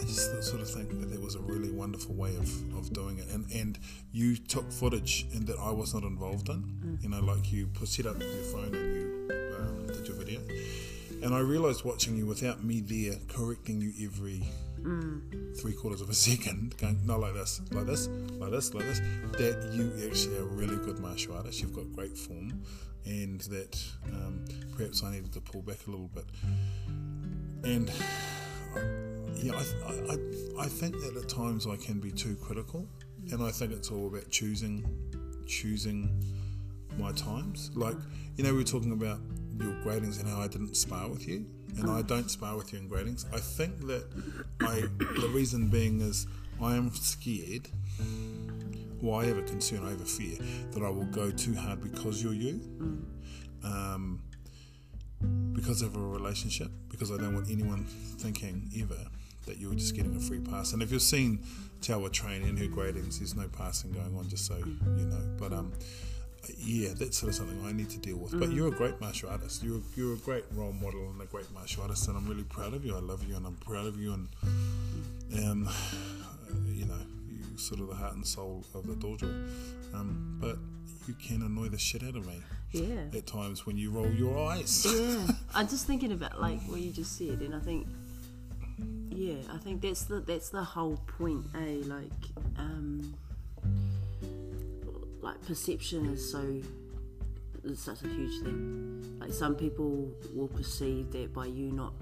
I 0.02 0.04
just 0.04 0.44
sort 0.44 0.62
of 0.62 0.70
think 0.70 0.90
that 1.00 1.12
there 1.12 1.20
was 1.20 1.36
a 1.36 1.40
really 1.40 1.70
wonderful 1.70 2.16
way 2.16 2.36
of, 2.36 2.76
of 2.76 2.92
doing 2.92 3.20
it, 3.20 3.30
and 3.30 3.46
and 3.52 3.78
you 4.12 4.36
took 4.36 4.72
footage 4.72 5.28
and 5.34 5.46
that 5.46 5.58
I 5.60 5.70
was 5.70 5.94
not 5.94 6.04
involved 6.04 6.50
in. 6.50 6.98
You 7.02 7.10
know, 7.10 7.20
like 7.20 7.52
you 7.52 7.68
put 7.68 7.88
set 7.88 8.08
up 8.08 8.20
your 8.20 8.44
phone 8.46 8.74
and 8.74 8.96
you 8.96 9.30
um, 9.60 9.88
did 9.88 10.08
your 10.08 10.18
video, 10.18 10.42
and 11.22 11.36
I 11.36 11.40
realised 11.40 11.86
watching 11.86 12.18
you 12.18 12.26
without 12.26 12.64
me 12.64 12.82
there 12.82 13.20
correcting 13.28 13.80
you 13.80 13.94
every 14.04 14.44
three 15.62 15.74
quarters 15.74 16.02
of 16.02 16.10
a 16.10 16.14
second, 16.30 16.76
going 16.78 17.00
no 17.06 17.20
like 17.20 17.36
this, 17.36 17.62
like 17.70 17.86
this, 17.86 18.08
like 18.08 18.50
this, 18.50 18.74
like 18.74 18.86
this, 18.86 19.00
that 19.34 19.70
you 19.72 19.94
actually 20.10 20.38
are 20.38 20.42
a 20.42 20.46
really 20.46 20.78
good 20.78 20.98
martial 20.98 21.36
artist. 21.36 21.62
You've 21.62 21.76
got 21.76 21.92
great 21.94 22.18
form, 22.18 22.64
and 23.06 23.40
that 23.42 23.80
um, 24.08 24.46
perhaps 24.76 25.04
I 25.04 25.12
needed 25.12 25.32
to 25.34 25.42
pull 25.42 25.62
back 25.62 25.86
a 25.86 25.92
little 25.92 26.08
bit, 26.08 26.26
and 27.64 27.92
yeah, 29.42 29.54
I, 29.54 30.14
I, 30.14 30.18
I- 30.64 30.68
think 30.68 30.94
that 31.02 31.16
at 31.18 31.30
times 31.30 31.68
I 31.68 31.76
can 31.76 32.00
be 32.00 32.12
too 32.12 32.36
critical, 32.42 32.88
and 33.32 33.44
I 33.44 33.52
think 33.52 33.72
it's 33.72 33.92
all 33.92 34.08
about 34.08 34.30
choosing, 34.30 34.86
choosing 35.48 36.24
my 36.98 37.12
times. 37.14 37.72
Like, 37.76 37.96
you 38.36 38.44
know, 38.44 38.52
we 38.52 38.58
were 38.60 38.64
talking 38.64 38.92
about 38.92 39.20
your 39.60 39.74
gradings 39.84 40.20
and 40.20 40.28
how 40.30 40.40
I 40.42 40.48
didn't 40.48 40.76
spar 40.76 41.08
with 41.10 41.28
you, 41.28 41.46
and 41.78 41.90
I 41.90 42.02
don't 42.04 42.30
spar 42.30 42.56
with 42.56 42.74
you 42.74 42.80
in 42.80 42.90
gradings. 42.90 43.26
I 43.34 43.40
think 43.40 43.80
that 43.88 44.06
I, 44.62 44.82
the 44.98 45.30
reason 45.34 45.70
being 45.70 46.02
is 46.02 46.28
I 46.62 46.76
am 46.76 46.92
scared. 46.94 47.68
Well, 49.02 49.20
I 49.20 49.26
have 49.26 49.38
a 49.38 49.44
concern, 49.44 49.84
I 49.86 49.90
have 49.90 50.02
a 50.02 50.06
fear 50.06 50.38
that 50.72 50.84
I 50.84 50.90
will 50.90 51.06
go 51.06 51.32
too 51.32 51.56
hard 51.56 51.82
because 51.82 52.22
you're 52.24 52.34
you. 52.34 52.62
Um, 53.64 54.22
because 55.54 55.82
of 55.84 55.96
a 55.96 56.00
relationship, 56.00 56.72
because 56.90 57.12
I 57.12 57.18
don't 57.18 57.34
want 57.36 57.50
anyone 57.50 57.86
thinking 57.86 58.70
ever 58.80 58.98
that 59.46 59.58
you're 59.58 59.74
just 59.76 59.96
getting 59.96 60.16
a 60.16 60.20
free 60.20 60.40
pass. 60.40 60.74
And 60.74 60.82
if 60.84 60.92
you've 60.92 61.02
seen 61.02 61.40
Tawa 61.82 62.12
train 62.12 62.44
in 62.44 62.58
her 62.58 62.66
gradings, 62.68 63.18
there's 63.20 63.36
no 63.36 63.48
passing 63.48 63.92
going 63.92 64.16
on, 64.18 64.30
just 64.30 64.46
so 64.46 64.56
you 64.58 65.06
know. 65.06 65.22
But 65.40 65.52
um, 65.54 65.72
yeah, 66.58 66.90
that's 66.96 67.18
sort 67.18 67.30
of 67.30 67.36
something 67.36 67.64
I 67.66 67.72
need 67.72 67.90
to 67.92 67.98
deal 68.00 68.18
with. 68.18 68.40
But 68.40 68.52
you're 68.52 68.68
a 68.68 68.72
great 68.72 69.00
martial 69.02 69.30
artist. 69.30 69.64
You're 69.64 69.82
you're 69.96 70.14
a 70.14 70.18
great 70.18 70.46
role 70.54 70.74
model 70.74 71.10
and 71.12 71.22
a 71.22 71.26
great 71.26 71.52
martial 71.54 71.84
artist, 71.84 72.08
and 72.08 72.18
I'm 72.18 72.28
really 72.28 72.44
proud 72.44 72.74
of 72.74 72.86
you. 72.86 72.96
I 72.96 73.00
love 73.00 73.24
you, 73.28 73.36
and 73.36 73.46
I'm 73.46 73.56
proud 73.58 73.88
of 73.88 74.00
you, 74.00 74.14
and 74.14 74.28
um, 75.44 75.70
you 76.72 76.86
know, 76.86 76.98
you 77.30 77.58
sort 77.58 77.80
of 77.80 77.88
the 77.88 77.96
heart 77.96 78.14
and 78.16 78.26
soul 78.26 78.64
of 78.74 78.86
the 78.88 78.94
dojo. 78.94 79.24
Um, 79.94 80.38
but 80.40 80.58
you 81.08 81.14
can 81.16 81.42
annoy 81.42 81.68
the 81.70 81.78
shit 81.80 82.04
out 82.04 82.16
of 82.16 82.26
me 82.28 82.42
Yeah. 82.72 83.02
at 83.18 83.26
times 83.26 83.66
when 83.66 83.76
you 83.76 83.90
roll 83.92 84.10
your 84.12 84.38
eyes. 84.52 84.86
Yeah, 84.88 85.28
I'm 85.56 85.68
just 85.68 85.88
thinking 85.88 86.12
about 86.12 86.40
like 86.40 86.62
what 86.68 86.80
you 86.80 86.92
just 86.92 87.18
said, 87.18 87.42
and 87.42 87.56
I 87.56 87.60
think 87.60 87.88
Yeah, 89.10 89.36
I 89.54 89.58
think 89.58 89.82
that's 89.82 90.04
the 90.04 90.20
that's 90.20 90.50
the 90.50 90.64
whole 90.64 90.98
point, 91.18 91.46
eh? 91.56 91.84
Like, 91.86 92.12
um, 92.58 93.14
like 95.22 95.42
perception 95.46 96.06
is 96.08 96.32
so 96.32 96.62
is 97.64 97.80
such 97.80 98.02
a 98.04 98.08
huge 98.08 98.42
thing. 98.44 99.18
Like 99.20 99.34
some 99.34 99.56
people 99.56 100.12
will 100.34 100.48
perceive 100.48 101.12
that 101.12 101.34
by 101.34 101.46
you 101.46 101.72
not, 101.72 101.94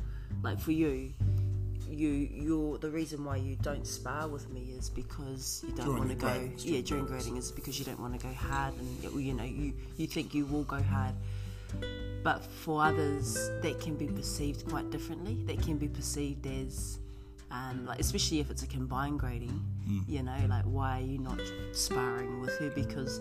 like 0.44 0.60
for 0.60 0.72
you, 0.72 1.14
you 1.90 2.10
you're 2.10 2.78
the 2.78 2.90
reason 2.90 3.26
why 3.26 3.38
you 3.38 3.56
don't 3.62 3.86
spar 3.86 4.28
with 4.28 4.50
me 4.50 4.74
is 4.78 4.90
because 4.90 5.64
you 5.68 5.74
don't 5.74 5.98
want 5.98 6.10
to 6.10 6.16
go. 6.16 6.28
it's 6.28 6.66
yeah, 6.66 6.82
during 6.82 7.06
grading 7.06 7.38
is 7.38 7.52
because 7.52 7.80
you 7.80 7.86
don't 7.86 8.00
want 8.00 8.20
to 8.20 8.26
go 8.26 8.34
hard, 8.34 8.74
and 8.76 9.22
you 9.22 9.34
know 9.34 9.44
you 9.44 9.74
you 9.98 10.08
think 10.08 10.34
you 10.34 10.46
will 10.46 10.64
go 10.64 10.82
hard. 10.82 11.16
But 12.24 12.44
for 12.44 12.84
others, 12.84 13.50
that 13.62 13.80
can 13.80 13.96
be 13.96 14.08
perceived 14.08 14.68
quite 14.70 14.90
differently. 14.90 15.44
That 15.46 15.62
can 15.62 15.78
be 15.78 15.88
perceived 15.88 16.46
as, 16.48 17.00
um, 17.52 17.86
like 17.86 18.00
especially 18.00 18.40
if 18.40 18.50
it's 18.52 18.64
a 18.64 18.68
combined 18.68 19.20
grading. 19.20 19.64
You 20.08 20.24
know, 20.24 20.36
like 20.48 20.66
why 20.66 21.00
are 21.00 21.04
you 21.04 21.18
not 21.18 21.40
sparring 21.72 22.42
with 22.42 22.58
her? 22.60 22.70
Because, 22.70 23.20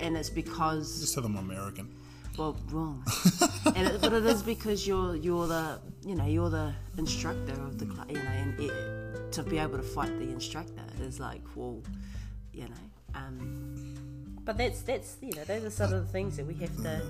and 0.00 0.16
it's 0.16 0.30
because 0.30 1.00
Just 1.00 1.14
tell 1.14 1.22
them 1.22 1.36
I'm 1.36 1.50
American. 1.50 1.92
well, 2.38 2.56
wrong. 2.70 3.02
and 3.74 3.88
it, 3.88 4.00
but 4.00 4.12
it 4.12 4.24
is 4.26 4.42
because 4.42 4.86
you're 4.86 5.16
you're 5.16 5.46
the 5.46 5.80
you 6.04 6.14
know 6.14 6.26
you're 6.26 6.50
the 6.50 6.72
instructor 6.98 7.54
of 7.54 7.78
the 7.78 7.86
class, 7.86 8.06
you 8.08 8.14
know, 8.22 8.30
and 8.30 8.60
it, 8.60 9.32
to 9.32 9.42
be 9.42 9.58
able 9.58 9.78
to 9.78 9.82
fight 9.82 10.16
the 10.18 10.28
instructor 10.30 10.84
is 11.00 11.18
like 11.18 11.42
well, 11.56 11.82
you 12.52 12.64
know. 12.64 13.14
Um, 13.14 14.38
but 14.44 14.58
that's 14.58 14.82
that's 14.82 15.16
you 15.22 15.32
know 15.32 15.44
those 15.44 15.64
are 15.64 15.70
some 15.70 15.92
of 15.92 16.06
the 16.06 16.12
things 16.12 16.36
that 16.36 16.46
we 16.46 16.54
have 16.54 16.76
to 16.82 17.02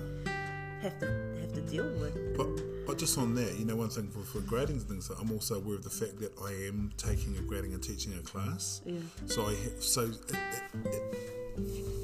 have 0.81 0.99
to 0.99 1.05
have 1.41 1.53
to 1.53 1.61
deal 1.61 1.89
with. 1.99 2.37
But, 2.37 2.85
but 2.85 2.97
just 2.97 3.17
on 3.17 3.35
that, 3.35 3.57
you 3.57 3.65
know, 3.65 3.75
one 3.75 3.89
thing 3.89 4.09
for, 4.09 4.19
for 4.19 4.39
grading 4.41 4.77
and 4.77 4.87
things, 4.87 5.09
I'm 5.09 5.31
also 5.31 5.55
aware 5.55 5.75
of 5.75 5.83
the 5.83 5.89
fact 5.89 6.19
that 6.19 6.31
I 6.41 6.51
am 6.67 6.91
taking 6.97 7.37
a 7.37 7.41
grading 7.41 7.73
and 7.73 7.83
teaching 7.83 8.13
a 8.13 8.21
class. 8.21 8.81
Yeah. 8.85 8.99
So 9.25 9.45
I 9.47 9.55
so 9.79 10.01
it, 10.01 10.31
it, 10.85 11.03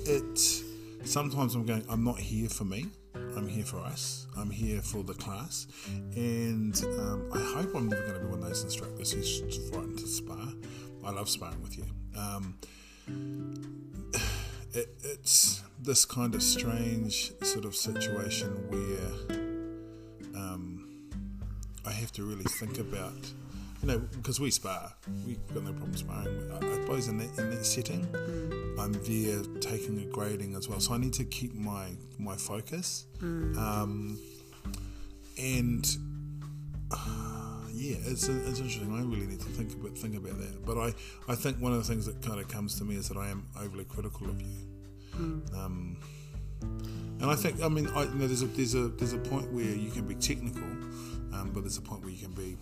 it, 0.06 0.10
it 0.10 0.64
sometimes 1.06 1.56
I'm 1.56 1.66
going. 1.66 1.84
I'm 1.90 2.04
not 2.04 2.20
here 2.20 2.50
for 2.50 2.66
me. 2.66 2.88
I'm 3.36 3.48
here 3.48 3.66
for 3.66 3.78
us. 3.78 4.28
I'm 4.38 4.50
here 4.50 4.82
for 4.82 5.04
the 5.04 5.14
class, 5.14 5.68
and 6.16 6.76
um, 7.00 7.30
I 7.34 7.40
hope 7.40 7.76
I'm 7.76 7.88
never 7.88 8.02
going 8.02 8.14
to 8.14 8.20
be 8.22 8.26
one 8.28 8.40
of 8.40 8.46
those 8.48 8.64
instructors 8.64 9.12
who's 9.12 9.70
frightened 9.70 10.00
to 10.00 10.08
spar. 10.08 10.48
I 11.04 11.12
love 11.12 11.30
sparring 11.30 11.62
with 11.62 11.78
you. 11.78 11.86
Um, 12.18 12.58
it, 14.74 14.90
it's 15.04 15.62
this 15.82 16.06
kind 16.06 16.36
of 16.36 16.42
strange 16.42 17.34
sort 17.44 17.66
of 17.66 17.76
situation 17.76 18.50
where 18.70 19.38
um, 20.36 21.10
I 21.86 21.92
have 21.92 22.12
to 22.14 22.24
really 22.24 22.46
think 22.46 22.80
about, 22.80 23.14
you 23.82 23.88
know, 23.88 24.00
because 24.00 24.40
we 24.40 24.52
spar, 24.52 24.94
we've 25.26 25.46
got 25.54 25.64
no 25.64 25.74
problem 25.74 25.96
sparring. 25.96 26.52
I, 26.52 26.58
I 26.58 26.74
suppose 26.82 27.08
in 27.08 27.18
that, 27.20 27.38
in 27.38 27.50
that 27.52 27.66
setting, 27.66 28.08
I'm 28.80 28.94
there 28.94 29.44
taking 29.60 30.00
a 30.00 30.06
grading 30.06 30.56
as 30.56 30.68
well, 30.68 30.80
so 30.80 30.94
I 30.94 30.98
need 30.98 31.14
to 31.14 31.26
keep 31.26 31.54
my 31.54 31.90
my 32.18 32.36
focus. 32.36 33.06
Um, 33.22 34.20
and 35.38 35.86
uh, 36.92 37.43
yeah, 37.74 37.98
it's, 38.06 38.28
it's 38.28 38.60
interesting. 38.60 38.94
I 38.94 39.02
really 39.02 39.26
need 39.26 39.40
to 39.40 39.50
think 39.50 39.74
about 39.74 39.98
think 39.98 40.16
about 40.16 40.38
that. 40.38 40.64
But 40.64 40.78
I, 40.78 40.94
I 41.28 41.36
think 41.36 41.60
one 41.60 41.72
of 41.72 41.80
the 41.80 41.84
things 41.84 42.06
that 42.06 42.22
kind 42.22 42.40
of 42.40 42.48
comes 42.48 42.78
to 42.78 42.84
me 42.84 42.96
is 42.96 43.10
that 43.10 43.18
I 43.18 43.30
am 43.30 43.48
overly 43.60 43.86
critical 43.86 44.30
of 44.30 44.40
you. 44.40 45.44
Um, 45.56 45.98
and 46.62 47.32
I 47.32 47.36
think, 47.36 47.62
I 47.64 47.68
mean, 47.70 47.88
I, 47.90 48.04
you 48.04 48.10
know, 48.10 48.28
there's 48.28 48.44
a 48.44 48.48
there's 48.48 48.76
a 48.76 48.90
there's 48.90 49.14
a 49.14 49.18
point 49.18 49.52
where 49.52 49.66
you 49.66 49.90
can 49.90 50.08
be 50.08 50.16
technical, 50.16 50.62
um, 51.34 51.52
but 51.54 51.62
there's 51.62 51.78
a 51.78 51.82
point 51.82 52.02
where 52.02 52.12
you 52.12 52.22
can 52.22 52.34
be. 52.34 52.58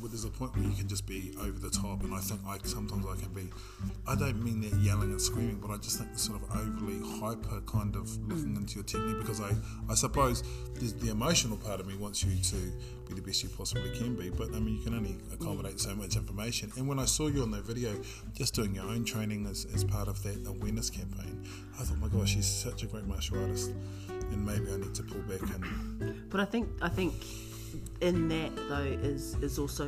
Well, 0.00 0.08
There's 0.08 0.24
a 0.24 0.30
point 0.30 0.56
where 0.56 0.64
you 0.64 0.74
can 0.74 0.88
just 0.88 1.06
be 1.06 1.34
over 1.40 1.58
the 1.58 1.70
top, 1.70 2.02
and 2.02 2.14
I 2.14 2.18
think 2.18 2.40
I 2.46 2.58
sometimes 2.64 3.04
I 3.06 3.16
can 3.20 3.32
be. 3.32 3.48
I 4.06 4.14
don't 4.14 4.42
mean 4.42 4.60
that 4.62 4.74
yelling 4.80 5.10
and 5.10 5.20
screaming, 5.20 5.58
but 5.60 5.70
I 5.70 5.76
just 5.76 5.98
think 5.98 6.12
the 6.12 6.18
sort 6.18 6.42
of 6.42 6.50
overly 6.50 7.00
hyper, 7.20 7.60
kind 7.62 7.96
of 7.96 8.10
looking 8.28 8.54
mm. 8.54 8.58
into 8.58 8.76
your 8.76 8.84
technique 8.84 9.18
because 9.18 9.40
I, 9.40 9.50
I 9.88 9.94
suppose 9.94 10.42
the 10.74 11.10
emotional 11.10 11.56
part 11.56 11.80
of 11.80 11.86
me 11.86 11.96
wants 11.96 12.24
you 12.24 12.36
to 12.42 12.56
be 13.08 13.14
the 13.14 13.22
best 13.22 13.42
you 13.42 13.48
possibly 13.50 13.90
can 13.96 14.16
be, 14.16 14.30
but 14.30 14.48
I 14.54 14.58
mean 14.60 14.78
you 14.78 14.84
can 14.84 14.94
only 14.94 15.16
accommodate 15.32 15.80
so 15.80 15.94
much 15.94 16.16
information. 16.16 16.72
And 16.76 16.88
when 16.88 16.98
I 16.98 17.04
saw 17.04 17.28
you 17.28 17.42
on 17.42 17.50
that 17.52 17.64
video, 17.64 18.00
just 18.34 18.54
doing 18.54 18.74
your 18.74 18.84
own 18.84 19.04
training 19.04 19.46
as, 19.46 19.66
as 19.74 19.84
part 19.84 20.08
of 20.08 20.22
that 20.22 20.46
awareness 20.46 20.90
campaign, 20.90 21.44
I 21.78 21.84
thought, 21.84 21.98
my 21.98 22.08
gosh, 22.08 22.34
she's 22.34 22.46
such 22.46 22.82
a 22.82 22.86
great 22.86 23.06
martial 23.06 23.40
artist, 23.40 23.72
and 24.08 24.44
maybe 24.44 24.72
I 24.72 24.76
need 24.76 24.94
to 24.94 25.02
pull 25.02 25.22
back 25.22 25.42
and 25.42 26.28
But 26.30 26.40
I 26.40 26.44
think 26.44 26.68
I 26.80 26.88
think 26.88 27.14
in 28.02 28.28
that 28.28 28.54
though 28.68 28.82
is 29.10 29.34
is 29.36 29.58
also 29.58 29.86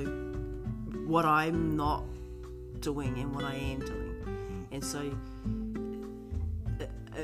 what 1.07 1.24
I'm 1.27 1.77
not 1.77 2.03
doing 2.81 3.18
and 3.18 3.35
what 3.35 3.44
I 3.44 3.55
am 3.55 3.81
doing, 3.81 4.68
and 4.72 4.83
so. 4.85 5.00
uh, 6.81 6.85
uh, 6.85 7.20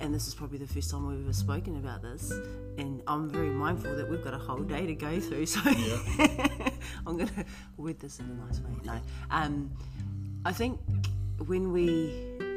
And 0.00 0.14
this 0.14 0.28
is 0.28 0.34
probably 0.34 0.58
the 0.58 0.66
first 0.66 0.90
time 0.92 1.06
we've 1.08 1.24
ever 1.24 1.32
spoken 1.32 1.76
about 1.76 2.02
this, 2.02 2.30
and 2.78 3.02
I'm 3.06 3.28
very 3.28 3.50
mindful 3.50 3.96
that 3.96 4.08
we've 4.08 4.22
got 4.22 4.32
a 4.34 4.38
whole 4.38 4.62
day 4.62 4.86
to 4.86 4.94
go 4.94 5.18
through. 5.20 5.46
So 5.46 5.60
Yeah. 5.68 5.98
I'm 7.06 7.16
going 7.16 7.28
to 7.28 7.44
word 7.76 7.98
this 7.98 8.20
in 8.20 8.26
a 8.26 8.34
nice 8.46 8.60
way. 8.60 8.70
No, 8.84 9.00
um, 9.30 9.70
I 10.44 10.52
think 10.52 10.78
when 11.46 11.72
we, 11.72 11.88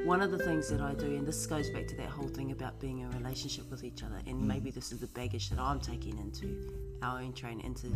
one 0.06 0.22
of 0.22 0.30
the 0.32 0.38
things 0.38 0.70
that 0.70 0.82
I 0.82 0.94
do, 0.94 1.08
and 1.18 1.26
this 1.28 1.46
goes 1.48 1.70
back 1.72 1.88
to 1.88 1.96
that 1.98 2.10
whole 2.10 2.28
thing 2.38 2.52
about 2.52 2.80
being 2.80 3.00
in 3.00 3.08
a 3.12 3.18
relationship 3.18 3.70
with 3.72 3.84
each 3.84 4.04
other, 4.04 4.20
and 4.28 4.48
maybe 4.48 4.70
this 4.72 4.92
is 4.92 5.00
the 5.00 5.08
baggage 5.08 5.50
that 5.50 5.60
I'm 5.60 5.80
taking 5.80 6.18
into 6.20 6.46
our 7.02 7.20
own 7.20 7.34
training, 7.34 7.66
into 7.66 7.88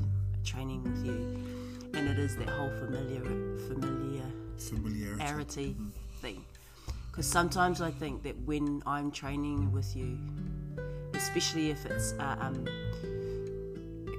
training 0.43 0.83
with 0.83 1.05
you, 1.05 1.91
and 1.93 2.07
it 2.07 2.19
is 2.19 2.35
that 2.37 2.49
whole 2.49 2.69
familiar, 2.71 3.21
familiar 3.67 4.23
familiarity. 4.57 5.21
arity 5.23 5.75
thing. 6.21 6.45
Because 7.09 7.27
sometimes 7.27 7.81
I 7.81 7.91
think 7.91 8.23
that 8.23 8.37
when 8.45 8.83
I'm 8.85 9.11
training 9.11 9.71
with 9.71 9.95
you, 9.95 10.17
especially 11.13 11.69
if 11.69 11.85
it's, 11.85 12.13
uh, 12.19 12.35
um, 12.39 12.65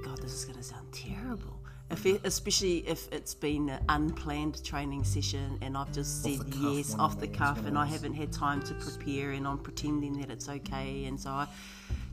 God, 0.03 0.17
this 0.21 0.33
is 0.33 0.45
going 0.45 0.57
to 0.57 0.63
sound 0.63 0.91
terrible. 0.91 1.53
If 1.89 2.05
it, 2.05 2.21
especially 2.25 2.79
if 2.79 3.07
it's 3.13 3.33
been 3.33 3.69
an 3.69 3.81
unplanned 3.87 4.61
training 4.63 5.05
session 5.05 5.57
and 5.61 5.77
I've 5.77 5.91
just 5.93 6.25
Off 6.25 6.31
said 6.33 6.51
cuff, 6.51 6.61
yes 6.61 6.95
off 6.99 7.19
the 7.19 7.29
cuff 7.29 7.65
and 7.65 7.77
I 7.77 7.85
haven't 7.85 8.13
had 8.13 8.33
time 8.33 8.61
to 8.63 8.73
prepare 8.73 9.31
and 9.31 9.47
I'm 9.47 9.59
pretending 9.59 10.19
that 10.19 10.29
it's 10.29 10.49
okay 10.49 11.05
and 11.05 11.17
so 11.17 11.29
I 11.29 11.47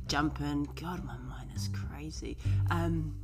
jump 0.06 0.40
in. 0.40 0.68
God, 0.76 1.04
my 1.04 1.16
is 1.56 1.68
crazy. 1.88 2.36
Um, 2.70 3.14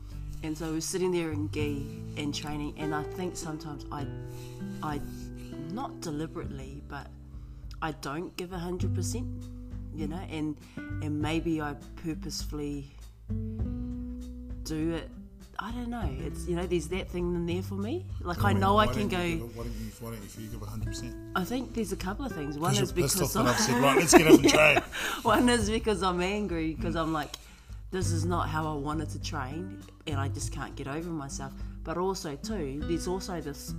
and 0.43 0.57
so 0.57 0.73
we're 0.73 0.81
sitting 0.81 1.13
there 1.13 1.33
in 1.33 1.51
gi 1.51 1.87
and 2.17 2.35
training, 2.35 2.75
and 2.79 2.95
I 2.95 3.03
think 3.03 3.37
sometimes 3.37 3.85
I, 3.93 4.07
I, 4.83 5.01
not 5.71 6.01
deliberately, 6.01 6.83
but 6.89 7.09
I 7.83 7.93
don't 7.93 8.35
give 8.37 8.53
a 8.53 8.59
hundred 8.59 8.95
percent, 8.95 9.27
you 9.95 10.07
know, 10.09 10.21
and 10.31 10.57
and 10.77 11.21
maybe 11.21 11.61
I 11.61 11.75
purposefully 12.03 12.87
do 14.65 14.95
it. 14.95 15.11
I 15.63 15.73
don't 15.73 15.91
know. 15.91 16.09
It's 16.21 16.47
you 16.47 16.57
know, 16.57 16.67
there's 16.67 16.89
that 16.89 17.11
thing 17.11 17.35
in 17.35 17.45
there 17.45 17.63
for 17.63 17.75
me. 17.75 18.07
Like 18.23 18.43
I 18.43 18.55
know 18.55 18.79
I 18.79 18.87
can 18.87 19.09
go. 19.09 19.19
give 19.19 19.57
Why 19.57 19.65
don't 19.65 19.75
you, 19.75 19.91
why 20.01 20.11
don't 20.11 20.39
you, 20.39 20.49
give 20.49 20.61
100%? 20.61 21.33
I 21.37 21.45
think 21.45 21.75
there's 21.75 21.93
a 21.93 21.97
couple 21.97 22.25
of 22.25 22.33
things. 22.33 22.59
One 22.59 22.75
is 22.75 22.93
because 22.93 23.37
I'm, 23.37 23.55
said, 23.55 23.77
right, 23.77 23.97
let's 23.99 24.15
get 24.15 24.27
up 24.27 24.41
and 24.41 24.49
train. 24.49 24.79
one 25.23 25.49
is 25.51 25.69
because 25.69 26.03
I'm 26.03 26.23
angry 26.23 26.73
because 26.73 26.97
I'm 26.97 27.13
like, 27.13 27.37
this 27.91 28.13
is 28.13 28.25
not 28.25 28.49
how 28.49 28.67
I 28.71 28.75
wanted 28.77 29.11
to 29.11 29.21
train, 29.23 29.83
and 30.07 30.19
I 30.19 30.29
just 30.29 30.53
can't 30.53 30.75
get 30.77 30.87
over 30.87 31.11
myself. 31.11 31.53
But 31.83 31.99
also 31.99 32.37
too, 32.37 32.81
there's 32.85 33.09
also 33.09 33.41
this, 33.41 33.75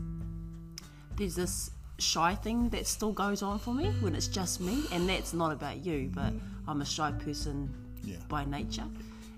there's 1.16 1.36
this 1.36 1.72
shy 2.00 2.36
thing 2.36 2.70
that 2.70 2.88
still 2.88 3.12
goes 3.14 3.42
on 3.44 3.60
for 3.60 3.74
me 3.74 3.92
when 4.02 4.16
it's 4.16 4.28
just 4.28 4.60
me, 4.60 4.84
and 4.92 5.08
that's 5.08 5.34
not 5.34 5.52
about 5.52 5.86
you, 5.86 6.10
but 6.14 6.34
I'm 6.68 6.82
a 6.82 6.86
shy 6.86 7.12
person 7.12 7.74
Yeah. 8.04 8.18
by 8.28 8.44
nature, 8.46 8.88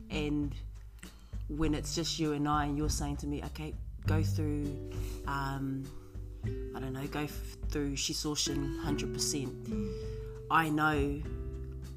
and 0.10 0.54
when 1.50 1.76
it's 1.76 1.94
just 1.94 2.20
you 2.20 2.34
and 2.34 2.48
I, 2.48 2.66
and 2.66 2.78
you're 2.78 2.90
saying 2.90 3.18
to 3.18 3.28
me, 3.28 3.44
okay, 3.44 3.74
go 4.08 4.24
through, 4.24 4.66
um, 5.28 5.84
I 6.76 6.80
don't 6.80 6.94
know, 6.94 7.06
go 7.08 7.28
through 7.70 7.94
Shisochin 7.94 8.80
100%. 8.82 9.90
I 10.50 10.70
know, 10.70 11.22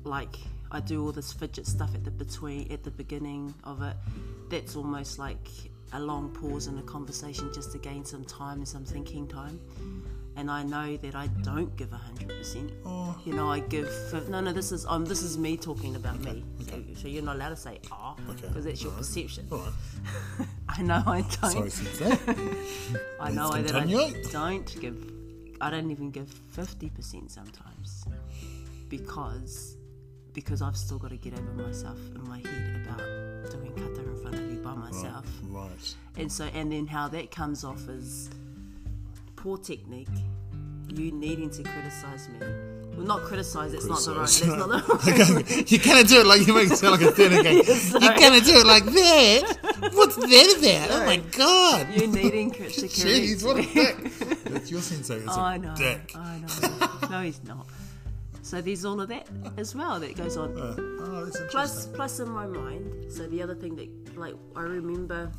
like, 0.04 0.36
I 0.70 0.80
do 0.80 1.04
all 1.04 1.12
this 1.12 1.32
fidget 1.32 1.66
stuff 1.66 1.94
at 1.94 2.04
the 2.04 2.10
between, 2.10 2.70
at 2.72 2.82
the 2.82 2.90
beginning 2.90 3.54
of 3.64 3.82
it. 3.82 3.96
That's 4.50 4.76
almost 4.76 5.18
like 5.18 5.48
a 5.92 6.00
long 6.00 6.30
pause 6.30 6.66
in 6.66 6.78
a 6.78 6.82
conversation 6.82 7.52
just 7.52 7.72
to 7.72 7.78
gain 7.78 8.04
some 8.04 8.24
time 8.24 8.58
and 8.58 8.68
some 8.68 8.84
thinking 8.84 9.26
time. 9.28 9.60
And 10.36 10.50
I 10.50 10.62
know 10.64 10.98
that 10.98 11.14
I 11.14 11.28
don't 11.42 11.74
give 11.76 11.88
100%. 11.88 12.70
Oh. 12.84 13.18
You 13.24 13.32
know, 13.32 13.50
I 13.50 13.60
give. 13.60 13.88
No, 14.28 14.40
no, 14.42 14.52
this 14.52 14.70
is 14.70 14.84
um, 14.84 15.06
this 15.06 15.22
is 15.22 15.38
me 15.38 15.56
talking 15.56 15.96
about 15.96 16.20
me. 16.20 16.44
So, 16.68 16.82
so 16.94 17.08
you're 17.08 17.22
not 17.22 17.36
allowed 17.36 17.50
to 17.50 17.56
say 17.56 17.80
ah, 17.90 18.14
Okay. 18.28 18.46
because 18.46 18.64
that's 18.66 18.82
your 18.82 18.92
perception. 18.92 19.46
Right. 19.50 19.72
I 20.68 20.82
know 20.82 21.02
I 21.06 21.22
don't. 21.40 21.70
Sorry. 21.70 22.18
I 23.20 23.30
know 23.30 23.48
Let's 23.48 23.72
that 23.72 23.80
I 23.80 23.86
don't 24.30 24.80
give. 24.80 25.10
I 25.58 25.70
don't 25.70 25.90
even 25.90 26.10
give 26.10 26.28
fifty 26.28 26.90
percent 26.90 27.30
sometimes, 27.30 28.04
because 28.90 29.76
because 30.36 30.60
I've 30.60 30.76
still 30.76 30.98
got 30.98 31.10
to 31.10 31.16
get 31.16 31.32
over 31.32 31.50
myself 31.66 31.98
in 32.14 32.28
my 32.28 32.36
head 32.38 32.82
about 32.84 32.98
doing 33.50 33.72
kata 33.74 34.02
in 34.02 34.16
front 34.20 34.34
of 34.36 34.52
you 34.52 34.58
by 34.58 34.74
myself. 34.74 35.24
Right. 35.48 35.94
And 36.18 36.30
so, 36.30 36.44
and 36.54 36.70
then 36.70 36.86
how 36.86 37.08
that 37.08 37.30
comes 37.30 37.64
off 37.64 37.88
is 37.88 38.28
poor 39.34 39.56
technique, 39.56 40.08
you 40.92 41.10
needing 41.10 41.48
to 41.50 41.62
criticize 41.62 42.28
me. 42.28 42.38
Well, 42.96 43.06
not 43.06 43.22
criticize, 43.22 43.72
it's 43.72 43.86
not 43.86 44.00
the 44.04 44.10
right, 44.12 44.20
that's 44.20 44.44
not 44.46 44.68
the 44.68 45.44
right 45.46 45.70
you 45.72 45.78
cannot 45.78 46.06
do 46.06 46.20
it 46.20 46.26
like 46.26 46.46
you 46.46 46.54
make 46.54 46.70
it 46.70 46.76
sound 46.76 47.00
like 47.00 47.08
a 47.08 47.12
theatre 47.12 47.42
game. 47.42 47.62
sorry. 47.64 48.04
you 48.04 48.10
cannot 48.10 48.44
do 48.44 48.52
it 48.56 48.66
like 48.66 48.84
that. 48.84 49.90
What's 49.94 50.16
that 50.16 50.86
about? 50.86 51.00
Oh 51.00 51.06
my 51.06 51.16
god. 51.16 51.88
You 51.98 52.06
needing 52.08 52.50
to 52.52 52.58
correct 52.58 52.74
Jeez, 52.78 53.42
what 53.44 53.58
a 53.58 53.62
dick. 53.62 54.44
That's 54.44 54.70
your 54.70 54.80
sensei. 54.82 55.16
It's 55.16 55.28
Oh, 55.28 55.40
a 55.40 55.44
I 55.44 55.56
know. 55.56 55.74
dick. 55.76 56.12
I 56.14 56.38
know. 56.40 57.08
No, 57.10 57.20
he's 57.22 57.42
not. 57.44 57.66
So 58.46 58.60
there's 58.60 58.84
all 58.84 59.00
of 59.00 59.08
that 59.08 59.26
as 59.56 59.74
well 59.74 59.98
that 59.98 60.16
goes 60.16 60.36
on. 60.36 60.56
Uh, 60.56 60.76
oh. 60.78 61.30
Plus, 61.50 61.88
plus 61.88 62.20
in 62.20 62.30
my 62.30 62.46
mind. 62.46 63.10
So 63.12 63.26
the 63.26 63.42
other 63.42 63.56
thing 63.56 63.74
that, 63.74 64.16
like, 64.16 64.36
I 64.54 64.60
remember 64.60 65.32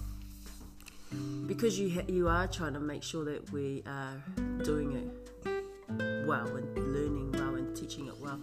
because 1.46 1.80
you 1.80 1.90
ha- 1.90 2.06
you 2.10 2.28
are 2.28 2.48
trying 2.48 2.74
to 2.74 2.82
make 2.82 3.02
sure 3.02 3.24
that 3.24 3.50
we 3.54 3.82
are 3.88 4.22
doing 4.66 4.92
it 4.92 6.28
well 6.28 6.54
and 6.58 6.76
learning 6.76 7.32
well 7.32 7.56
and 7.56 7.74
teaching 7.78 8.08
it 8.08 8.20
well. 8.20 8.42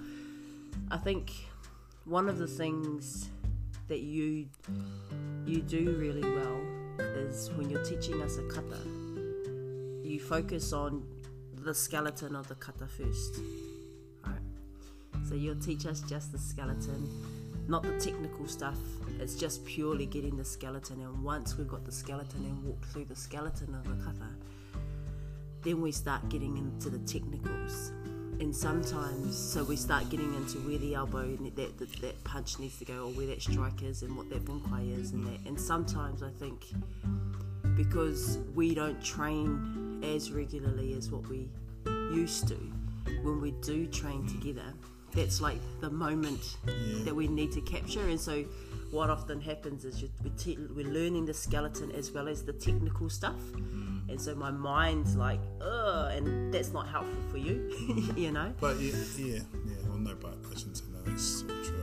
I 0.91 0.97
think 0.97 1.31
one 2.07 2.27
of 2.27 2.39
the 2.39 2.47
things 2.47 3.29
that 3.89 4.01
you 4.01 4.49
you 5.45 5.61
do 5.61 5.95
really 5.99 6.23
well 6.23 6.61
is 7.19 7.51
when 7.51 7.69
you're 7.69 7.85
teaching 7.85 8.23
us 8.23 8.39
a 8.39 8.45
kata, 8.45 8.81
you 10.03 10.19
focus 10.19 10.73
on 10.73 11.07
the 11.55 11.75
skeleton 11.75 12.35
of 12.35 12.49
the 12.49 12.55
kata 12.55 12.87
first. 12.87 13.41
So 15.29 15.35
you'll 15.35 15.57
teach 15.57 15.87
us 15.87 16.01
just 16.01 16.33
the 16.33 16.39
skeleton, 16.39 17.09
not 17.67 17.83
the 17.83 17.99
technical 17.99 18.47
stuff. 18.47 18.79
It's 19.19 19.35
just 19.35 19.65
purely 19.65 20.07
getting 20.07 20.37
the 20.37 20.45
skeleton. 20.45 21.01
And 21.01 21.23
once 21.23 21.57
we've 21.57 21.69
got 21.69 21.85
the 21.85 21.93
skeleton 21.93 22.45
and 22.45 22.63
walked 22.65 22.85
through 22.87 23.07
the 23.07 23.17
skeleton 23.17 23.75
of 23.75 23.85
the 23.85 24.05
kata, 24.05 24.29
then 25.63 25.81
we 25.81 25.93
start 25.93 26.29
getting 26.29 26.59
into 26.59 26.91
the 26.91 26.99
technicals. 26.99 27.93
And 28.41 28.55
sometimes, 28.55 29.37
so 29.37 29.63
we 29.65 29.77
start 29.77 30.11
getting 30.11 30.35
into 30.35 30.59
where 30.59 30.79
the 30.79 30.95
elbow, 30.95 31.37
that, 31.37 31.79
that, 31.79 31.93
that 32.01 32.25
punch 32.25 32.59
needs 32.59 32.79
to 32.81 32.85
go, 32.85 33.07
or 33.07 33.13
where 33.13 33.27
that 33.29 33.41
strike 33.41 33.83
is, 33.83 34.03
and 34.03 34.17
what 34.17 34.29
that 34.31 34.45
bunkai 34.45 34.99
is, 35.01 35.13
and 35.13 35.25
that. 35.27 35.41
And 35.47 35.59
sometimes 35.59 36.23
I 36.23 36.31
think 36.31 36.67
because 37.77 38.39
we 38.55 38.75
don't 38.75 39.03
train 39.03 40.03
as 40.03 40.33
regularly 40.33 40.95
as 40.95 41.11
what 41.11 41.27
we 41.29 41.49
used 42.13 42.49
to, 42.49 42.57
when 43.23 43.41
we 43.41 43.53
do 43.53 43.87
train 43.87 44.27
together, 44.27 44.75
that's 45.15 45.41
like 45.41 45.59
the 45.81 45.91
moment 45.91 46.57
that 47.05 47.15
we 47.15 47.29
need 47.29 47.53
to 47.53 47.61
capture. 47.61 48.09
And 48.09 48.21
so, 48.21 48.45
what 48.91 49.11
often 49.11 49.41
happens 49.41 49.85
is 49.85 50.01
you, 50.01 50.11
we 50.23 50.31
te- 50.31 50.59
we're 50.75 50.87
learning 50.87 51.27
the 51.27 51.35
skeleton 51.35 51.91
as 51.93 52.13
well 52.13 52.29
as 52.29 52.45
the 52.45 52.53
technical 52.53 53.11
stuff. 53.11 53.41
Mm. 53.53 54.09
And 54.09 54.21
so 54.21 54.35
my 54.35 54.51
mind's 54.51 55.17
like, 55.17 55.41
ugh, 55.61 56.13
and 56.13 56.53
that's 56.55 56.73
not 56.73 56.87
helpful 56.89 57.21
for 57.31 57.39
you, 57.39 57.73
you 58.17 58.31
know? 58.31 58.53
But 58.61 58.79
yeah, 58.79 58.93
yeah, 59.17 59.41
yeah. 59.67 59.75
Well, 59.89 59.99
no, 59.99 60.15
but 60.15 60.35
I 60.51 60.57
shouldn't 60.57 60.77
say 60.77 60.85
no. 60.93 61.01
That's 61.03 61.43
of 61.43 61.49
true. 61.49 61.74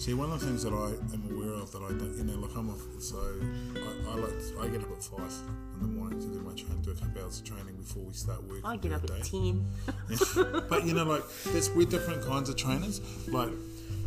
See, 0.00 0.14
one 0.14 0.30
of 0.32 0.40
the 0.40 0.46
things 0.46 0.62
that 0.62 0.72
I 0.72 0.92
am 1.12 1.28
aware 1.30 1.60
of 1.60 1.70
that 1.72 1.82
I 1.82 1.88
don't, 1.88 2.16
you 2.16 2.24
know, 2.24 2.38
like 2.40 2.56
I'm 2.56 2.70
off, 2.70 2.80
so 3.00 3.18
I, 3.18 4.10
I 4.10 4.14
like, 4.14 4.32
I 4.58 4.68
get 4.68 4.80
up 4.80 4.92
at 4.92 5.04
five 5.04 5.30
in 5.74 5.80
the 5.82 5.88
morning 5.88 6.18
to 6.20 6.26
do 6.26 6.40
my 6.40 6.54
training, 6.54 6.80
do 6.80 6.92
a 6.92 6.94
couple 6.94 7.22
hours 7.22 7.38
of 7.40 7.44
training 7.44 7.76
before 7.76 8.04
we 8.04 8.14
start 8.14 8.42
working. 8.44 8.64
I 8.64 8.78
get 8.78 8.92
up 8.92 9.04
at 9.04 9.24
10. 9.24 9.66
but 10.70 10.86
you 10.86 10.94
know, 10.94 11.04
like 11.04 11.22
there's 11.52 11.68
we're 11.72 11.86
different 11.86 12.24
kinds 12.24 12.48
of 12.48 12.56
trainers. 12.56 13.02
Like 13.28 13.50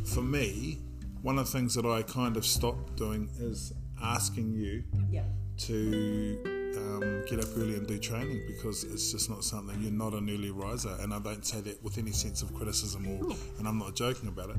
for 0.04 0.24
me, 0.24 0.80
one 1.22 1.38
of 1.38 1.46
the 1.46 1.52
things 1.52 1.76
that 1.76 1.86
I 1.86 2.02
kind 2.02 2.38
of 2.38 2.46
stopped 2.46 2.96
doing 2.96 3.30
is 3.40 3.72
asking 4.02 4.56
you 4.56 4.84
Yeah. 5.12 5.26
to 5.60 6.74
um, 6.76 7.24
get 7.30 7.38
up 7.40 7.50
early 7.56 7.76
and 7.76 7.86
do 7.86 8.00
training 8.00 8.42
because 8.48 8.84
it's 8.84 9.12
just 9.12 9.30
not 9.30 9.44
something 9.44 9.80
you're 9.80 9.92
not 9.92 10.14
an 10.14 10.28
early 10.28 10.50
riser, 10.50 10.98
and 11.02 11.14
I 11.14 11.20
don't 11.20 11.46
say 11.46 11.62
that 11.62 11.84
with 11.84 12.00
any 12.00 12.14
sense 12.14 12.42
of 12.42 12.52
criticism 12.56 13.06
or, 13.08 13.36
and 13.60 13.68
I'm 13.68 13.78
not 13.78 13.96
joking 13.96 14.28
about 14.28 14.50
it. 14.50 14.58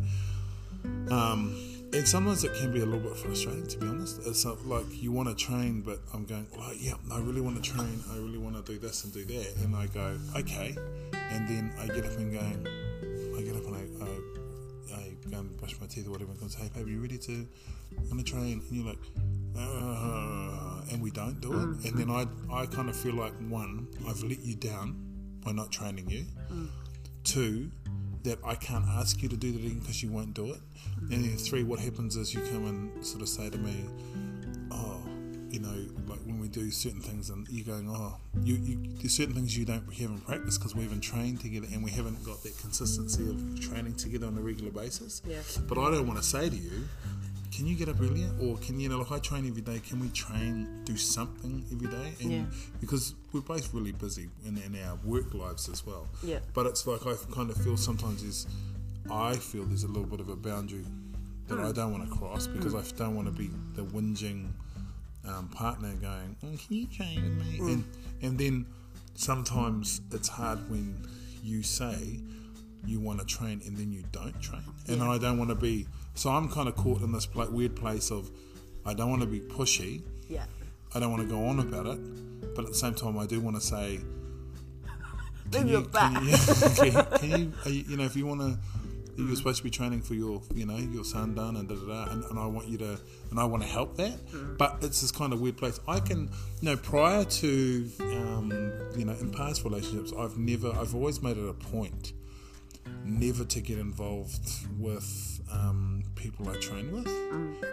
Um, 1.10 1.56
and 1.92 2.08
sometimes 2.08 2.42
it 2.44 2.54
can 2.54 2.72
be 2.72 2.80
a 2.80 2.84
little 2.84 3.00
bit 3.00 3.16
frustrating, 3.16 3.66
to 3.68 3.78
be 3.78 3.86
honest. 3.86 4.20
It's 4.26 4.44
like 4.44 4.84
you 4.90 5.12
want 5.12 5.28
to 5.28 5.34
train, 5.34 5.82
but 5.82 6.00
I'm 6.12 6.24
going, 6.24 6.46
oh 6.58 6.72
yeah, 6.76 6.94
I 7.12 7.20
really 7.20 7.40
want 7.40 7.62
to 7.62 7.70
train. 7.70 8.02
I 8.12 8.16
really 8.16 8.38
want 8.38 8.56
to 8.56 8.72
do 8.72 8.78
this 8.78 9.04
and 9.04 9.12
do 9.12 9.24
that, 9.24 9.56
and 9.62 9.76
I 9.76 9.86
go, 9.86 10.18
okay, 10.36 10.76
and 11.12 11.48
then 11.48 11.72
I 11.78 11.86
get 11.86 12.04
up 12.04 12.16
and 12.18 12.32
going, 12.32 12.66
I 13.36 13.42
get 13.42 13.56
up 13.56 13.64
and 13.66 13.76
I, 13.76 14.04
I, 14.04 14.96
I 14.96 15.14
go 15.30 15.38
and 15.38 15.56
brush 15.56 15.78
my 15.80 15.86
teeth 15.86 16.06
or 16.08 16.10
whatever, 16.10 16.32
and 16.32 16.40
goes, 16.40 16.54
hey, 16.54 16.68
babe, 16.74 16.88
you 16.88 17.00
ready 17.00 17.18
to 17.18 17.46
on 18.10 18.16
the 18.16 18.24
train? 18.24 18.60
And 18.68 18.72
you're 18.72 18.86
like, 18.86 18.98
uh, 19.56 20.92
and 20.92 21.00
we 21.00 21.10
don't 21.12 21.40
do 21.40 21.52
it. 21.52 21.90
And 21.90 21.98
then 21.98 22.10
I, 22.10 22.26
I 22.52 22.66
kind 22.66 22.88
of 22.88 22.96
feel 22.96 23.14
like 23.14 23.34
one, 23.48 23.86
I've 24.08 24.22
let 24.22 24.40
you 24.40 24.56
down 24.56 24.96
by 25.44 25.52
not 25.52 25.70
training 25.70 26.10
you. 26.10 26.24
Two, 27.22 27.70
that 28.24 28.38
I 28.44 28.54
can't 28.54 28.86
ask 28.86 29.22
you 29.22 29.28
to 29.28 29.36
do 29.36 29.52
that 29.52 29.58
again 29.58 29.78
because 29.78 30.02
you 30.02 30.10
won't 30.10 30.34
do 30.34 30.52
it. 30.52 30.60
And 31.10 31.24
then 31.24 31.36
three, 31.36 31.62
what 31.62 31.78
happens 31.78 32.16
is 32.16 32.34
you 32.34 32.40
come 32.40 32.66
and 32.66 33.06
sort 33.06 33.22
of 33.22 33.28
say 33.28 33.50
to 33.50 33.58
me, 33.58 33.84
oh, 34.70 35.00
you 35.50 35.60
know, 35.60 35.76
like 36.08 36.20
when 36.24 36.40
we 36.40 36.48
do 36.48 36.70
certain 36.70 37.00
things, 37.00 37.30
and 37.30 37.46
you're 37.48 37.66
going, 37.66 37.88
oh, 37.88 38.16
you, 38.42 38.56
you 38.56 38.78
there's 38.96 39.12
certain 39.12 39.34
things 39.34 39.56
you 39.56 39.64
don't 39.64 39.86
we 39.86 39.94
haven't 39.96 40.26
practiced 40.26 40.58
because 40.58 40.74
we 40.74 40.82
haven't 40.82 41.02
trained 41.02 41.40
together 41.40 41.66
and 41.72 41.84
we 41.84 41.90
haven't 41.90 42.24
got 42.24 42.42
that 42.42 42.58
consistency 42.58 43.28
of 43.28 43.60
training 43.60 43.94
together 43.94 44.26
on 44.26 44.36
a 44.36 44.40
regular 44.40 44.72
basis. 44.72 45.22
Yeah. 45.26 45.38
But 45.68 45.78
I 45.78 45.90
don't 45.90 46.06
want 46.06 46.18
to 46.18 46.24
say 46.24 46.48
to 46.48 46.56
you, 46.56 46.88
can 47.54 47.66
you 47.66 47.76
get 47.76 47.88
up 47.88 48.00
earlier, 48.00 48.28
or 48.40 48.56
can 48.58 48.80
you 48.80 48.88
know, 48.88 48.98
like 48.98 49.12
I 49.12 49.18
train 49.20 49.46
every 49.46 49.62
day? 49.62 49.78
Can 49.78 50.00
we 50.00 50.08
train, 50.08 50.82
do 50.84 50.96
something 50.96 51.64
every 51.70 51.86
day? 51.88 52.12
And 52.20 52.32
Yeah. 52.32 52.44
Because 52.80 53.14
we're 53.32 53.42
both 53.42 53.72
really 53.72 53.92
busy 53.92 54.28
in, 54.44 54.58
in 54.58 54.76
our 54.82 54.96
work 55.04 55.32
lives 55.34 55.68
as 55.68 55.86
well. 55.86 56.08
Yeah. 56.22 56.40
But 56.52 56.66
it's 56.66 56.86
like 56.86 57.06
I 57.06 57.14
kind 57.32 57.50
of 57.50 57.56
feel 57.56 57.76
sometimes 57.76 58.22
is, 58.24 58.46
I 59.10 59.36
feel 59.36 59.64
there's 59.64 59.84
a 59.84 59.88
little 59.88 60.08
bit 60.08 60.20
of 60.20 60.28
a 60.28 60.36
boundary 60.36 60.84
that 61.46 61.60
I 61.60 61.66
hmm. 61.66 61.72
don't 61.72 61.92
want 61.92 62.10
to 62.10 62.16
cross 62.16 62.46
hmm. 62.46 62.56
because 62.56 62.74
I 62.74 62.82
don't 62.96 63.14
want 63.14 63.28
to 63.28 63.32
be 63.32 63.50
the 63.74 63.82
whinging 63.82 64.50
um, 65.24 65.48
partner 65.48 65.92
going, 65.94 66.36
oh, 66.42 66.56
can 66.56 66.76
you 66.76 66.86
train 66.88 67.22
with 67.22 67.46
me? 67.46 67.56
Hmm. 67.58 67.68
And 67.68 67.84
and 68.22 68.38
then 68.38 68.66
sometimes 69.14 70.00
it's 70.10 70.28
hard 70.28 70.58
when 70.68 71.06
you 71.42 71.62
say 71.62 72.20
you 72.84 73.00
want 73.00 73.20
to 73.20 73.26
train 73.26 73.62
and 73.64 73.76
then 73.76 73.92
you 73.92 74.02
don't 74.10 74.40
train, 74.42 74.64
and 74.88 74.98
Yeah. 74.98 75.10
I 75.10 75.18
don't 75.18 75.38
want 75.38 75.50
to 75.50 75.56
be. 75.56 75.86
So 76.14 76.30
I'm 76.30 76.48
kind 76.48 76.68
of 76.68 76.76
caught 76.76 77.02
in 77.02 77.12
this 77.12 77.28
weird 77.34 77.76
place 77.76 78.10
of 78.10 78.30
I 78.86 78.94
don't 78.94 79.10
want 79.10 79.22
to 79.22 79.28
be 79.28 79.40
pushy. 79.40 80.02
Yeah. 80.28 80.44
I 80.94 81.00
don't 81.00 81.10
want 81.10 81.22
to 81.22 81.28
go 81.28 81.46
on 81.46 81.58
about 81.58 81.86
it, 81.86 82.54
but 82.54 82.64
at 82.64 82.70
the 82.70 82.76
same 82.76 82.94
time, 82.94 83.18
I 83.18 83.26
do 83.26 83.40
want 83.40 83.56
to 83.56 83.62
say, 83.62 84.00
Move 85.52 85.68
your 85.68 85.82
back. 85.82 86.14
can 86.14 86.26
you, 86.26 86.36
can 86.76 86.86
you, 86.86 87.02
can 87.18 87.30
you, 87.30 87.52
are 87.64 87.70
you, 87.70 87.84
you 87.88 87.96
know, 87.96 88.04
if 88.04 88.14
you 88.14 88.26
want 88.26 88.40
to, 88.40 88.58
you're 89.16 89.36
supposed 89.36 89.58
to 89.58 89.64
be 89.64 89.70
training 89.70 90.02
for 90.02 90.14
your, 90.14 90.42
you 90.54 90.66
know, 90.66 90.76
your 90.76 91.04
sandan 91.04 91.58
and 91.58 91.68
da 91.68 91.74
da 91.74 91.86
da, 91.86 92.12
and, 92.12 92.24
and 92.24 92.38
I 92.38 92.46
want 92.46 92.68
you 92.68 92.78
to, 92.78 92.98
and 93.30 93.40
I 93.40 93.44
want 93.44 93.62
to 93.62 93.68
help 93.68 93.96
that, 93.96 94.18
but 94.58 94.78
it's 94.82 95.00
this 95.00 95.10
kind 95.10 95.32
of 95.32 95.40
weird 95.40 95.56
place. 95.56 95.80
I 95.86 96.00
can, 96.00 96.30
you 96.60 96.70
know, 96.70 96.76
prior 96.76 97.24
to, 97.24 97.90
um, 98.00 98.52
you 98.96 99.04
know, 99.04 99.12
in 99.20 99.30
past 99.30 99.64
relationships, 99.64 100.12
I've 100.16 100.36
never, 100.36 100.70
I've 100.72 100.94
always 100.94 101.22
made 101.22 101.38
it 101.38 101.48
a 101.48 101.54
point 101.54 102.12
never 103.04 103.44
to 103.44 103.60
get 103.60 103.78
involved 103.78 104.48
with 104.78 105.33
um, 105.52 106.02
people 106.14 106.48
I 106.48 106.56
train 106.56 106.92
with 106.92 107.08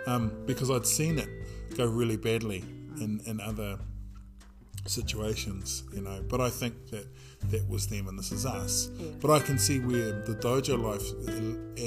um, 0.07 0.31
because 0.45 0.69
I'd 0.69 0.86
seen 0.86 1.17
it 1.19 1.29
go 1.75 1.86
really 1.86 2.17
badly 2.17 2.63
in, 2.99 3.21
in 3.25 3.39
other 3.39 3.79
situations, 4.86 5.84
you 5.93 6.01
know. 6.01 6.23
But 6.27 6.41
I 6.41 6.49
think 6.49 6.89
that 6.89 7.07
that 7.49 7.67
was 7.67 7.88
them 7.88 8.07
and 8.07 8.17
this 8.17 8.31
is 8.31 8.45
us. 8.45 8.88
But 9.21 9.31
I 9.31 9.39
can 9.39 9.57
see 9.57 9.79
where 9.79 10.21
the 10.21 10.36
dojo 10.36 10.81
life 10.81 11.03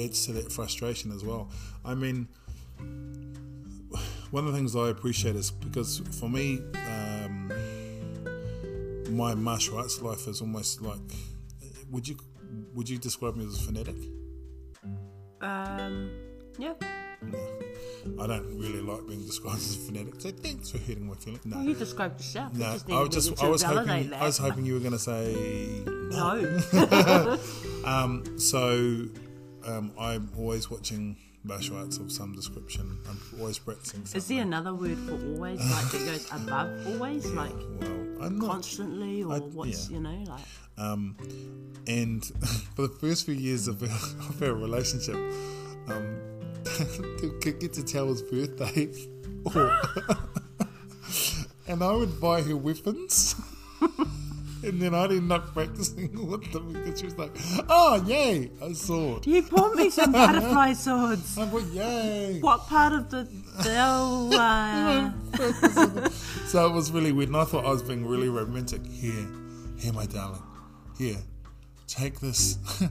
adds 0.03 0.25
to 0.25 0.33
that 0.33 0.51
frustration 0.51 1.11
as 1.11 1.23
well. 1.23 1.49
I 1.83 1.95
mean, 1.95 2.27
one 4.31 4.45
of 4.45 4.51
the 4.51 4.57
things 4.57 4.75
I 4.75 4.89
appreciate 4.89 5.35
is 5.35 5.51
because 5.51 6.01
for 6.19 6.29
me, 6.29 6.59
um, 6.87 7.51
my 9.09 9.35
martial 9.35 9.77
arts 9.77 10.01
life 10.01 10.27
is 10.27 10.41
almost 10.41 10.81
like. 10.81 10.99
Would 11.91 12.07
you 12.07 12.17
would 12.73 12.89
you 12.89 12.97
describe 12.97 13.35
me 13.35 13.45
as 13.45 13.57
a 13.59 13.61
fanatic? 13.61 13.95
Um, 15.41 16.11
yeah. 16.57 16.73
No. 17.21 17.39
I 18.23 18.27
don't 18.27 18.59
really 18.59 18.81
like 18.81 19.07
being 19.07 19.25
described 19.25 19.57
as 19.57 19.75
a 19.77 19.79
fanatic. 19.79 20.13
So 20.21 20.29
thanks 20.29 20.69
for 20.71 20.77
hitting 20.77 21.07
my 21.07 21.15
feeling. 21.15 21.39
No, 21.45 21.57
Well, 21.57 21.65
you 21.65 21.73
described 21.75 22.19
yourself. 22.19 22.51
You 22.53 22.59
no. 22.59 22.73
just 22.73 22.89
I 22.91 22.99
was 23.01 23.09
just 23.09 23.43
I 23.43 23.47
was 23.47 23.63
hoping 23.63 24.09
that. 24.11 24.21
I 24.21 24.25
was 24.25 24.37
hoping 24.37 24.65
you 24.65 24.73
were 24.73 24.79
going 24.79 24.91
to 24.91 24.99
say 24.99 25.33
no. 25.85 26.59
Um, 27.85 28.39
so 28.39 29.05
um, 29.65 29.91
I'm 29.99 30.29
always 30.37 30.71
watching 30.71 31.17
martial 31.43 31.77
arts 31.77 31.97
of 31.99 32.11
some 32.11 32.33
description. 32.33 32.97
I'm 33.07 33.19
always 33.39 33.59
practicing. 33.59 33.99
Something. 34.05 34.17
Is 34.17 34.27
there 34.27 34.41
another 34.41 34.73
word 34.73 34.97
for 34.99 35.13
always, 35.13 35.59
like 35.59 35.91
that 35.91 36.05
goes 36.05 36.27
above 36.31 36.87
always, 36.87 37.25
like 37.31 37.53
Well, 38.19 38.29
not. 38.31 38.49
constantly, 38.49 39.21
or 39.23 39.33
I- 39.35 39.39
what's 39.39 39.89
yeah. 39.89 39.97
you 39.97 40.03
know, 40.03 40.23
like 40.27 40.41
Um, 40.77 41.15
and 41.87 42.25
for 42.75 42.83
the 42.83 42.95
first 42.99 43.25
few 43.25 43.33
years 43.35 43.67
of 43.67 43.81
our, 43.83 43.89
of 44.29 44.41
our 44.43 44.53
relationship, 44.53 45.15
um, 45.87 46.19
to 46.65 47.51
get 47.59 47.73
to 47.73 47.83
Taylor's 47.83 48.21
birthday, 48.21 48.91
Or 49.45 49.79
and 51.67 51.83
I 51.83 51.91
would 51.93 52.19
buy 52.19 52.41
her 52.41 52.55
weapons. 52.57 53.35
and 54.63 54.81
then 54.81 54.95
I'd 54.95 55.11
end 55.11 55.31
up 55.31 55.53
practicing 55.53 56.27
with 56.27 56.51
them 56.51 56.73
because 56.73 56.99
she 56.99 57.05
was 57.05 57.17
like, 57.17 57.31
oh, 57.69 58.03
yay, 58.07 58.49
a 58.61 58.73
sword. 58.73 59.25
You 59.27 59.43
bought 59.43 59.75
me 59.75 59.89
some 59.91 60.11
butterfly 60.11 60.73
swords. 60.73 61.37
I 61.37 61.45
went, 61.45 61.67
yay. 61.71 62.39
What 62.41 62.61
part 62.67 62.93
of 62.93 63.09
the 63.11 63.27
bell? 63.63 64.29
Uh, 64.33 65.11
So 66.47 66.65
it 66.67 66.73
was 66.73 66.91
really 66.91 67.11
weird. 67.11 67.29
And 67.29 67.37
I 67.37 67.43
thought 67.45 67.65
I 67.65 67.69
was 67.69 67.83
being 67.83 68.05
really 68.05 68.29
romantic. 68.29 68.85
Here, 68.87 69.27
here, 69.77 69.93
my 69.93 70.05
darling. 70.07 70.41
Here, 70.97 71.17
take 71.87 72.19
this. 72.19 72.57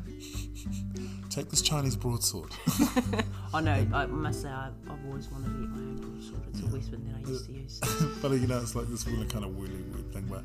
take 1.31 1.49
this 1.51 1.62
Chinese 1.62 1.97
broadsword. 1.97 2.51
I 3.55 3.61
know. 3.61 3.87
I 3.93 4.07
must 4.07 4.43
say, 4.43 4.49
I've, 4.49 4.73
I've 4.88 5.05
always 5.07 5.29
wanted 5.29 5.47
to 5.47 5.61
get 5.61 5.71
my 5.71 5.79
own 5.79 5.97
broadsword. 5.97 6.43
It's 6.51 6.61
a 6.61 6.67
weapon 6.67 7.05
that 7.09 7.27
I 7.27 7.31
used 7.31 7.47
to 7.47 7.53
use. 7.53 7.81
but 8.23 8.33
you 8.33 8.47
know, 8.47 8.61
it's 8.61 8.75
like 8.75 8.87
this 8.88 9.07
really 9.07 9.27
kind 9.27 9.45
of 9.45 9.57
really 9.57 9.83
weird 9.93 10.12
thing. 10.12 10.27
But 10.29 10.45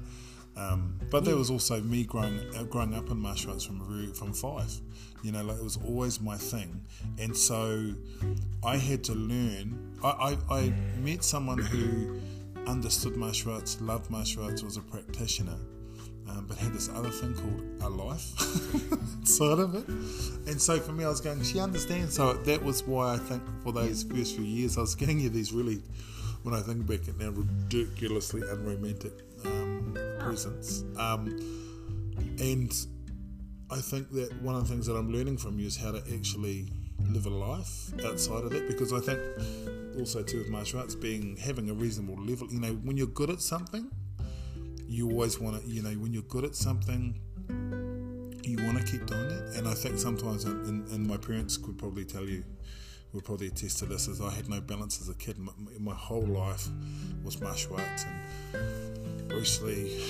um, 0.56 1.00
but 1.12 1.26
there 1.26 1.36
was 1.36 1.50
also 1.52 1.80
me 1.82 2.06
growing 2.06 2.40
uh, 2.56 2.64
growing 2.64 2.94
up 2.94 3.10
in 3.10 3.18
martial 3.18 3.52
arts 3.52 3.66
from 3.66 3.82
very, 3.88 4.08
from 4.14 4.34
five. 4.34 4.74
You 5.22 5.32
know, 5.32 5.44
like 5.44 5.58
it 5.58 5.64
was 5.64 5.78
always 5.78 6.22
my 6.22 6.38
thing, 6.38 6.82
and 7.18 7.36
so 7.36 7.94
I 8.64 8.78
had 8.78 9.04
to 9.06 9.14
learn. 9.14 9.98
I, 10.04 10.38
I, 10.50 10.56
I 10.56 10.74
met 11.00 11.24
someone 11.26 11.60
who 11.60 12.20
understood 12.68 13.18
martial 13.18 13.54
arts, 13.54 13.82
loved 13.82 14.10
martial 14.10 14.44
arts, 14.46 14.64
was 14.64 14.78
a 14.78 14.82
practitioner. 14.82 15.58
Um, 16.30 16.46
but 16.48 16.58
had 16.58 16.74
this 16.74 16.90
other 16.90 17.10
thing 17.10 17.34
called 17.34 17.64
a 17.82 17.90
life 17.90 18.22
side 19.24 19.60
of 19.60 19.74
it. 19.76 19.88
And 20.48 20.62
so 20.62 20.80
for 20.80 20.92
me, 20.92 21.04
I 21.04 21.10
was 21.10 21.22
going, 21.22 21.42
she 21.44 21.60
understands. 21.60 22.16
So 22.16 22.34
that 22.34 22.64
was 22.64 22.84
why 22.84 23.16
I 23.16 23.18
think 23.18 23.42
for 23.64 23.72
those 23.72 24.04
first 24.04 24.36
few 24.36 24.46
years, 24.46 24.78
I 24.78 24.82
was 24.82 24.96
getting 24.96 25.20
you 25.20 25.30
these 25.30 25.52
really, 25.52 25.82
when 26.44 26.54
I 26.54 26.62
think 26.62 26.86
back 26.86 27.08
at 27.08 27.18
now, 27.18 27.30
ridiculously 27.30 28.42
unromantic 28.42 29.14
um, 29.46 29.98
presents. 30.20 30.84
Um, 30.98 31.28
and 32.40 32.74
I 33.72 33.82
think 33.82 34.12
that 34.12 34.42
one 34.42 34.56
of 34.56 34.68
the 34.68 34.74
things 34.74 34.86
that 34.88 34.96
I'm 34.96 35.12
learning 35.12 35.38
from 35.38 35.60
you 35.60 35.68
is 35.68 35.78
how 35.78 35.92
to 35.92 36.04
actually 36.14 36.68
live 37.08 37.26
a 37.26 37.30
life 37.30 37.92
outside 38.06 38.44
of 38.44 38.52
that 38.52 38.68
because 38.68 38.94
I 38.94 39.00
think 39.00 39.20
also 39.98 40.22
too 40.22 40.40
with 40.40 40.50
martial 40.50 40.80
arts 40.80 40.96
being 40.96 41.38
having 41.38 41.70
a 41.70 41.74
reasonable 41.74 42.22
level 42.24 42.48
you 42.52 42.60
know 42.60 42.74
when 42.84 42.98
you're 42.98 43.08
good 43.08 43.30
at 43.30 43.42
something 43.42 43.90
you 44.90 45.10
always 45.12 45.40
want 45.40 45.62
to 45.62 45.68
you 45.70 45.82
know 45.82 45.92
when 46.02 46.12
you're 46.14 46.24
good 46.24 46.44
at 46.44 46.56
something 46.56 47.20
you 48.44 48.58
want 48.66 48.78
to 48.80 48.84
keep 48.92 49.06
doing 49.06 49.30
it 49.30 49.56
and 49.58 49.68
I 49.68 49.74
think 49.74 49.98
sometimes 50.00 50.46
and, 50.46 50.88
and 50.90 51.06
my 51.06 51.18
parents 51.18 51.58
could 51.58 51.78
probably 51.78 52.06
tell 52.06 52.24
you 52.26 52.44
would 53.14 53.24
probably 53.24 53.48
attest 53.48 53.80
to 53.80 53.86
this 53.86 54.08
is 54.08 54.20
I 54.22 54.32
had 54.32 54.50
no 54.50 54.60
balance 54.62 55.00
as 55.02 55.10
a 55.10 55.16
kid 55.16 55.38
my, 55.38 55.52
my 55.80 55.94
whole 55.94 56.26
life 56.26 56.68
was 57.24 57.40
martial 57.42 57.76
arts 57.76 58.06
and 58.54 59.28
Bruce 59.30 59.62
Lee 59.62 60.04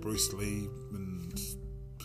Bruce 0.00 0.32
Lee 0.32 0.68
and 0.92 1.38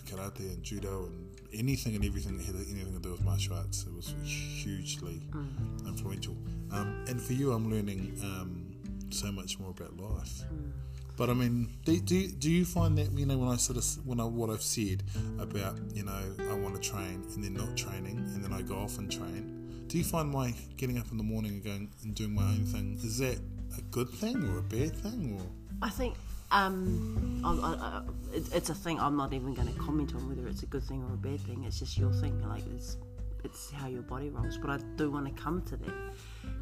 karate 0.05 0.39
and 0.53 0.61
judo 0.63 1.05
and 1.07 1.27
anything 1.53 1.95
and 1.95 2.03
everything 2.05 2.37
that 2.37 2.45
had 2.45 2.55
anything 2.55 2.93
to 2.93 2.99
do 2.99 3.11
with 3.11 3.23
martial 3.23 3.55
arts. 3.55 3.85
It 3.87 3.93
was 3.93 4.13
hugely 4.23 5.21
Mm. 5.31 5.87
influential. 5.87 6.35
Um, 6.71 7.03
and 7.07 7.21
for 7.21 7.33
you, 7.33 7.51
I'm 7.53 7.69
learning 7.71 8.17
um, 8.21 8.75
so 9.09 9.31
much 9.31 9.57
more 9.59 9.71
about 9.71 9.97
life. 9.97 10.43
But 11.17 11.31
I 11.31 11.33
mean, 11.33 11.73
do, 11.83 11.99
do, 11.99 12.27
do 12.27 12.49
you 12.49 12.63
find 12.63 12.97
that 12.99 13.11
you 13.11 13.25
know 13.25 13.37
when 13.37 13.49
I 13.49 13.57
sort 13.57 13.77
of 13.77 14.07
when 14.07 14.19
I 14.19 14.23
what 14.23 14.49
I've 14.49 14.61
said 14.61 15.03
about 15.39 15.77
you 15.93 16.03
know 16.03 16.21
I 16.49 16.53
want 16.53 16.81
to 16.81 16.89
train 16.89 17.25
and 17.33 17.43
then 17.43 17.55
not 17.55 17.75
training 17.75 18.17
and 18.17 18.43
then 18.43 18.53
I 18.53 18.61
go 18.61 18.75
off 18.75 18.97
and 18.99 19.11
train? 19.11 19.85
Do 19.87 19.97
you 19.97 20.03
find 20.03 20.29
my 20.29 20.53
getting 20.77 20.97
up 20.97 21.11
in 21.11 21.17
the 21.17 21.23
morning 21.23 21.53
and 21.53 21.63
going 21.63 21.91
and 22.03 22.13
doing 22.13 22.35
my 22.35 22.43
own 22.43 22.65
thing 22.65 22.99
is 23.03 23.17
that 23.17 23.39
a 23.77 23.81
good 23.89 24.09
thing 24.09 24.47
or 24.47 24.59
a 24.59 24.61
bad 24.61 24.95
thing 24.95 25.39
or 25.39 25.45
I 25.81 25.89
think 25.89 26.15
um, 26.51 27.41
I, 27.43 27.49
I, 27.51 28.01
it, 28.35 28.53
it's 28.53 28.69
a 28.69 28.75
thing. 28.75 28.99
I'm 28.99 29.17
not 29.17 29.33
even 29.33 29.53
going 29.53 29.67
to 29.67 29.79
comment 29.79 30.15
on 30.15 30.29
whether 30.29 30.47
it's 30.47 30.63
a 30.63 30.65
good 30.65 30.83
thing 30.83 31.03
or 31.03 31.13
a 31.13 31.17
bad 31.17 31.41
thing. 31.41 31.63
It's 31.65 31.79
just 31.79 31.97
your 31.97 32.11
thing. 32.13 32.41
Like 32.47 32.63
it's 32.73 32.97
it's 33.43 33.71
how 33.71 33.87
your 33.87 34.01
body 34.01 34.29
rolls. 34.29 34.57
But 34.57 34.69
I 34.69 34.77
do 34.95 35.11
want 35.11 35.25
to 35.25 35.41
come 35.41 35.61
to 35.63 35.77
that, 35.77 35.93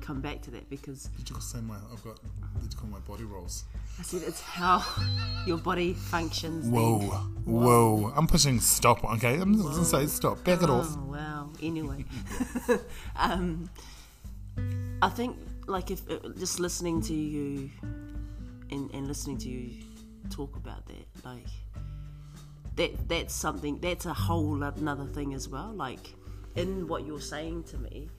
come 0.02 0.22
back 0.22 0.42
to 0.44 0.52
that 0.52 0.70
because 0.70 1.10
did 1.18 1.30
you 1.30 1.40
say 1.40 1.60
my 1.62 1.76
I've 1.92 2.04
got 2.04 2.20
did 2.62 2.74
you 2.74 2.80
call 2.80 2.90
my 2.90 3.00
body 3.00 3.24
rolls? 3.24 3.66
I 4.00 4.04
said 4.04 4.22
it's 4.26 4.42
how 4.42 4.84
your 5.48 5.58
body 5.58 5.94
functions. 5.94 6.68
Whoa, 6.68 7.00
then. 7.00 7.10
whoa! 7.46 8.14
I'm 8.16 8.28
pushing 8.28 8.60
stop. 8.60 9.04
Okay, 9.04 9.36
I'm 9.36 9.54
just 9.56 9.66
gonna 9.66 9.86
say 9.86 10.08
stop. 10.08 10.44
Back 10.44 10.64
it 10.64 10.70
off. 10.70 10.88
Oh 10.90 11.12
wow. 11.12 11.50
Anyway, 11.62 12.06
um, 13.16 13.70
I 15.02 15.10
think 15.10 15.38
like 15.68 15.92
if 15.92 16.10
uh, 16.10 16.20
just 16.38 16.60
listening 16.60 17.02
to 17.04 17.14
you 17.14 17.70
and, 18.72 18.92
and 18.94 19.08
listening 19.08 19.38
to 19.40 19.50
you 19.50 19.84
talk 20.30 20.56
about 20.56 20.86
that, 20.88 21.26
like 21.26 21.48
that 22.76 23.08
that's 23.08 23.34
something 23.34 23.80
that's 23.80 24.06
a 24.06 24.14
whole 24.14 24.62
another 24.62 25.06
thing 25.06 25.34
as 25.34 25.48
well. 25.48 25.72
Like 25.74 26.14
in 26.56 26.88
what 26.88 27.06
you're 27.06 27.22
saying 27.22 27.64
to 27.66 27.78
me, 27.78 28.10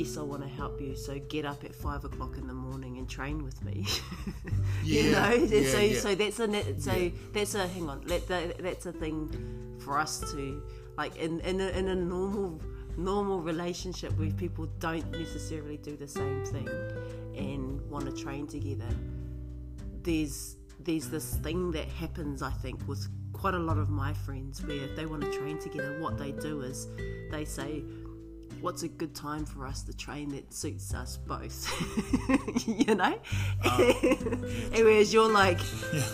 yes, 0.00 0.16
I 0.16 0.22
want 0.22 0.42
to 0.42 0.48
help 0.48 0.80
you. 0.80 0.96
So 0.96 1.18
get 1.28 1.44
up 1.44 1.64
at 1.64 1.74
five 1.74 2.04
o'clock 2.04 2.36
in 2.38 2.46
the 2.46 2.54
morning 2.54 2.98
and 2.98 3.08
train 3.08 3.44
with 3.44 3.62
me. 3.62 3.86
you 4.84 5.12
know, 5.12 5.30
yeah, 5.32 5.70
so 5.70 5.80
yeah. 5.80 5.98
so 5.98 6.14
that's 6.14 6.40
a 6.40 6.80
so 6.80 6.92
Yeah. 6.94 7.10
that's 7.32 7.54
a 7.54 7.66
hang 7.68 7.88
on. 7.88 8.00
That, 8.06 8.26
that 8.28 8.58
that's 8.58 8.86
a 8.86 8.92
thing 8.92 9.76
for 9.78 9.98
us 9.98 10.20
to 10.32 10.62
like 10.96 11.16
in 11.16 11.40
in 11.40 11.60
a, 11.60 11.68
in 11.68 11.88
a 11.88 11.94
normal 11.94 12.60
normal 12.96 13.40
relationship 13.40 14.12
where 14.18 14.30
people 14.32 14.66
don't 14.78 15.10
necessarily 15.12 15.76
do 15.76 15.96
the 15.96 16.08
same 16.08 16.44
thing 16.44 16.68
and 17.36 17.80
want 17.90 18.04
to 18.06 18.12
train 18.12 18.46
together. 18.46 18.88
There's 20.02 20.56
there's 20.80 21.08
this 21.10 21.34
thing 21.36 21.72
that 21.72 21.88
happens, 21.88 22.42
I 22.42 22.50
think, 22.50 22.88
with 22.88 23.06
quite 23.32 23.54
a 23.54 23.58
lot 23.58 23.78
of 23.78 23.90
my 23.90 24.12
friends 24.12 24.62
where 24.64 24.82
if 24.84 24.96
they 24.96 25.06
want 25.06 25.22
to 25.22 25.30
train 25.32 25.58
together, 25.58 25.98
what 26.00 26.18
they 26.18 26.32
do 26.32 26.62
is 26.62 26.88
they 27.30 27.44
say, 27.44 27.82
What's 28.60 28.82
a 28.82 28.88
good 28.88 29.14
time 29.14 29.46
for 29.46 29.66
us 29.66 29.82
to 29.84 29.96
train 29.96 30.28
that 30.30 30.52
suits 30.52 30.92
us 30.92 31.16
both? 31.16 31.66
you 32.68 32.94
know? 32.94 33.18
Oh. 33.64 33.94
and 34.74 34.84
whereas 34.84 35.12
you're 35.14 35.30
like, 35.32 35.58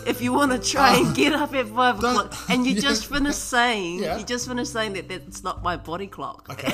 if 0.07 0.21
you 0.21 0.31
want 0.31 0.51
to 0.53 0.59
train, 0.59 1.07
oh. 1.07 1.13
get 1.13 1.33
up 1.33 1.53
at 1.53 1.67
five 1.67 1.97
o'clock. 1.97 2.33
And 2.49 2.65
you 2.65 2.73
Yeah. 2.77 2.81
just 2.81 3.07
finished 3.07 3.39
saying, 3.39 3.99
Yeah. 3.99 4.17
you 4.17 4.23
just 4.25 4.47
finished 4.47 4.71
saying 4.71 4.93
that 4.93 5.09
that's 5.09 5.43
not 5.43 5.61
my 5.61 5.75
body 5.75 6.07
clock. 6.07 6.47
Okay, 6.49 6.71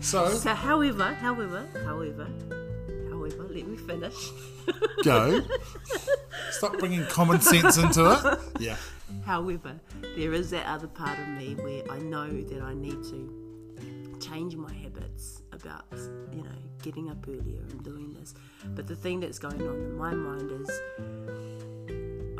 so 0.00 0.28
So, 0.28 0.54
however, 0.54 1.14
however, 1.14 1.66
however, 1.84 2.28
however, 3.10 3.48
let 3.50 3.66
me 3.66 3.76
finish. 3.76 4.14
go. 5.02 5.40
Stop 6.50 6.78
bringing 6.78 7.04
common 7.06 7.40
sense 7.40 7.78
into 7.78 8.12
it. 8.12 8.38
Yeah. 8.60 8.76
However, 9.26 9.74
there 10.16 10.32
is 10.32 10.50
that 10.50 10.66
other 10.66 10.86
part 10.86 11.18
of 11.18 11.26
me 11.28 11.54
where 11.56 11.82
I 11.90 11.98
know 11.98 12.28
that 12.30 12.62
I 12.62 12.74
need 12.74 13.02
to 13.04 13.39
change 14.20 14.56
my 14.56 14.72
habits 14.72 15.42
about, 15.52 15.86
you 16.32 16.42
know, 16.42 16.58
getting 16.82 17.10
up 17.10 17.26
earlier 17.28 17.62
and 17.70 17.82
doing 17.82 18.12
this. 18.14 18.34
But 18.74 18.86
the 18.86 18.96
thing 18.96 19.20
that's 19.20 19.38
going 19.38 19.62
on 19.62 19.74
in 19.74 19.96
my 19.96 20.12
mind 20.14 20.50
is 20.50 20.70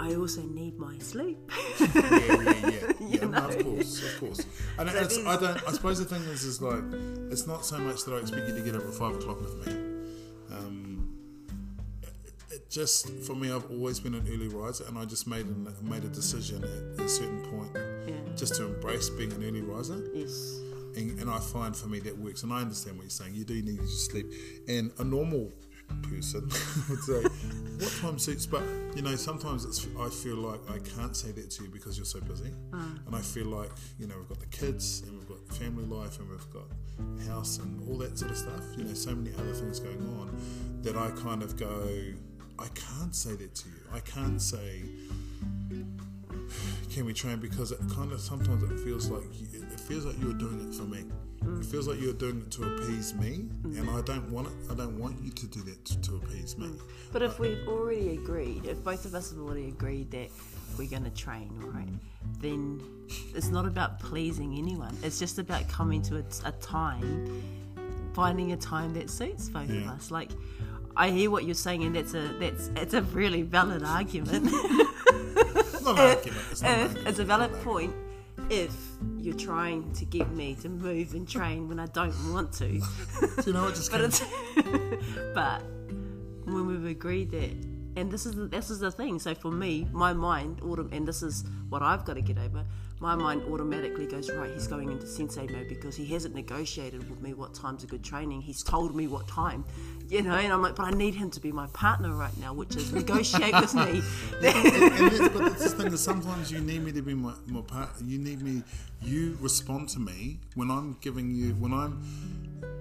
I 0.01 0.14
also 0.14 0.43
need 0.43 0.79
my 0.79 0.99
sleep. 0.99 1.38
Yeah, 1.81 1.87
yeah, 1.95 2.69
yeah. 2.69 2.93
yeah 3.01 3.25
no, 3.25 3.49
of 3.49 3.64
course, 3.64 4.03
of 4.03 4.21
course. 4.21 4.47
And 4.79 4.90
So 4.90 4.99
it's, 4.99 5.19
I 5.19 5.37
don't. 5.37 5.69
I 5.69 5.73
suppose 5.73 5.99
the 5.99 6.05
thing 6.05 6.23
is, 6.25 6.45
is 6.45 6.61
like, 6.61 6.83
it's 7.31 7.47
not 7.47 7.64
so 7.64 7.79
much 7.79 8.05
that 8.05 8.14
I 8.14 8.19
expect 8.19 8.49
you 8.49 8.55
to 8.55 8.61
get 8.61 8.75
up 8.75 8.87
at 8.87 8.95
five 8.95 9.14
o'clock 9.14 9.40
with 9.40 9.66
me. 9.66 9.73
Um, 10.53 11.12
it, 12.03 12.55
it 12.55 12.71
just 12.71 13.11
for 13.25 13.35
me, 13.35 13.51
I've 13.51 13.71
always 13.71 13.99
been 14.01 14.14
an 14.14 14.27
early 14.31 14.49
riser, 14.49 14.85
and 14.88 14.99
I 14.99 15.05
just 15.05 15.27
made 15.27 15.47
a, 15.47 15.85
made 15.85 16.05
a 16.05 16.09
decision 16.09 16.62
at 16.99 17.05
a 17.05 17.09
certain 17.09 17.43
point 17.47 17.71
yeah. 18.07 18.14
just 18.37 18.55
to 18.57 18.66
embrace 18.66 19.09
being 19.11 19.33
an 19.33 19.43
early 19.43 19.62
riser. 19.62 20.03
Yes. 20.14 20.61
And, 20.96 21.18
and 21.20 21.31
I 21.31 21.38
find 21.38 21.76
for 21.76 21.88
me 21.88 22.00
that 22.00 22.16
works. 22.16 22.42
And 22.42 22.53
I 22.53 22.61
understand 22.61 22.96
what 22.96 23.05
you're 23.05 23.11
saying. 23.11 23.35
You 23.35 23.44
do 23.44 23.61
need 23.62 23.79
to 23.79 23.87
sleep. 23.87 24.26
And 24.68 24.92
a 24.98 25.05
normal 25.05 25.53
person 26.03 26.42
would 26.88 27.03
say, 27.03 27.22
"What 27.79 27.92
time 28.00 28.18
suits?" 28.18 28.46
But 28.46 28.62
you 28.94 29.03
know, 29.03 29.16
sometimes 29.16 29.64
it's 29.64 29.87
I 29.98 30.09
feel 30.09 30.37
like 30.37 30.61
I 30.70 30.79
can't 30.79 31.16
say 31.16 31.33
that 31.33 31.50
to 31.50 31.64
you 31.64 31.70
because 31.70 31.96
you're 31.96 32.07
so 32.07 32.20
busy, 32.20 32.53
ah. 32.72 32.94
and 33.07 33.14
I 33.14 33.20
feel 33.20 33.46
like 33.46 33.70
you 33.98 34.07
know 34.07 34.16
we've 34.18 34.29
got 34.29 34.40
the 34.40 34.46
kids 34.46 35.03
and 35.07 35.18
we've 35.18 35.29
got 35.29 35.57
family 35.57 35.85
life 35.85 36.18
and 36.18 36.31
we've 36.31 36.50
got 36.53 36.66
house 37.29 37.59
and 37.59 37.88
all 37.88 37.99
that 37.99 38.18
sort 38.18 38.30
of 38.30 38.36
stuff. 38.36 38.64
You 38.76 38.84
know, 38.84 38.95
so 38.95 39.14
many 39.14 39.34
other 39.36 39.53
things 39.53 39.80
going 39.80 40.01
on 40.20 40.30
that 40.82 40.97
I 40.97 41.11
kind 41.11 41.43
of 41.43 41.57
go, 41.57 41.88
I 42.59 42.68
can't 42.74 43.14
say 43.14 43.34
that 43.36 43.55
to 43.55 43.68
you. 43.68 43.80
I 43.93 44.01
can't 44.01 44.41
say 44.41 44.82
can 46.91 47.05
we 47.05 47.12
train 47.12 47.38
because 47.38 47.72
it 47.72 47.80
kind 47.95 48.12
of 48.12 48.20
sometimes 48.20 48.62
it 48.64 48.80
feels 48.80 49.09
like 49.09 49.22
you, 49.32 49.47
feels 49.91 50.05
like 50.07 50.20
you're 50.20 50.32
doing 50.34 50.68
it 50.68 50.72
for 50.72 50.84
me. 50.84 51.05
It 51.59 51.64
feels 51.64 51.88
like 51.88 52.01
you're 52.01 52.12
doing 52.12 52.43
it 52.43 52.51
to 52.53 52.62
appease 52.62 53.12
me, 53.14 53.49
and 53.64 53.91
I 53.91 54.01
don't 54.03 54.30
want 54.30 54.47
it. 54.47 54.53
I 54.70 54.74
don't 54.74 54.97
want 55.01 55.16
you 55.20 55.32
to 55.32 55.47
do 55.49 55.62
that 55.62 55.84
to, 55.84 56.01
to 56.03 56.16
appease 56.16 56.57
me. 56.57 56.68
Mm. 56.68 56.80
But 57.12 57.22
if 57.22 57.41
we've 57.41 57.66
already 57.66 58.11
agreed, 58.11 58.66
if 58.66 58.84
both 58.84 59.05
of 59.05 59.16
us 59.16 59.30
have 59.30 59.41
already 59.41 59.66
agreed 59.66 60.12
that 60.12 60.28
we're 60.78 60.88
going 60.88 61.03
to 61.03 61.11
train, 61.11 61.51
right, 61.59 61.88
then 62.38 62.80
it's 63.34 63.49
not 63.49 63.66
about 63.66 63.99
pleasing 63.99 64.57
anyone. 64.59 64.97
It's 65.03 65.18
just 65.18 65.41
about 65.41 65.68
coming 65.68 66.03
to 66.03 66.18
a, 66.18 66.24
a 66.45 66.53
time, 66.53 67.43
finding 68.14 68.53
a 68.53 68.57
time 68.57 68.95
that 68.95 69.11
suits 69.11 69.49
both 69.49 69.70
of 69.70 69.88
us. 69.88 70.12
Like, 70.12 70.30
I 70.97 71.11
hear 71.11 71.32
what 71.32 71.47
you're 71.47 71.55
saying, 71.55 71.82
and 71.82 71.97
that's 71.97 72.14
a 72.14 72.28
that's 72.38 72.70
it's 72.76 72.95
a 72.95 73.03
really 73.03 73.43
valid 73.43 73.82
argument. 73.82 74.53
It's 74.53 75.82
not 75.82 75.99
an 75.99 76.11
argument. 76.11 76.43
It's, 76.53 76.62
if, 76.62 76.68
argument. 76.68 77.09
it's 77.09 77.18
a 77.18 77.24
valid 77.24 77.53
point. 77.64 77.93
If 78.51 78.74
you're 79.18 79.36
trying 79.36 79.92
to 79.92 80.05
get 80.05 80.30
me 80.32 80.57
to 80.57 80.68
move 80.68 81.14
and 81.14 81.28
train 81.28 81.68
when 81.68 81.78
I 81.78 81.86
don't 81.86 82.32
want 82.32 82.53
to. 82.55 82.68
Do 82.68 82.82
you 83.46 83.53
know 83.53 83.64
what 83.64 83.74
just 83.74 83.92
but 83.92 84.22
but 85.34 85.62
when 86.44 86.66
we've 86.66 86.86
agreed 86.86 87.30
that 87.30 87.51
and 87.96 88.11
this 88.11 88.26
is 88.26 88.34
the, 88.34 88.46
this 88.46 88.70
is 88.70 88.80
the 88.80 88.90
thing 88.90 89.18
so 89.18 89.34
for 89.34 89.51
me 89.51 89.86
my 89.92 90.12
mind 90.12 90.61
autom- 90.62 90.92
and 90.92 91.07
this 91.07 91.22
is 91.22 91.44
what 91.68 91.82
I've 91.82 92.05
got 92.05 92.14
to 92.14 92.22
get 92.22 92.38
over 92.38 92.64
my 93.01 93.14
mind 93.14 93.42
automatically 93.51 94.07
goes 94.07 94.30
right 94.30 94.51
he's 94.53 94.66
going 94.66 94.90
into 94.90 95.07
sensei 95.07 95.46
mode 95.46 95.68
because 95.68 95.96
he 95.96 96.07
hasn't 96.07 96.34
negotiated 96.34 97.09
with 97.09 97.20
me 97.20 97.34
what 97.34 97.55
time's 97.55 97.82
a 97.84 97.86
good 97.86 98.05
training. 98.05 98.42
He's 98.42 98.62
told 98.62 98.94
me 98.94 99.07
what 99.07 99.26
time 99.26 99.64
you 100.11 100.23
know 100.23 100.35
and 100.35 100.53
I'm 100.53 100.63
like 100.63 100.75
but 100.75 100.87
I 100.87 100.91
need 100.91 101.15
him 101.15 101.31
to 101.31 101.41
be 101.41 101.53
my 101.53 101.67
partner 101.69 102.13
right 102.13 102.37
now 102.39 102.53
which 102.53 102.77
is 102.77 102.93
negotiate 102.93 103.55
with 103.55 103.75
me 103.75 104.03
and 104.43 105.33
but 105.33 105.45
that's 105.45 105.73
the 105.73 105.83
thing 105.83 105.93
is 105.93 106.01
sometimes 106.01 106.51
you 106.51 106.61
need 106.61 106.83
me 106.85 106.93
to 106.93 107.03
be 107.03 107.15
my, 107.15 107.33
my 107.47 107.61
part. 107.61 107.91
You 108.05 108.19
need 108.19 108.43
me. 108.43 108.63
You 109.03 109.39
respond 109.41 109.89
to 109.91 110.01
me 110.01 110.41
when 110.55 110.71
I'm 110.71 110.97
giving 111.01 111.31
you 111.31 111.53
when 111.55 111.73
I'm 111.73 112.03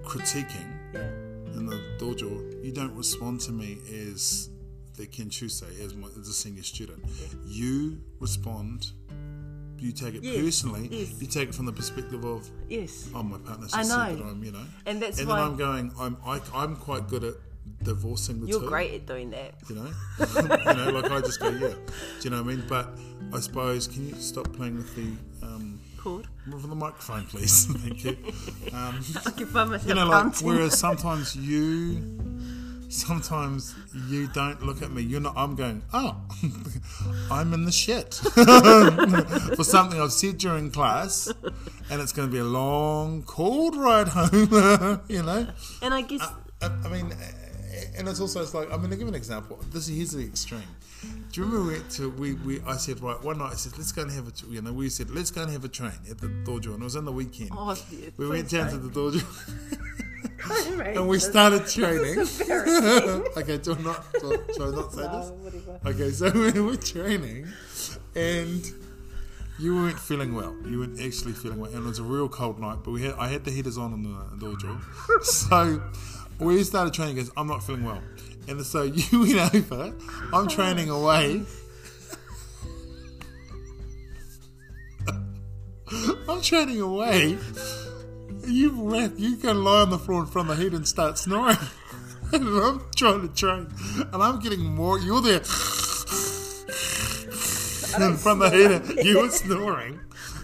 critiquing 0.04 0.68
yeah 0.92 1.30
in 1.56 1.66
the 1.66 1.76
dojo. 1.98 2.64
You 2.64 2.72
don't 2.72 2.94
respond 2.96 3.40
to 3.42 3.52
me 3.52 3.78
as 4.10 4.50
the 4.96 5.06
Kenshusei 5.06 5.80
as, 5.84 5.94
my, 5.94 6.08
as 6.18 6.28
a 6.28 6.32
senior 6.32 6.62
student. 6.62 7.04
You 7.46 8.00
respond. 8.18 8.92
You 9.80 9.92
take 9.92 10.14
it 10.14 10.22
Yes, 10.22 10.36
personally. 10.44 10.88
yes. 10.90 11.20
You 11.20 11.26
take 11.26 11.48
it 11.50 11.54
from 11.54 11.66
the 11.66 11.72
perspective 11.72 12.24
of 12.24 12.48
yes 12.68 13.08
oh 13.14 13.22
my 13.22 13.38
partner's 13.38 13.72
I 13.74 13.78
just 13.78 13.90
said 13.90 13.96
know. 14.10 14.16
that 14.16 14.24
I'm 14.30 14.44
you 14.44 14.52
know. 14.52 14.64
And 14.86 15.00
that's 15.02 15.18
and 15.18 15.28
why- 15.28 15.36
then 15.40 15.44
I'm 15.50 15.56
going. 15.56 15.92
I'm 15.98 16.16
I, 16.24 16.40
I'm 16.54 16.76
quite 16.76 17.08
good 17.08 17.24
at 17.24 17.34
divorcing 17.82 18.40
the 18.40 18.46
you're 18.46 18.60
two 18.60 18.66
great 18.68 18.92
at 18.92 19.06
doing 19.06 19.30
that 19.30 19.54
you 19.68 19.74
know 19.76 19.86
you 20.18 20.74
know 20.74 20.90
like 21.00 21.10
i 21.10 21.20
just 21.20 21.40
go 21.40 21.48
yeah 21.48 21.68
do 21.68 21.74
you 22.22 22.30
know 22.30 22.42
what 22.42 22.52
i 22.52 22.54
mean 22.56 22.64
but 22.68 22.90
i 23.32 23.40
suppose 23.40 23.86
can 23.86 24.06
you 24.08 24.14
stop 24.16 24.52
playing 24.52 24.76
with 24.76 24.94
the 24.96 25.46
um 25.46 25.80
chord 25.96 26.26
with 26.52 26.68
the 26.68 26.74
microphone 26.74 27.24
please 27.26 27.66
thank 27.78 28.04
you 28.04 28.10
um 28.74 29.00
I 29.24 29.30
can 29.30 29.46
find 29.46 29.70
myself 29.70 29.88
you 29.88 29.94
know 29.94 30.06
like 30.08 30.36
whereas 30.40 30.78
sometimes 30.78 31.36
you 31.36 32.02
sometimes 32.90 33.74
you 34.08 34.26
don't 34.28 34.62
look 34.62 34.82
at 34.82 34.90
me 34.90 35.00
you're 35.02 35.20
not 35.20 35.32
i'm 35.36 35.54
going 35.54 35.80
oh 35.92 36.16
i'm 37.30 37.54
in 37.54 37.64
the 37.64 37.72
shit 37.72 38.14
for 39.56 39.64
something 39.64 40.00
i've 40.00 40.12
said 40.12 40.36
during 40.38 40.70
class 40.70 41.32
and 41.90 42.00
it's 42.02 42.12
going 42.12 42.28
to 42.28 42.32
be 42.32 42.38
a 42.38 42.44
long 42.44 43.22
cold 43.22 43.76
ride 43.76 44.08
home 44.08 45.00
you 45.08 45.22
know 45.22 45.46
and 45.82 45.94
I 45.94 46.02
guess 46.02 46.22
I, 46.62 46.66
I 46.84 46.88
mean, 46.88 47.12
uh, 47.12 47.16
and 47.96 48.08
it's 48.08 48.20
also 48.20 48.42
it's 48.42 48.54
like 48.54 48.70
I'm 48.70 48.78
going 48.78 48.90
to 48.90 48.96
give 48.96 49.08
an 49.08 49.14
example. 49.14 49.58
This 49.72 49.86
here's 49.88 50.10
the 50.10 50.24
extreme. 50.24 50.62
Do 51.32 51.40
you 51.40 51.46
remember 51.46 51.68
we 51.68 51.78
went 51.78 51.90
to 51.92 52.10
we, 52.10 52.34
we 52.34 52.60
I 52.66 52.76
said 52.76 53.00
right 53.00 53.20
one 53.22 53.38
night 53.38 53.52
I 53.52 53.56
said 53.56 53.72
let's 53.78 53.92
go 53.92 54.02
and 54.02 54.10
have 54.10 54.28
a 54.28 54.32
you 54.52 54.60
know 54.60 54.72
we 54.72 54.88
said 54.88 55.10
let's 55.10 55.30
go 55.30 55.42
and 55.42 55.50
have 55.50 55.64
a 55.64 55.68
train 55.68 55.92
at 56.10 56.18
the 56.18 56.26
dojo 56.26 56.74
and 56.74 56.82
it 56.82 56.84
was 56.84 56.96
on 56.96 57.04
the 57.04 57.12
weekend. 57.12 57.50
oh 57.52 57.76
yeah, 57.90 58.10
we 58.16 58.28
went 58.28 58.50
down 58.50 58.68
to 58.70 58.78
the 58.78 58.90
dojo 58.90 59.24
Right. 60.48 60.96
and 60.96 61.08
we 61.08 61.18
started 61.18 61.66
training. 61.66 62.18
okay, 63.36 63.58
do 63.58 63.74
not 63.76 64.04
do 64.20 64.40
I 64.60 64.70
not 64.70 64.92
say 64.92 65.02
No, 65.02 65.36
this? 65.82 65.86
Okay, 65.86 66.10
so 66.10 66.30
we 66.52 66.60
were 66.60 66.76
training, 66.76 67.46
and 68.14 68.64
you 69.58 69.74
weren't 69.76 69.98
feeling 69.98 70.34
well. 70.34 70.56
You 70.66 70.78
weren't 70.80 71.00
actually 71.00 71.32
feeling 71.32 71.58
well, 71.60 71.70
and 71.70 71.84
it 71.84 71.88
was 71.88 71.98
a 71.98 72.02
real 72.02 72.28
cold 72.28 72.58
night. 72.58 72.78
But 72.84 72.92
we 72.92 73.02
had 73.02 73.14
I 73.14 73.28
had 73.28 73.44
the 73.44 73.50
heaters 73.50 73.76
on 73.76 73.92
in 73.92 74.02
the 74.02 74.08
dojo, 74.46 74.80
so 75.24 75.82
we 76.38 76.62
started 76.64 76.94
training. 76.94 77.16
Because 77.16 77.30
I'm 77.36 77.46
not 77.46 77.62
feeling 77.62 77.84
well, 77.84 78.02
and 78.48 78.64
so 78.64 78.82
you 78.82 79.20
went 79.20 79.54
over. 79.54 79.94
I'm 80.32 80.48
training 80.48 80.88
away. 80.88 81.42
I'm 86.28 86.40
training 86.40 86.80
away. 86.80 87.36
You 88.46 88.70
wrap, 88.72 89.12
you 89.16 89.36
lie 89.36 89.82
on 89.82 89.90
the 89.90 89.98
floor 89.98 90.20
in 90.20 90.26
front 90.26 90.50
of 90.50 90.56
the 90.56 90.62
heat 90.62 90.72
and 90.72 90.86
start 90.86 91.18
snoring. 91.18 91.56
and 92.32 92.44
I'm 92.48 92.82
trying 92.96 93.22
to 93.28 93.34
train, 93.34 93.68
and 94.12 94.22
I'm 94.22 94.38
getting 94.40 94.60
more. 94.64 94.98
You're 94.98 95.20
there 95.20 95.42
in 97.98 98.16
front 98.16 98.42
of 98.42 98.50
the 98.50 98.56
heater. 98.56 99.02
You 99.02 99.20
were 99.20 99.30
snoring. 99.30 100.00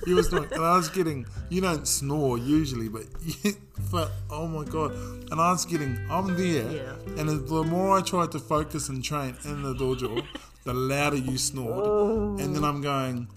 You 0.07 0.16
were 0.16 0.22
snoring, 0.22 0.53
and 0.53 0.64
I 0.64 0.76
was 0.76 0.88
getting. 0.88 1.26
You 1.49 1.61
don't 1.61 1.86
snore 1.86 2.38
usually, 2.38 2.88
but 2.88 3.05
but 3.90 4.11
oh 4.30 4.47
my 4.47 4.64
god! 4.64 4.92
And 5.30 5.40
I 5.40 5.53
was 5.53 5.64
getting. 5.64 5.99
I'm 6.11 6.36
there, 6.36 6.70
Yeah. 6.70 7.20
and 7.20 7.28
the 7.28 7.62
more 7.64 7.99
I 7.99 8.03
tried 8.03 8.32
to 8.32 8.38
focus 8.38 8.88
and 8.88 9.03
train 9.03 9.36
in 9.44 9.62
the 9.62 9.74
dojo, 9.74 10.24
the 10.64 10.74
louder 10.74 11.16
you 11.16 11.38
snored. 11.38 12.40
And 12.40 12.55
then 12.55 12.64
I'm 12.64 12.80
going, 12.82 13.28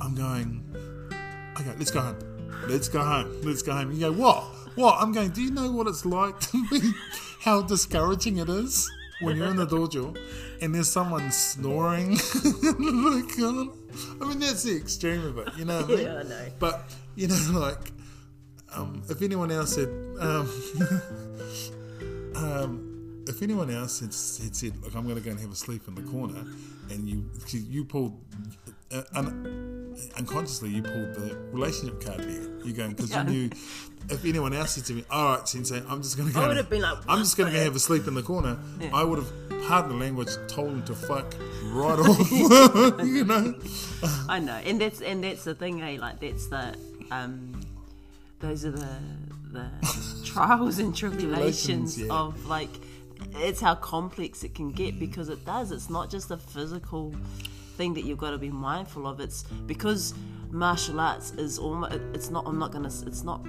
I'm 0.00 0.14
going. 0.14 0.64
Okay, 1.58 1.72
let's 1.78 1.90
go 1.90 2.00
home. 2.00 2.31
Let's 2.68 2.88
go 2.88 3.02
home. 3.02 3.40
Let's 3.42 3.62
go 3.62 3.72
home. 3.72 3.92
You 3.92 4.00
go, 4.00 4.12
what? 4.12 4.44
What? 4.74 4.96
I'm 5.00 5.12
going, 5.12 5.30
do 5.30 5.42
you 5.42 5.50
know 5.50 5.70
what 5.70 5.86
it's 5.86 6.04
like 6.04 6.38
to 6.40 6.68
be, 6.68 6.80
how 7.40 7.62
discouraging 7.62 8.38
it 8.38 8.48
is 8.48 8.90
when 9.20 9.36
you're 9.36 9.48
in 9.48 9.56
the 9.56 9.66
dojo 9.66 10.16
and 10.60 10.74
there's 10.74 10.90
someone 10.90 11.30
snoring? 11.30 12.18
I 12.34 14.24
mean, 14.24 14.38
that's 14.38 14.62
the 14.62 14.76
extreme 14.76 15.24
of 15.24 15.38
it, 15.38 15.48
you 15.58 15.64
know 15.64 15.82
what 15.82 15.90
I 15.90 15.94
mean? 15.94 16.04
Yeah, 16.06 16.16
I 16.16 16.22
know. 16.22 16.46
But, 16.58 16.84
you 17.14 17.28
know, 17.28 17.36
like, 17.52 17.92
um, 18.74 19.02
if 19.08 19.20
anyone 19.20 19.50
else 19.50 19.76
had, 19.76 19.88
um, 20.20 20.48
um, 22.36 23.24
if 23.28 23.42
anyone 23.42 23.70
else 23.70 24.00
had, 24.00 24.08
had 24.08 24.56
said, 24.56 24.82
look, 24.82 24.94
I'm 24.94 25.04
going 25.04 25.16
to 25.16 25.22
go 25.22 25.30
and 25.30 25.40
have 25.40 25.52
a 25.52 25.56
sleep 25.56 25.86
in 25.88 25.94
the 25.94 26.02
corner, 26.02 26.44
and 26.90 27.08
you 27.08 27.28
you 27.52 27.84
pulled, 27.84 28.18
uh, 28.90 29.02
unconsciously, 30.16 30.70
you 30.70 30.82
pulled 30.82 31.14
the 31.14 31.36
relationship 31.52 32.04
card 32.04 32.20
there. 32.20 32.48
You're 32.64 32.76
going, 32.76 32.90
because 32.90 33.10
Yeah. 33.10 33.24
you 33.26 33.30
knew, 33.30 33.50
if 34.10 34.24
anyone 34.24 34.52
else 34.52 34.72
said 34.72 34.84
to 34.86 34.94
me, 34.94 35.04
all 35.10 35.36
right, 35.36 35.48
Sensei, 35.48 35.82
I'm 35.88 36.02
just 36.02 36.16
going 36.16 36.28
to 36.28 36.34
go. 36.34 36.40
I 36.42 36.48
would 36.48 36.56
have 36.56 36.70
been 36.70 36.82
like, 36.82 36.98
"I'm 37.08 37.18
just 37.20 37.36
going 37.36 37.52
to 37.52 37.58
go 37.58 37.64
have 37.64 37.76
a 37.76 37.80
sleep 37.80 38.06
in 38.06 38.14
the 38.14 38.22
corner. 38.22 38.58
Yeah. 38.80 38.90
I 38.94 39.04
would 39.04 39.18
have, 39.18 39.32
pardon 39.68 39.92
the 39.92 40.04
language, 40.04 40.28
told 40.48 40.70
him 40.70 40.82
to 40.84 40.94
fuck 40.94 41.34
right 41.64 41.98
off. 42.08 42.30
you 43.04 43.24
know? 43.24 43.54
I 44.28 44.38
know, 44.40 44.54
and 44.64 44.80
that's 44.80 45.00
and 45.00 45.22
that's 45.22 45.44
the 45.44 45.54
thing, 45.54 45.82
eh? 45.82 45.98
Like 46.00 46.20
that's 46.20 46.48
the 46.48 46.76
um, 47.10 47.60
those 48.40 48.64
are 48.64 48.72
the 48.72 48.98
the 49.52 49.68
trials 50.24 50.78
and 50.78 50.94
tribulations 50.96 51.94
Tribulations, 51.94 51.98
yeah. 52.00 52.12
of 52.12 52.46
like 52.46 52.70
it's 53.36 53.60
how 53.60 53.76
complex 53.76 54.42
it 54.42 54.54
can 54.54 54.72
get 54.72 54.98
because 54.98 55.28
it 55.28 55.44
does. 55.44 55.70
It's 55.70 55.88
not 55.90 56.10
just 56.10 56.30
a 56.32 56.36
physical 56.36 57.14
thing 57.76 57.94
that 57.94 58.04
you've 58.04 58.18
got 58.18 58.30
to 58.30 58.38
be 58.38 58.50
mindful 58.50 59.06
of. 59.06 59.20
It's 59.20 59.42
because 59.66 60.14
martial 60.50 61.00
arts 61.00 61.32
is 61.32 61.58
almost. 61.58 61.94
It's 62.14 62.30
not. 62.30 62.46
I'm 62.46 62.58
not 62.58 62.72
gonna. 62.72 62.92
It's 63.06 63.24
not 63.24 63.44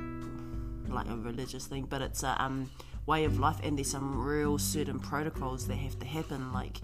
like 0.87 1.09
a 1.09 1.17
religious 1.17 1.65
thing, 1.65 1.85
but 1.89 2.01
it's 2.01 2.23
a 2.23 2.41
um, 2.43 2.69
way 3.05 3.25
of 3.25 3.39
life, 3.39 3.59
and 3.63 3.77
there's 3.77 3.91
some 3.91 4.21
real 4.21 4.57
certain 4.57 4.99
protocols 4.99 5.67
that 5.67 5.75
have 5.75 5.99
to 5.99 6.05
happen. 6.05 6.53
Like, 6.53 6.77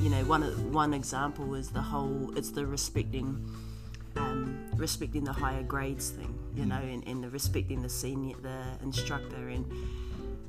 you 0.00 0.10
know, 0.10 0.24
one 0.24 0.42
one 0.72 0.94
example 0.94 1.54
is 1.54 1.70
the 1.70 1.82
whole. 1.82 2.36
It's 2.36 2.50
the 2.50 2.66
respecting, 2.66 3.48
um, 4.16 4.66
respecting 4.76 5.24
the 5.24 5.32
higher 5.32 5.62
grades 5.62 6.10
thing, 6.10 6.38
you 6.54 6.66
know, 6.66 6.76
and, 6.76 7.06
and 7.06 7.22
the 7.22 7.30
respecting 7.30 7.82
the 7.82 7.88
senior, 7.88 8.36
the 8.42 8.62
instructor, 8.82 9.48
and 9.48 9.70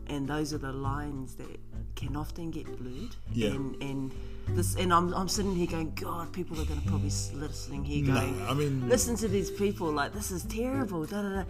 and 0.08 0.28
those 0.28 0.54
are 0.54 0.60
the 0.60 0.74
lines 0.74 1.36
that 1.36 1.60
can 1.96 2.16
often 2.16 2.52
get 2.52 2.66
blurred. 2.78 3.16
Yeah. 3.32 3.50
And 3.50 3.82
and 3.82 4.14
this, 4.50 4.76
and 4.76 4.94
I'm 4.94 5.14
I'm 5.14 5.28
sitting 5.28 5.56
here 5.56 5.68
going, 5.68 5.94
God, 5.96 6.32
people 6.32 6.60
are 6.60 6.66
going 6.66 6.82
to 6.82 6.88
probably 6.88 7.10
listening 7.34 7.84
here 7.84 8.06
going, 8.06 8.40
No, 8.40 8.46
I 8.46 8.54
mean, 8.54 8.88
listen 8.88 9.16
to 9.18 9.28
these 9.28 9.50
people 9.52 9.92
like 9.92 10.14
this 10.14 10.32
is 10.32 10.44
terrible 10.44 11.06
da, 11.06 11.22
da, 11.22 11.30
da. 11.30 11.44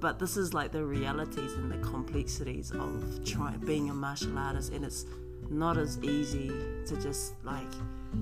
but 0.00 0.18
this 0.18 0.36
is 0.36 0.52
like 0.52 0.72
the 0.72 0.84
realities 0.84 1.52
and 1.54 1.70
the 1.70 1.78
complexities 1.78 2.70
of 2.72 3.24
trying 3.24 3.58
being 3.60 3.90
a 3.90 3.94
martial 3.94 4.36
artist 4.38 4.72
and 4.72 4.84
it's 4.84 5.06
not 5.50 5.76
as 5.76 5.98
easy 6.02 6.48
to 6.86 6.96
just 7.00 7.34
like 7.44 7.62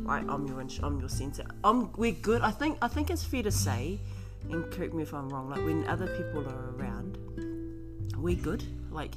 right 0.02 0.24
i'm 0.28 0.46
your 0.46 0.60
i'm 0.82 1.00
your 1.00 1.08
center 1.08 1.44
i'm 1.64 1.92
we're 1.92 2.12
good 2.12 2.42
i 2.42 2.50
think 2.50 2.78
i 2.82 2.88
think 2.88 3.10
it's 3.10 3.24
fair 3.24 3.42
to 3.42 3.50
say 3.50 3.98
and 4.50 4.70
correct 4.72 4.94
me 4.94 5.02
if 5.02 5.12
i'm 5.12 5.28
wrong 5.28 5.48
like 5.48 5.64
when 5.64 5.86
other 5.86 6.06
people 6.06 6.46
are 6.48 6.74
around 6.76 7.18
we're 8.16 8.34
good 8.34 8.64
like 8.90 9.12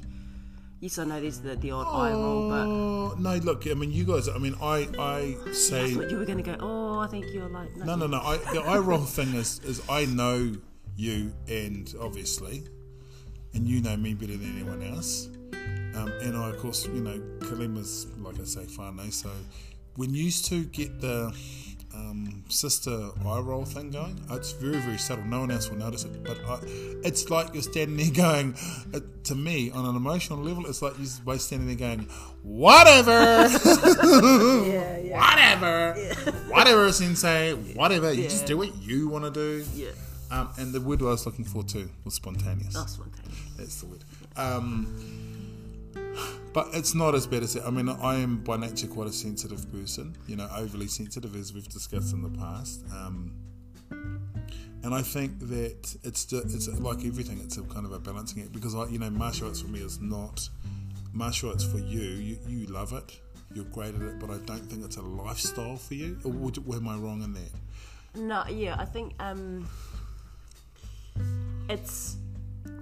yes 0.84 0.98
i 0.98 1.04
know 1.04 1.18
there's 1.20 1.40
the, 1.40 1.56
the 1.56 1.70
odd 1.70 1.86
eye 1.86 2.12
roll 2.12 2.50
but 2.50 2.66
Oh, 2.66 3.14
no, 3.18 3.36
look, 3.36 3.66
I 3.66 3.74
mean, 3.74 3.92
you 3.92 4.04
guys, 4.04 4.28
I 4.28 4.38
mean, 4.38 4.56
I, 4.60 4.88
I 4.98 5.36
I 5.48 5.52
say, 5.52 5.94
thought 5.94 6.10
you 6.10 6.18
were 6.18 6.24
going 6.24 6.42
to 6.42 6.50
go 6.50 6.56
oh 6.60 6.98
i 6.98 7.06
think 7.06 7.26
you're 7.32 7.48
like 7.48 7.74
no, 7.76 7.94
no, 7.96 8.06
no. 8.06 8.18
I, 8.18 8.36
the 8.52 8.60
eye 8.60 8.78
roll 8.78 8.98
thing 8.98 9.34
is, 9.34 9.60
is 9.64 9.82
I 9.88 10.04
know 10.06 10.52
you, 10.96 11.32
and 11.48 11.92
obviously, 12.00 12.64
and 13.54 13.66
you 13.66 13.80
know 13.82 13.96
me 13.96 14.14
better 14.14 14.36
than 14.36 14.50
anyone 14.56 14.82
else. 14.82 15.28
Um, 15.96 16.08
and 16.22 16.36
I, 16.36 16.50
of 16.50 16.58
course, 16.58 16.86
you 16.86 17.00
know, 17.00 17.20
Kalima's, 17.48 18.06
like 18.18 18.40
I 18.40 18.44
say, 18.44 18.62
whānau. 18.62 19.12
So 19.12 19.30
when 19.96 20.12
you 20.14 20.24
used 20.24 20.44
to 20.46 20.64
get 20.64 21.00
the, 21.00 21.32
um, 21.94 22.44
sister 22.48 23.10
eye 23.24 23.38
roll 23.38 23.64
thing 23.64 23.90
going. 23.90 24.20
It's 24.30 24.52
very, 24.52 24.78
very 24.78 24.98
subtle. 24.98 25.24
No 25.24 25.40
one 25.40 25.50
else 25.50 25.70
will 25.70 25.78
notice 25.78 26.04
it. 26.04 26.22
But 26.24 26.38
I, 26.46 26.58
it's 27.04 27.30
like 27.30 27.54
you're 27.54 27.62
standing 27.62 27.96
there 27.96 28.10
going, 28.12 28.54
uh, 28.92 29.00
to 29.24 29.34
me, 29.34 29.70
on 29.70 29.84
an 29.84 29.96
emotional 29.96 30.38
level, 30.38 30.66
it's 30.66 30.82
like 30.82 30.94
you're 30.98 31.08
both 31.24 31.40
standing 31.40 31.68
there 31.68 31.76
going, 31.76 32.08
whatever. 32.42 33.48
Yeah, 34.64 34.98
yeah. 34.98 35.20
whatever. 35.20 35.94
Whatever, 36.48 36.92
sensei. 36.92 37.52
Whatever. 37.52 38.12
You 38.12 38.24
just 38.24 38.46
do 38.46 38.56
what 38.56 38.74
you 38.82 39.08
want 39.08 39.24
to 39.24 39.30
do. 39.30 39.64
Yeah. 39.74 39.90
Um, 40.30 40.50
and 40.58 40.72
the 40.72 40.80
word 40.80 41.00
I 41.02 41.06
was 41.06 41.26
looking 41.26 41.44
for 41.44 41.62
too 41.62 41.88
was 42.04 42.14
spontaneous. 42.14 42.74
Oh, 42.76 42.86
spontaneous. 42.86 43.38
That's 43.56 43.80
the 43.80 43.86
word. 43.86 44.04
Um, 44.36 44.86
but 46.54 46.68
it's 46.72 46.94
not 46.94 47.16
as 47.16 47.26
bad 47.26 47.42
as 47.42 47.56
it. 47.56 47.64
I 47.66 47.70
mean, 47.70 47.88
I 47.88 48.14
am 48.14 48.38
by 48.38 48.56
nature 48.56 48.86
quite 48.86 49.08
a 49.08 49.12
sensitive 49.12 49.70
person. 49.72 50.16
You 50.28 50.36
know, 50.36 50.48
overly 50.56 50.86
sensitive, 50.86 51.34
as 51.34 51.52
we've 51.52 51.68
discussed 51.68 52.14
in 52.14 52.22
the 52.22 52.30
past. 52.38 52.84
Um, 52.92 53.34
and 53.90 54.94
I 54.94 55.02
think 55.02 55.40
that 55.48 55.96
it's 56.04 56.32
it's 56.32 56.68
like 56.80 57.04
everything. 57.04 57.40
It's 57.42 57.58
a 57.58 57.62
kind 57.62 57.84
of 57.84 57.92
a 57.92 57.98
balancing 57.98 58.42
act 58.42 58.52
because 58.52 58.76
I, 58.76 58.86
you 58.86 59.00
know, 59.00 59.10
martial 59.10 59.48
arts 59.48 59.62
for 59.62 59.68
me 59.68 59.80
is 59.80 60.00
not 60.00 60.48
martial 61.12 61.50
arts 61.50 61.64
for 61.64 61.78
you. 61.78 62.02
You 62.02 62.38
you 62.46 62.66
love 62.66 62.92
it. 62.92 63.20
You're 63.52 63.64
great 63.66 63.94
at 63.94 64.02
it, 64.02 64.20
but 64.20 64.30
I 64.30 64.38
don't 64.38 64.64
think 64.70 64.84
it's 64.84 64.96
a 64.96 65.02
lifestyle 65.02 65.76
for 65.76 65.94
you. 65.94 66.18
Or 66.24 66.30
would, 66.32 66.58
am 66.58 66.88
I 66.88 66.96
wrong 66.96 67.22
in 67.22 67.32
that? 67.34 67.50
No, 68.16 68.44
yeah, 68.48 68.76
I 68.78 68.84
think 68.84 69.14
um, 69.18 69.68
it's 71.68 72.16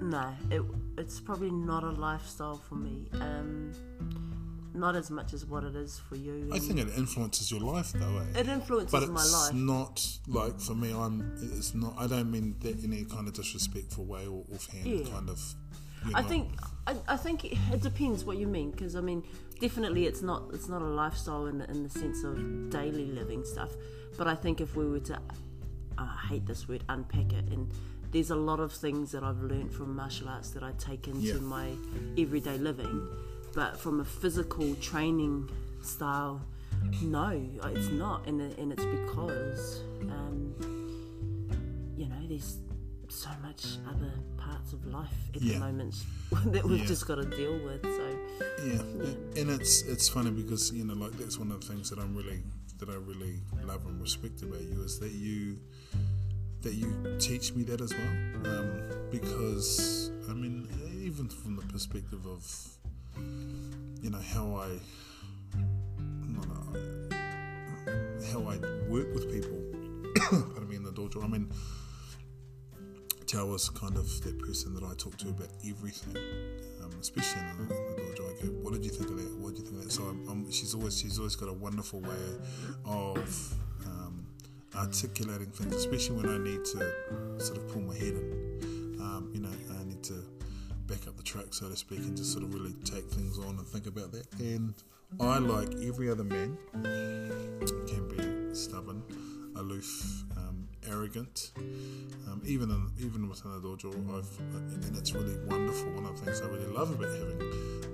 no, 0.00 0.34
it 0.50 0.62
it's 1.02 1.20
probably 1.20 1.50
not 1.50 1.82
a 1.82 1.90
lifestyle 1.90 2.56
for 2.56 2.76
me. 2.76 3.08
Um, 3.14 3.72
not 4.72 4.94
as 4.94 5.10
much 5.10 5.34
as 5.34 5.44
what 5.44 5.64
it 5.64 5.74
is 5.74 6.00
for 6.08 6.16
you. 6.16 6.48
I 6.52 6.58
think 6.60 6.78
it 6.78 6.88
influences 6.96 7.50
your 7.50 7.60
life, 7.60 7.92
though. 7.92 8.18
Eh? 8.18 8.40
it 8.40 8.48
influences 8.48 8.92
my 8.92 9.00
life. 9.00 9.08
but 9.08 9.12
my 9.12 9.20
it's 9.20 9.32
life. 9.32 9.54
not 9.54 10.18
like 10.28 10.60
for 10.60 10.74
me. 10.74 10.92
I'm. 10.92 11.36
It's 11.58 11.74
not. 11.74 11.94
I 11.98 12.06
don't 12.06 12.30
mean 12.30 12.54
that 12.60 12.82
in 12.84 12.92
any 12.92 13.04
kind 13.04 13.26
of 13.26 13.34
disrespectful 13.34 14.04
way 14.04 14.26
or 14.26 14.44
offhand. 14.54 14.86
Yeah. 14.86 15.10
Kind 15.10 15.28
of. 15.28 15.40
You 16.06 16.12
I 16.14 16.22
think 16.22 16.50
I, 16.86 16.96
I 17.08 17.16
think 17.16 17.44
it, 17.44 17.58
it 17.72 17.82
depends 17.82 18.24
what 18.24 18.36
you 18.36 18.46
mean 18.46 18.70
because 18.72 18.96
I 18.96 19.00
mean 19.00 19.22
definitely 19.60 20.06
it's 20.06 20.22
not 20.22 20.50
it's 20.52 20.68
not 20.68 20.82
a 20.82 20.88
lifestyle 21.02 21.46
in 21.46 21.58
the, 21.58 21.70
in 21.70 21.84
the 21.84 21.90
sense 21.90 22.24
of 22.24 22.70
daily 22.70 23.06
living 23.06 23.44
stuff, 23.44 23.70
but 24.18 24.26
I 24.26 24.34
think 24.34 24.60
if 24.60 24.74
we 24.74 24.88
were 24.88 24.98
to 25.00 25.20
I 25.98 26.26
hate 26.28 26.46
this 26.46 26.66
word 26.68 26.82
unpack 26.88 27.32
it 27.32 27.44
and 27.52 27.70
there's 28.12 28.30
a 28.30 28.36
lot 28.36 28.60
of 28.60 28.72
things 28.72 29.10
that 29.12 29.22
I've 29.24 29.40
learned 29.42 29.72
from 29.72 29.96
martial 29.96 30.28
arts 30.28 30.50
that 30.50 30.62
I 30.62 30.72
take 30.78 31.08
into 31.08 31.20
Yeah. 31.20 31.34
my 31.40 31.70
everyday 32.18 32.58
living, 32.58 33.08
but 33.54 33.78
from 33.80 34.00
a 34.00 34.04
physical 34.04 34.74
training 34.76 35.48
style, 35.82 36.40
no, 37.02 37.28
it's 37.64 37.88
not, 37.88 38.26
and 38.26 38.40
and 38.58 38.72
it's 38.72 38.84
because 38.84 39.80
um, 40.10 40.54
you 41.96 42.06
know 42.06 42.16
there's 42.28 42.58
so 43.08 43.30
much 43.42 43.64
other 43.88 44.12
parts 44.36 44.72
of 44.72 44.84
life 44.86 45.14
at 45.34 45.42
Yeah. 45.42 45.54
the 45.54 45.60
moment 45.60 45.94
that 46.52 46.64
we've 46.64 46.80
Yeah. 46.80 46.86
just 46.86 47.06
got 47.06 47.16
to 47.16 47.24
deal 47.24 47.62
with. 47.64 47.82
So 47.82 48.18
Yeah, 48.64 49.40
and 49.40 49.50
it's 49.50 49.82
it's 49.82 50.08
funny 50.08 50.30
because 50.30 50.72
you 50.72 50.84
know 50.84 50.94
like 50.94 51.12
that's 51.12 51.38
one 51.38 51.50
of 51.52 51.60
the 51.60 51.66
things 51.66 51.90
that 51.90 51.98
I'm 51.98 52.14
really 52.16 52.42
that 52.78 52.88
I 52.88 52.94
really 52.94 53.40
love 53.64 53.86
and 53.86 54.00
respect 54.00 54.42
about 54.42 54.60
you 54.62 54.82
is 54.82 54.98
that 54.98 55.12
you 55.12 55.58
that 56.62 56.74
you 56.74 57.16
teach 57.18 57.54
me 57.54 57.64
that 57.64 57.80
as 57.80 57.92
well 57.92 58.52
um, 58.54 58.82
because 59.10 60.10
I 60.30 60.32
mean 60.32 60.68
even 61.04 61.28
from 61.28 61.56
the 61.56 61.62
perspective 61.62 62.24
of 62.26 62.46
you 64.00 64.10
know 64.10 64.20
how 64.34 64.54
I 64.56 64.78
uh, 65.58 67.16
how 68.32 68.40
I 68.48 68.58
work 68.88 69.12
with 69.12 69.30
people 69.30 69.58
pardon 70.52 70.68
me 70.68 70.76
in 70.76 70.84
the 70.84 70.92
dojo 70.92 71.24
I 71.24 71.26
mean 71.26 71.50
Tawa 73.26 73.52
was 73.52 73.68
kind 73.70 73.96
of 73.96 74.22
that 74.22 74.38
person 74.40 74.74
that 74.74 74.84
I 74.84 74.94
talk 74.94 75.16
to 75.18 75.30
about 75.30 75.48
everything 75.68 76.16
um, 76.82 76.92
especially 77.00 77.40
in 77.40 77.68
the, 77.68 77.74
in 77.74 77.96
the 77.96 78.02
dojo. 78.02 78.42
I 78.42 78.46
go, 78.46 78.52
"What 78.62 78.72
did 78.74 78.84
you 78.84 78.90
think 78.90 79.10
of 79.10 79.16
that? 79.16 79.38
What 79.38 79.54
did 79.54 79.60
you 79.60 79.70
think 79.70 79.78
of 79.78 79.84
that?" 79.84 79.92
So 79.92 80.02
I'm, 80.04 80.28
I'm, 80.28 80.50
she's 80.50 80.74
always 80.74 80.98
she's 80.98 81.18
always 81.18 81.36
got 81.36 81.48
a 81.48 81.52
wonderful 81.52 82.00
way 82.00 82.16
of 82.84 83.54
articulating 84.82 85.50
things, 85.50 85.74
especially 85.74 86.16
when 86.16 86.28
I 86.28 86.38
need 86.38 86.64
to 86.64 87.40
sort 87.40 87.58
of 87.58 87.68
pull 87.68 87.82
my 87.82 87.94
head 87.94 88.14
in. 88.14 88.98
Um, 89.00 89.30
you 89.32 89.40
know, 89.40 89.50
I 89.80 89.84
need 89.84 90.02
to 90.04 90.24
back 90.86 91.06
up 91.06 91.16
the 91.16 91.22
truck, 91.22 91.54
so 91.54 91.68
to 91.68 91.76
speak, 91.76 92.00
and 92.00 92.16
just 92.16 92.32
sort 92.32 92.44
of 92.44 92.52
really 92.52 92.72
take 92.84 93.08
things 93.10 93.38
on 93.38 93.58
and 93.58 93.66
think 93.66 93.86
about 93.86 94.12
that. 94.12 94.26
And 94.40 94.74
I, 95.20 95.38
like 95.38 95.72
every 95.86 96.10
other 96.10 96.24
man, 96.24 96.58
can 96.82 98.08
be 98.08 98.54
stubborn, 98.54 99.02
aloof, 99.56 100.24
um, 100.36 100.68
arrogant. 100.88 101.52
Um, 102.26 102.42
even 102.44 102.70
in, 102.70 102.90
even 102.98 103.28
within 103.28 103.52
the 103.52 103.60
dojo, 103.60 103.92
I've 104.16 104.38
and 104.84 104.96
it's 104.96 105.12
really 105.12 105.36
wonderful. 105.46 105.92
One 105.92 106.06
of 106.06 106.18
the 106.18 106.26
things 106.26 106.40
I 106.40 106.46
really 106.46 106.66
love 106.66 106.90
about 106.90 107.10
having 107.10 107.38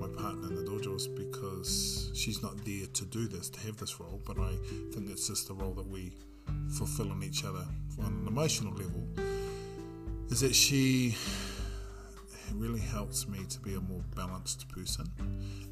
my 0.00 0.08
partner 0.08 0.48
in 0.48 0.54
the 0.54 0.62
dojo 0.62 0.96
is 0.96 1.06
because 1.06 2.10
she's 2.14 2.42
not 2.42 2.56
there 2.64 2.86
to 2.86 3.04
do 3.04 3.28
this, 3.28 3.50
to 3.50 3.60
have 3.66 3.76
this 3.76 4.00
role, 4.00 4.20
but 4.24 4.38
I 4.38 4.52
think 4.92 5.10
it's 5.10 5.28
just 5.28 5.48
the 5.48 5.54
role 5.54 5.74
that 5.74 5.86
we 5.86 6.12
fulfill 6.76 7.12
in 7.12 7.22
each 7.22 7.44
other 7.44 7.64
on 7.98 8.06
an 8.06 8.26
emotional 8.26 8.72
level. 8.74 9.06
Is 10.30 10.40
that 10.40 10.54
she 10.54 11.16
really 12.54 12.80
helps 12.80 13.28
me 13.28 13.44
to 13.48 13.60
be 13.60 13.74
a 13.74 13.80
more 13.80 14.02
balanced 14.14 14.68
person, 14.68 15.06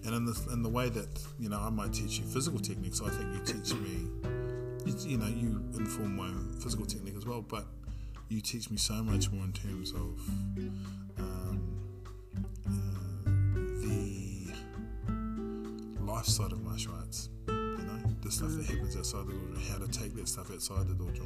and 0.04 0.14
in 0.14 0.24
the 0.24 0.48
in 0.52 0.62
the 0.62 0.68
way 0.68 0.88
that 0.88 1.08
you 1.38 1.48
know 1.48 1.60
I 1.60 1.70
might 1.70 1.92
teach 1.92 2.18
you 2.18 2.24
physical 2.24 2.58
techniques, 2.58 3.00
I 3.00 3.10
think 3.10 3.32
you 3.34 3.40
teach 3.44 3.74
me 3.74 4.08
you, 4.86 4.94
you 5.10 5.18
know, 5.18 5.26
you 5.26 5.62
inform 5.78 6.16
my 6.16 6.30
physical 6.60 6.86
technique 6.86 7.16
as 7.16 7.26
well, 7.26 7.42
but 7.42 7.66
you 8.28 8.40
teach 8.40 8.70
me 8.70 8.76
so 8.76 8.94
much 8.94 9.30
more 9.30 9.44
in 9.44 9.52
terms 9.52 9.90
of 9.92 10.20
um, 11.18 11.60
uh, 12.66 13.30
the 13.82 14.52
life 16.00 16.26
side 16.26 16.52
of 16.52 16.62
martial 16.62 16.94
arts. 16.94 17.28
The 18.26 18.32
stuff 18.32 18.50
that 18.56 18.66
happens 18.66 18.96
outside 18.96 19.28
the 19.28 19.34
dojo, 19.34 19.70
how 19.70 19.78
to 19.78 19.86
take 19.86 20.12
that 20.16 20.26
stuff 20.26 20.50
outside 20.50 20.88
the 20.88 20.94
dojo. 20.94 21.24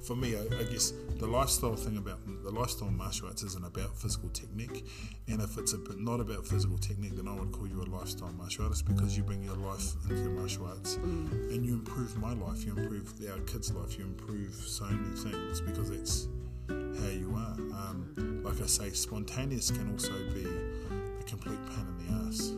For 0.00 0.16
me, 0.16 0.34
I, 0.34 0.40
I 0.58 0.62
guess 0.62 0.94
the 1.18 1.26
lifestyle 1.26 1.76
thing 1.76 1.98
about 1.98 2.20
the 2.42 2.50
lifestyle 2.50 2.90
martial 2.90 3.26
arts 3.28 3.42
isn't 3.42 3.66
about 3.66 3.94
physical 3.94 4.30
technique, 4.30 4.86
and 5.26 5.42
if 5.42 5.58
it's 5.58 5.74
a 5.74 5.76
bit 5.76 6.00
not 6.00 6.20
about 6.20 6.46
physical 6.46 6.78
technique, 6.78 7.16
then 7.16 7.28
I 7.28 7.34
would 7.34 7.52
call 7.52 7.66
you 7.68 7.82
a 7.82 7.88
lifestyle 7.94 8.32
martial 8.32 8.64
artist 8.64 8.86
because 8.86 9.14
you 9.14 9.24
bring 9.24 9.42
your 9.44 9.56
life 9.56 9.92
into 10.08 10.22
your 10.22 10.30
martial 10.30 10.64
arts, 10.64 10.94
and 10.96 11.66
you 11.66 11.74
improve 11.74 12.16
my 12.16 12.32
life, 12.32 12.64
you 12.64 12.74
improve 12.74 13.12
our 13.30 13.40
kids' 13.40 13.70
life, 13.74 13.98
you 13.98 14.04
improve 14.04 14.54
so 14.54 14.86
many 14.86 15.16
things 15.16 15.60
because 15.60 15.90
it's 15.90 16.28
how 16.68 17.10
you 17.10 17.30
are. 17.36 17.52
Um, 17.76 18.40
like 18.42 18.58
I 18.62 18.66
say, 18.66 18.88
spontaneous 18.92 19.70
can 19.70 19.92
also 19.92 20.14
be 20.32 20.46
a 20.46 21.24
complete 21.24 21.58
pain 21.66 21.86
in 21.86 22.06
the 22.06 22.26
ass 22.26 22.52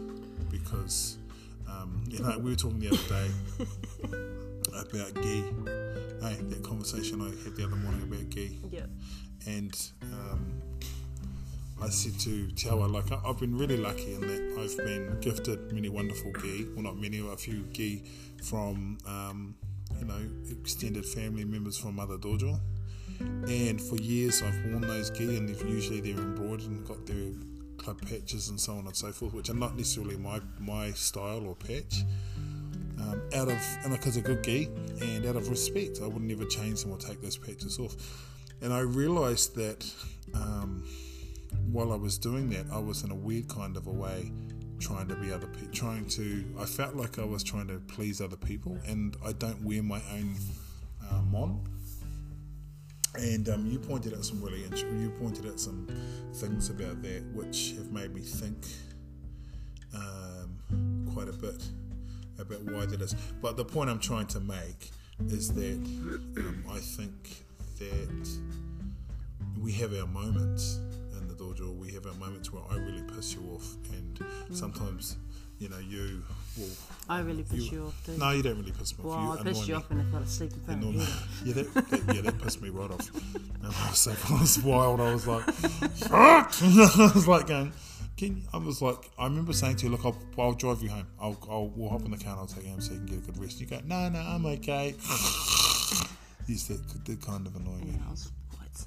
because 0.48 1.18
um, 1.90 2.04
you 2.08 2.18
know 2.20 2.38
we 2.38 2.50
were 2.50 2.56
talking 2.56 2.78
the 2.78 2.88
other 2.88 3.08
day 3.08 3.30
about 4.80 5.22
gi. 5.22 5.44
Hey, 6.22 6.36
that 6.50 6.62
conversation 6.62 7.22
I 7.22 7.30
had 7.44 7.56
the 7.56 7.64
other 7.64 7.76
morning 7.76 8.02
about 8.02 8.28
gi, 8.30 8.58
yeah, 8.70 8.86
and 9.46 9.74
um, 10.02 10.62
I 11.82 11.88
said 11.88 12.18
to 12.20 12.48
Tawa, 12.48 12.92
like 12.92 13.10
I've 13.24 13.38
been 13.38 13.56
really 13.56 13.78
lucky 13.78 14.14
in 14.14 14.20
that 14.20 14.58
I've 14.60 14.76
been 14.84 15.18
gifted 15.20 15.72
many 15.72 15.88
wonderful 15.88 16.32
gi, 16.32 16.68
well 16.74 16.82
not 16.82 16.98
many, 16.98 17.20
but 17.20 17.32
a 17.32 17.36
few 17.36 17.64
gi 17.72 18.04
from 18.42 18.98
um, 19.06 19.54
you 19.98 20.04
know 20.04 20.20
extended 20.50 21.06
family 21.06 21.44
members 21.44 21.78
from 21.78 21.98
other 21.98 22.18
dojo. 22.18 22.60
And 23.20 23.80
for 23.80 23.96
years 23.96 24.42
I've 24.42 24.64
worn 24.66 24.82
those 24.82 25.10
gi, 25.10 25.36
and 25.36 25.48
they've 25.48 25.68
usually 25.68 26.00
they're 26.00 26.22
embroidered 26.22 26.66
and 26.66 26.86
got 26.86 27.06
their 27.06 27.32
club 27.80 28.00
patches 28.06 28.48
and 28.48 28.60
so 28.60 28.74
on 28.74 28.86
and 28.86 28.96
so 28.96 29.10
forth, 29.10 29.32
which 29.32 29.50
are 29.50 29.54
not 29.54 29.76
necessarily 29.76 30.16
my 30.16 30.40
my 30.58 30.90
style 30.92 31.46
or 31.46 31.54
patch. 31.54 32.02
Um, 33.00 33.22
out 33.34 33.48
of 33.48 33.58
and 33.82 33.92
because 33.92 34.14
they're 34.14 34.22
good 34.22 34.44
gi, 34.44 34.68
and 35.00 35.24
out 35.26 35.36
of 35.36 35.48
respect, 35.48 36.00
I 36.02 36.06
would 36.06 36.22
never 36.22 36.44
change 36.44 36.82
them 36.82 36.92
or 36.92 36.98
take 36.98 37.20
those 37.22 37.36
patches 37.36 37.78
off. 37.78 37.96
And 38.60 38.72
I 38.72 38.80
realised 38.80 39.54
that 39.56 39.90
um, 40.34 40.84
while 41.72 41.92
I 41.92 41.96
was 41.96 42.18
doing 42.18 42.50
that, 42.50 42.66
I 42.70 42.78
was 42.78 43.02
in 43.02 43.10
a 43.10 43.14
weird 43.14 43.48
kind 43.48 43.76
of 43.76 43.86
a 43.86 43.90
way 43.90 44.30
trying 44.78 45.08
to 45.08 45.14
be 45.14 45.32
other 45.32 45.46
people, 45.46 45.72
trying 45.72 46.06
to. 46.08 46.44
I 46.58 46.66
felt 46.66 46.94
like 46.94 47.18
I 47.18 47.24
was 47.24 47.42
trying 47.42 47.68
to 47.68 47.80
please 47.88 48.20
other 48.20 48.36
people, 48.36 48.78
and 48.86 49.16
I 49.24 49.32
don't 49.32 49.62
wear 49.62 49.82
my 49.82 50.02
own 50.12 50.34
mon. 51.30 51.60
And 53.20 53.48
um, 53.50 53.66
you 53.66 53.78
pointed 53.78 54.14
out 54.14 54.24
some 54.24 54.42
really 54.42 54.64
int- 54.64 54.78
you 54.78 55.12
pointed 55.20 55.46
out 55.46 55.60
some 55.60 55.86
things 56.34 56.70
about 56.70 57.02
that 57.02 57.22
which 57.34 57.74
have 57.76 57.92
made 57.92 58.14
me 58.14 58.22
think 58.22 58.66
um, 59.94 61.06
quite 61.12 61.28
a 61.28 61.32
bit 61.32 61.62
about 62.38 62.62
why 62.62 62.86
that 62.86 63.00
is. 63.02 63.14
But 63.42 63.58
the 63.58 63.64
point 63.64 63.90
I'm 63.90 63.98
trying 63.98 64.26
to 64.28 64.40
make 64.40 64.90
is 65.28 65.52
that 65.52 65.76
um, 66.38 66.64
I 66.70 66.78
think 66.78 67.44
that 67.78 68.28
we 69.60 69.72
have 69.72 69.92
our 69.94 70.06
moments 70.06 70.80
in 71.12 71.28
the 71.28 71.34
dojo. 71.34 71.76
We 71.76 71.92
have 71.92 72.06
our 72.06 72.14
moments 72.14 72.50
where 72.52 72.62
I 72.70 72.76
really 72.76 73.02
piss 73.02 73.34
you 73.34 73.42
off, 73.54 73.76
and 73.92 74.24
sometimes 74.56 75.18
you 75.60 75.68
know, 75.68 75.78
you 75.78 76.22
will. 76.58 76.66
I 77.08 77.20
really 77.20 77.42
piss 77.44 77.70
you, 77.70 77.78
You- 77.80 77.86
off 77.86 78.06
too. 78.06 78.16
No, 78.18 78.30
you 78.30 78.42
don't 78.42 78.58
really 78.58 78.72
piss 78.72 78.98
me 78.98 79.04
well, 79.04 79.14
off. 79.14 79.36
I 79.36 79.38
You 79.38 79.44
pissed 79.44 79.68
you 79.68 79.74
me. 79.74 79.78
off 79.80 79.90
when 79.90 80.00
I 80.00 80.04
fell 80.10 80.22
asleep 80.22 80.52
in 80.52 80.60
front 80.60 80.84
of 80.84 80.94
you. 80.94 81.00
yeah, 81.44 81.62
that, 81.62 81.74
that, 81.90 82.14
yeah, 82.16 82.22
that 82.22 82.42
pissed 82.42 82.62
me 82.62 82.70
right 82.70 82.90
off. 82.90 83.10
And 83.34 83.66
I 83.66 83.88
was 83.88 83.98
so 83.98 84.10
I 84.34 84.40
was 84.40 84.58
wild. 84.62 85.00
I 85.00 85.12
was 85.12 85.26
like, 85.26 85.44
"Fuck!" 85.44 86.10
I 86.62 87.10
was 87.14 87.28
like 87.28 87.46
going. 87.46 87.72
Can 88.16 88.42
I 88.52 88.58
was 88.58 88.82
like, 88.82 89.10
I 89.18 89.24
remember 89.24 89.52
saying 89.54 89.76
to 89.76 89.86
you, 89.86 89.92
look, 89.92 90.04
I'll, 90.04 90.16
I'll 90.38 90.52
drive 90.52 90.82
you 90.82 90.90
home. 90.90 91.06
I'll, 91.18 91.38
I'll 91.48 91.68
we'll 91.68 91.88
hop 91.88 92.02
in 92.04 92.10
the 92.10 92.18
car 92.18 92.32
and 92.32 92.40
I'll 92.40 92.46
take 92.46 92.64
you 92.64 92.70
home 92.70 92.80
so 92.82 92.92
you 92.92 92.98
can 92.98 93.06
get 93.06 93.18
a 93.18 93.20
good 93.22 93.38
rest. 93.38 93.60
You 93.60 93.66
go, 93.66 93.80
no, 93.84 94.08
no, 94.10 94.18
I'm 94.18 94.44
okay. 94.44 94.94
Yes, 96.46 96.64
that 96.68 97.04
did 97.04 97.22
kind 97.24 97.46
of 97.46 97.54
annoy 97.56 97.76
me. 97.78 97.92
Yeah, 97.98 98.14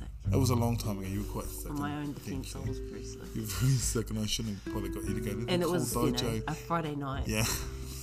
I 0.01 0.05
was 0.05 0.09
quite 0.09 0.25
sick. 0.25 0.33
It 0.33 0.37
was 0.37 0.49
a 0.49 0.55
long 0.55 0.77
time 0.77 0.99
ago. 0.99 1.07
You 1.07 1.19
were 1.19 1.25
quite 1.27 1.45
sick. 1.45 1.71
On 1.71 1.79
my 1.79 1.95
own 1.97 2.13
defence, 2.13 2.55
I 2.55 2.59
you. 2.59 2.69
was 2.69 2.79
very 2.79 3.03
sick. 3.03 3.21
You 3.35 3.41
were 3.41 3.47
very 3.47 3.71
sick, 3.73 4.09
and 4.09 4.19
I 4.19 4.25
shouldn't 4.25 4.55
have 4.63 4.73
probably 4.73 4.89
got 4.89 5.03
you 5.05 5.13
to 5.15 5.19
go 5.21 5.29
to 5.31 5.45
the 5.45 5.51
And 5.51 5.61
it 5.61 5.69
was, 5.69 5.93
you 5.93 6.01
dojo. 6.01 6.23
know, 6.23 6.41
a 6.47 6.53
Friday 6.55 6.95
night. 6.95 7.27
yeah, 7.27 7.45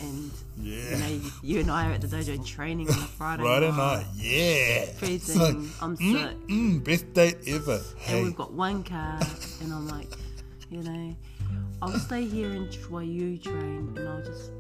And, 0.00 0.30
yeah. 0.60 0.90
you 0.90 0.96
know, 0.98 1.30
you 1.42 1.60
and 1.60 1.70
I 1.70 1.88
are 1.88 1.92
at 1.92 2.00
the 2.02 2.06
dojo 2.08 2.44
training 2.46 2.88
on 2.88 2.94
a 2.94 3.06
Friday 3.06 3.42
Friday 3.42 3.70
night. 3.70 3.76
night, 3.76 4.06
yeah. 4.16 4.84
Freezing. 4.98 5.70
I'm 5.80 5.96
sick. 5.96 6.06
Mm, 6.06 6.46
mm, 6.48 6.84
best 6.84 7.12
date 7.14 7.36
ever. 7.46 7.80
And 8.08 8.24
we've 8.24 8.36
got 8.36 8.52
one 8.52 8.82
car, 8.84 9.18
and 9.62 9.72
I'm 9.72 9.88
like, 9.88 10.08
you 10.70 10.82
know, 10.82 11.16
I'll 11.82 11.98
stay 11.98 12.26
here 12.26 12.50
and 12.52 12.72
while 12.90 13.02
you 13.02 13.38
train, 13.38 13.92
and 13.96 14.08
I'll 14.08 14.22
just 14.22 14.50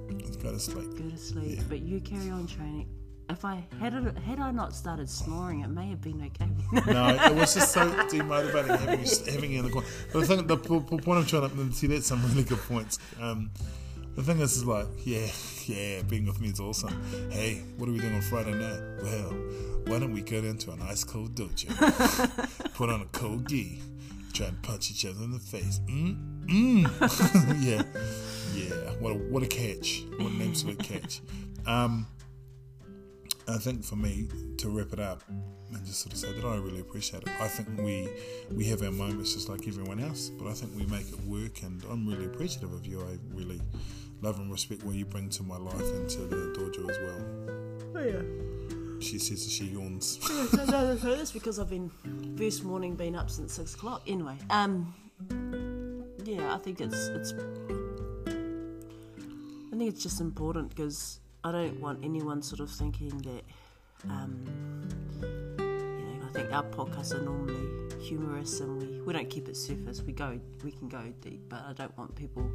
go 0.42 0.50
to 0.52 0.58
sleep. 0.58 0.96
go 0.98 1.08
to 1.10 1.16
sleep. 1.18 1.58
Yeah. 1.58 1.62
But 1.68 1.80
you 1.82 2.00
carry 2.00 2.30
on 2.30 2.46
training. 2.46 2.88
If 3.30 3.44
I 3.44 3.64
had 3.78 3.94
it, 3.94 4.18
had 4.18 4.40
I 4.40 4.50
not 4.50 4.74
started 4.74 5.08
snoring, 5.08 5.60
it 5.60 5.68
may 5.68 5.88
have 5.90 6.00
been 6.00 6.20
okay. 6.20 6.50
No, 6.92 7.08
it 7.26 7.34
was 7.36 7.54
just 7.54 7.72
so 7.72 7.88
demotivating 8.08 8.76
having 8.76 9.04
you, 9.04 9.32
having 9.32 9.52
you 9.52 9.58
in 9.60 9.64
the 9.66 9.70
corner. 9.70 9.86
But 10.12 10.20
the 10.20 10.26
thing, 10.26 10.46
the, 10.48 10.56
p- 10.56 10.80
point 10.80 11.06
I'm 11.06 11.26
trying 11.26 11.48
to 11.48 11.72
see, 11.72 11.86
that's 11.86 12.08
some 12.08 12.20
really 12.26 12.42
good 12.42 12.58
points. 12.58 12.98
Um, 13.20 13.52
the 14.16 14.24
thing 14.24 14.40
is, 14.40 14.56
is 14.56 14.64
like, 14.64 14.88
yeah, 15.04 15.28
yeah, 15.66 16.02
being 16.02 16.26
with 16.26 16.40
me 16.40 16.48
is 16.48 16.58
awesome. 16.58 17.00
Hey, 17.30 17.62
what 17.76 17.88
are 17.88 17.92
we 17.92 18.00
doing 18.00 18.16
on 18.16 18.20
Friday 18.20 18.52
night? 18.52 18.80
Well, 19.04 19.30
why 19.86 20.00
don't 20.00 20.12
we 20.12 20.22
go 20.22 20.40
down 20.40 20.58
to 20.58 20.72
a 20.72 20.76
nice 20.76 21.04
cold 21.04 21.36
dojo, 21.36 21.68
put 22.74 22.90
on 22.90 23.00
a 23.00 23.06
cold 23.06 23.48
gi, 23.48 23.80
try 24.32 24.46
and 24.46 24.60
punch 24.60 24.90
each 24.90 25.06
other 25.06 25.22
in 25.22 25.30
the 25.30 25.38
face. 25.38 25.78
Mm, 25.86 26.46
mm. 26.46 27.62
yeah, 27.62 27.82
yeah. 28.56 28.90
What 28.98 29.12
a 29.12 29.14
what 29.14 29.44
a 29.44 29.46
catch! 29.46 30.02
What 30.18 30.32
an 30.32 30.42
absolute 30.42 30.80
catch. 30.80 31.20
Um, 31.64 32.08
I 33.50 33.58
think 33.58 33.84
for 33.84 33.96
me 33.96 34.28
to 34.58 34.68
wrap 34.68 34.92
it 34.92 35.00
up 35.00 35.22
and 35.28 35.84
just 35.84 36.00
sort 36.00 36.12
of 36.12 36.18
say 36.18 36.32
that 36.32 36.44
I 36.44 36.56
really 36.56 36.80
appreciate 36.80 37.22
it. 37.22 37.28
I 37.40 37.48
think 37.48 37.68
we 37.78 38.08
we 38.50 38.64
have 38.66 38.82
our 38.82 38.90
moments 38.90 39.34
just 39.34 39.48
like 39.48 39.66
everyone 39.66 40.00
else, 40.00 40.28
but 40.28 40.48
I 40.48 40.52
think 40.52 40.72
we 40.76 40.86
make 40.86 41.08
it 41.08 41.20
work, 41.24 41.62
and 41.62 41.82
I'm 41.90 42.06
really 42.06 42.26
appreciative 42.26 42.72
of 42.72 42.86
you. 42.86 43.00
I 43.00 43.18
really 43.34 43.60
love 44.22 44.38
and 44.38 44.50
respect 44.50 44.84
what 44.84 44.94
you 44.94 45.04
bring 45.04 45.28
to 45.30 45.42
my 45.42 45.56
life 45.56 45.80
and 45.80 46.08
to 46.10 46.18
the 46.18 46.36
dojo 46.58 46.90
as 46.90 46.98
well. 46.98 47.24
oh, 47.96 48.04
yeah. 48.04 48.22
She 49.00 49.18
says 49.18 49.50
she 49.50 49.64
yawns. 49.64 50.18
no, 50.52 50.64
no, 50.64 50.64
no, 50.64 50.94
no, 50.94 51.16
that's 51.16 51.32
because 51.32 51.58
I've 51.58 51.70
been 51.70 51.90
first 52.36 52.64
morning 52.64 52.96
been 52.96 53.16
up 53.16 53.30
since 53.30 53.54
six 53.54 53.74
o'clock. 53.74 54.02
Anyway, 54.06 54.36
um, 54.50 54.92
yeah, 56.24 56.54
I 56.54 56.58
think 56.58 56.80
it's 56.80 57.08
it's. 57.08 57.32
I 59.72 59.76
think 59.76 59.94
it's 59.94 60.02
just 60.02 60.20
important 60.20 60.68
because 60.68 61.19
I 61.42 61.52
don't 61.52 61.80
want 61.80 62.04
anyone 62.04 62.42
sort 62.42 62.60
of 62.60 62.70
thinking 62.70 63.16
that, 63.18 63.44
um, 64.10 64.44
you 65.58 65.66
know, 65.66 66.26
I 66.26 66.32
think 66.32 66.52
our 66.52 66.64
podcasts 66.64 67.14
are 67.14 67.22
normally 67.22 67.66
humorous 68.00 68.60
and 68.60 68.80
we, 68.80 69.00
we 69.00 69.12
don't 69.12 69.30
keep 69.30 69.48
it 69.48 69.56
surface. 69.56 70.02
We 70.02 70.12
go 70.12 70.38
we 70.62 70.70
can 70.72 70.88
go 70.88 71.02
deep, 71.22 71.48
but 71.48 71.62
I 71.66 71.72
don't 71.72 71.96
want 71.96 72.14
people 72.14 72.50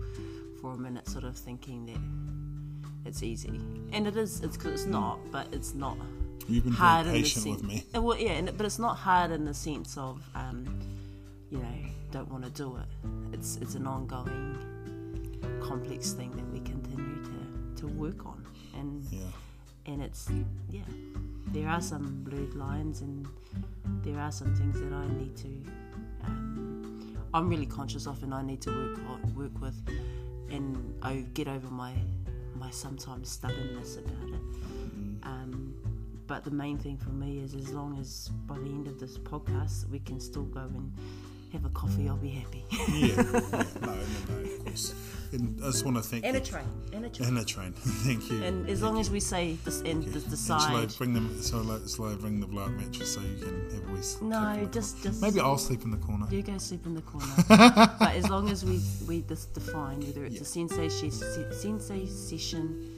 for 0.62 0.74
a 0.74 0.78
minute 0.78 1.08
sort 1.10 1.24
of 1.24 1.36
thinking 1.38 1.86
that 1.88 3.10
it's 3.10 3.24
easy. 3.24 3.60
And 3.92 4.08
it 4.08 4.16
is. 4.18 4.42
It's 4.42 4.58
'cause 4.58 4.72
it's 4.74 4.86
not, 4.86 5.20
but 5.32 5.48
it's 5.52 5.74
not 5.74 5.98
You've 6.48 6.64
been 6.66 6.74
hard 6.74 7.06
very 7.08 7.18
in 7.18 7.24
the 7.24 7.28
patient 7.28 7.44
sense. 7.44 7.62
with 7.62 7.68
me. 7.72 7.86
Uh, 7.96 8.02
Well, 8.04 8.18
yeah, 8.20 8.32
and, 8.34 8.56
but 8.56 8.66
it's 8.68 8.78
not 8.80 8.98
hard 8.98 9.32
in 9.32 9.46
the 9.46 9.54
sense 9.54 9.98
of, 9.98 10.22
um, 10.36 10.80
you 11.50 11.58
know, 11.58 11.76
don't 12.12 12.30
want 12.32 12.44
to 12.44 12.52
do 12.52 12.78
it. 12.78 13.10
It's 13.34 13.58
it's 13.58 13.74
an 13.74 13.88
ongoing, 13.88 14.58
complex 15.60 16.12
thing 16.12 16.32
that 16.36 16.48
we 16.54 16.60
continue 16.60 17.24
to, 17.24 17.82
to 17.82 17.88
work 17.88 18.26
on, 18.28 18.45
and 18.76 19.04
Yeah. 19.12 19.20
and 19.86 20.02
it's 20.02 20.30
yeah, 20.70 20.82
there 21.48 21.68
are 21.70 21.82
some 21.82 22.24
blurred 22.24 22.56
lines, 22.56 23.02
and 23.02 23.28
there 24.04 24.20
are 24.20 24.32
some 24.32 24.54
things 24.56 24.80
that 24.80 24.94
I 24.94 25.08
need 25.08 25.36
to. 25.38 25.48
Um, 26.26 27.18
I'm 27.34 27.50
really 27.50 27.66
conscious 27.66 28.08
of, 28.08 28.24
and 28.24 28.34
I 28.34 28.42
need 28.42 28.62
to 28.62 28.70
work 28.72 29.00
on, 29.10 29.36
work 29.36 29.62
with, 29.62 29.78
and 30.50 30.94
I 31.02 31.26
get 31.34 31.48
over 31.48 31.70
my 31.70 31.94
my 32.56 32.70
sometimes 32.72 33.30
stubbornness 33.30 33.98
about 33.98 34.30
it. 34.30 34.42
Um, 35.24 35.74
but 36.28 36.44
the 36.44 36.52
main 36.52 36.78
thing 36.78 36.98
for 36.98 37.10
me 37.12 37.40
is 37.40 37.54
as 37.54 37.72
long 37.72 38.00
as 38.00 38.30
by 38.48 38.58
the 38.58 38.66
end 38.66 38.88
of 38.88 39.00
this 39.00 39.18
podcast 39.18 39.88
we 39.90 40.00
can 40.00 40.20
still 40.20 40.44
go 40.46 40.62
and 40.62 40.92
have 41.54 41.66
a 41.66 41.70
coffee, 41.70 42.08
I'll 42.10 42.18
be 42.18 42.30
happy. 42.30 42.66
Yeah. 42.72 43.08
yeah. 43.08 43.16
No, 43.82 43.88
no, 43.88 43.96
no, 44.30 44.42
of 44.44 44.66
course. 44.66 44.94
And 45.32 45.60
I 45.62 45.66
just 45.68 45.84
want 45.84 45.98
to 45.98 46.04
thank 46.04 46.24
and 46.26 46.38
a 46.38 46.40
train, 46.40 46.64
and 46.94 47.06
a 47.06 47.10
train. 47.10 47.28
And 47.30 47.38
a 47.40 47.44
train. 47.46 47.74
thank 48.06 48.30
you. 48.32 48.42
And 48.44 48.70
as 48.70 48.82
long 48.82 49.00
as 49.00 49.10
we 49.10 49.20
say 49.20 49.58
this 49.66 49.82
and 49.82 50.04
Yeah. 50.04 50.12
the, 50.14 50.20
the 50.20 50.54
And 50.54 50.78
I 50.78 50.86
bring 50.98 51.14
them? 51.14 51.36
I, 51.38 51.44
shall 51.44 52.06
I 52.06 52.16
bring 52.16 52.40
the 52.40 52.48
blowout 52.48 52.72
mattress 52.72 53.16
so 53.16 53.22
you 53.22 53.36
can 53.38 53.70
have 53.72 53.90
a 53.90 53.94
wee 53.94 54.02
sleep 54.02 54.22
in 54.22 54.30
No, 54.30 54.68
just 54.72 54.96
corner? 54.98 55.10
just 55.10 55.22
maybe 55.22 55.40
I'll 55.40 55.58
sleep 55.58 55.84
in 55.84 55.92
the 55.92 55.98
corner. 55.98 56.28
you 56.32 56.42
go 56.42 56.58
sleep 56.58 56.86
in 56.86 56.94
the 56.96 57.02
corner. 57.02 57.28
but 58.00 58.14
as 58.16 58.30
long 58.30 58.50
as 58.50 58.64
we 58.64 58.80
we 59.08 59.22
just 59.24 59.54
define 59.54 60.00
whether 60.02 60.24
it's 60.26 60.40
a 60.42 60.46
sensei 60.46 60.88
she, 60.90 61.10
sensei 61.10 62.06
session 62.08 62.92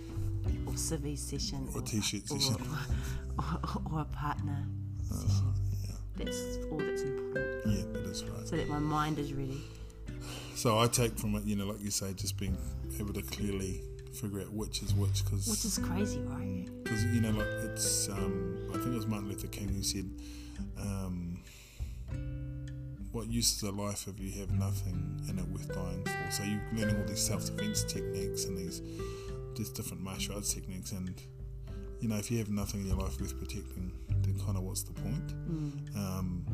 or 0.67 0.73
civi 0.73 1.17
session 1.17 1.67
Or 1.73 1.81
t-shirt 1.81 2.27
session. 2.27 2.55
or, 3.39 3.43
or, 3.43 3.81
or 3.93 4.01
a 4.01 4.05
partner 4.05 4.63
uh, 5.11 5.15
session. 5.15 5.53
That's 6.17 6.57
all 6.71 6.77
that's 6.77 7.01
important. 7.01 7.65
Yeah, 7.65 7.96
that 8.21 8.27
is 8.27 8.31
right. 8.31 8.47
So 8.47 8.55
that 8.57 8.69
my 8.69 8.79
mind 8.79 9.19
is 9.19 9.33
ready. 9.33 9.61
So 10.55 10.79
I 10.79 10.87
take 10.87 11.17
from 11.17 11.35
it, 11.35 11.45
you 11.45 11.55
know, 11.55 11.65
like 11.67 11.81
you 11.81 11.91
say, 11.91 12.13
just 12.13 12.37
being 12.37 12.57
able 12.99 13.13
to 13.13 13.21
clearly 13.21 13.81
figure 14.13 14.41
out 14.41 14.51
which 14.51 14.81
is 14.81 14.93
which, 14.95 15.23
because 15.23 15.47
Which 15.47 15.65
is 15.65 15.77
crazy, 15.77 16.19
right? 16.21 16.65
Because 16.83 17.03
you 17.05 17.21
know, 17.21 17.29
like 17.29 17.47
it's. 17.47 18.09
Um, 18.09 18.69
I 18.69 18.73
think 18.73 18.87
it 18.87 18.95
was 18.95 19.07
Martin 19.07 19.29
Luther 19.29 19.47
King 19.47 19.69
who 19.69 19.83
said, 19.83 20.09
um, 20.79 21.39
"What 23.11 23.27
use 23.27 23.55
is 23.57 23.63
a 23.63 23.71
life 23.71 24.07
if 24.07 24.19
you 24.19 24.31
have 24.39 24.51
nothing 24.51 25.21
in 25.29 25.37
it 25.37 25.47
worth 25.47 25.73
dying 25.73 26.03
for?" 26.03 26.31
So 26.31 26.43
you're 26.43 26.61
learning 26.73 26.97
all 26.99 27.07
these 27.07 27.23
self-defense 27.23 27.83
techniques 27.83 28.45
and 28.45 28.57
these 28.57 28.81
these 29.55 29.69
different 29.69 30.01
martial 30.03 30.35
arts 30.35 30.53
techniques, 30.53 30.91
and 30.91 31.13
you 31.99 32.09
know, 32.09 32.15
if 32.15 32.31
you 32.31 32.37
have 32.39 32.49
nothing 32.49 32.81
in 32.81 32.87
your 32.87 32.97
life 32.97 33.19
worth 33.21 33.37
protecting, 33.37 33.91
then 34.21 34.39
kind 34.39 34.57
of 34.57 34.63
what's 34.63 34.83
the 34.83 34.93
point? 34.93 35.33
Um, 35.95 36.45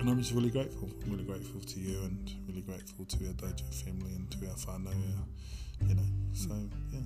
and 0.00 0.08
I'm 0.08 0.18
just 0.18 0.32
really 0.32 0.50
grateful. 0.50 0.88
I'm 1.04 1.10
really 1.10 1.24
grateful 1.24 1.60
to 1.60 1.80
you 1.80 1.98
and 2.00 2.32
really 2.48 2.62
grateful 2.62 3.04
to 3.04 3.26
our 3.26 3.32
dojo 3.34 3.84
family 3.84 4.14
and 4.14 4.30
to 4.30 4.38
our 4.48 4.54
whānau, 4.54 4.88
our, 4.88 5.86
you 5.88 5.94
know. 5.94 6.02
So, 6.32 6.48
yeah. 6.92 7.00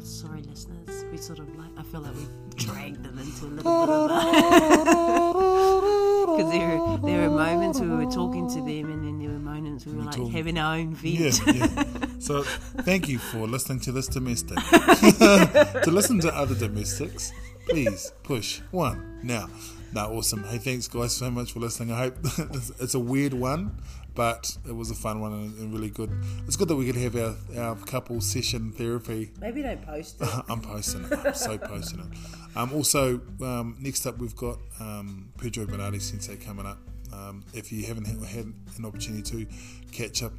Sorry, 0.00 0.42
listeners. 0.42 1.04
We 1.10 1.16
sort 1.18 1.38
of 1.38 1.56
like, 1.56 1.70
I 1.78 1.82
feel 1.84 2.00
like 2.00 2.14
we 2.14 2.26
dragged 2.56 3.04
them 3.04 3.18
into 3.18 3.46
a 3.46 3.48
little 3.48 3.86
bit 3.86 3.92
of 3.94 4.10
a. 4.10 5.56
Because 6.26 6.52
there, 6.52 6.78
there 7.04 7.30
were 7.30 7.34
moments 7.36 7.80
where 7.80 7.88
we 7.88 8.04
were 8.04 8.10
talking 8.10 8.46
to 8.48 8.56
them, 8.56 8.90
and 8.90 9.06
then 9.06 9.18
there 9.20 9.30
were 9.30 9.38
moments 9.38 9.86
we 9.86 9.94
were 9.94 10.02
like 10.02 10.16
talking- 10.16 10.32
having 10.32 10.58
our 10.58 10.74
own 10.76 10.98
Yeah, 11.00 11.30
yeah. 11.46 11.84
So, 12.18 12.42
thank 12.42 13.08
you 13.08 13.18
for 13.18 13.46
listening 13.46 13.80
to 13.80 13.92
this 13.92 14.06
domestic. 14.08 14.58
to 14.70 15.84
listen 15.86 16.20
to 16.20 16.36
other 16.36 16.54
domestics, 16.54 17.32
please 17.68 18.12
push 18.22 18.60
one 18.70 19.20
now. 19.22 19.48
No, 19.96 20.12
awesome. 20.12 20.44
Hey, 20.44 20.58
thanks 20.58 20.88
guys 20.88 21.16
so 21.16 21.30
much 21.30 21.52
for 21.52 21.60
listening. 21.60 21.90
I 21.90 21.96
hope 21.96 22.18
it's, 22.80 22.94
a 22.94 23.00
weird 23.00 23.32
one, 23.32 23.80
but 24.14 24.54
it 24.68 24.76
was 24.76 24.90
a 24.90 24.94
fun 24.94 25.22
one 25.22 25.32
and, 25.32 25.72
really 25.72 25.88
good. 25.88 26.10
It's 26.46 26.54
good 26.54 26.68
that 26.68 26.76
we 26.76 26.84
could 26.84 26.96
have 26.96 27.16
our, 27.16 27.34
our 27.58 27.76
couple 27.76 28.20
session 28.20 28.72
therapy 28.72 29.30
Maybe 29.40 29.62
don't 29.62 29.80
post 29.80 30.20
it. 30.20 30.28
I'm 30.50 30.60
posting 30.60 31.02
it. 31.02 31.12
I'm 31.24 31.32
so 31.32 31.56
posting 31.56 32.00
it. 32.00 32.06
Um, 32.54 32.74
also, 32.74 33.22
um, 33.40 33.78
next 33.80 34.04
up, 34.04 34.18
we've 34.18 34.36
got 34.36 34.58
um, 34.80 35.32
Pedro 35.38 35.64
Bernardi 35.64 35.98
Sensei 35.98 36.36
coming 36.36 36.66
up. 36.66 36.78
Um, 37.14 37.42
if 37.54 37.72
you 37.72 37.86
haven't 37.86 38.04
had, 38.04 38.22
had 38.22 38.52
an 38.76 38.84
opportunity 38.84 39.22
to 39.22 39.46
catch 39.92 40.22
up 40.22 40.34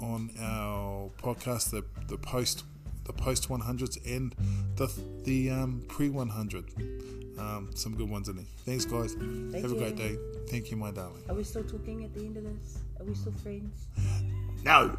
on 0.00 0.32
our 0.40 1.10
podcast, 1.22 1.70
the, 1.70 1.84
the 2.08 2.18
post 2.18 2.64
the 3.04 3.12
post 3.12 3.48
100s 3.48 3.98
and 4.04 4.34
the 4.74 4.92
the 5.22 5.50
um, 5.50 5.84
pre 5.88 6.10
100, 6.10 7.15
um, 7.38 7.70
some 7.74 7.94
good 7.94 8.08
ones 8.08 8.28
in 8.28 8.38
it. 8.38 8.46
Thanks, 8.64 8.84
guys. 8.84 9.14
Thank 9.14 9.54
Have 9.54 9.70
you. 9.70 9.76
a 9.76 9.78
great 9.78 9.96
day. 9.96 10.16
Thank 10.48 10.70
you, 10.70 10.76
my 10.76 10.90
darling. 10.90 11.22
Are 11.28 11.34
we 11.34 11.44
still 11.44 11.64
talking 11.64 12.04
at 12.04 12.14
the 12.14 12.20
end 12.20 12.36
of 12.36 12.44
this? 12.44 12.78
Are 12.98 13.04
we 13.04 13.14
still 13.14 13.32
friends? 13.32 13.86
no. 14.64 14.96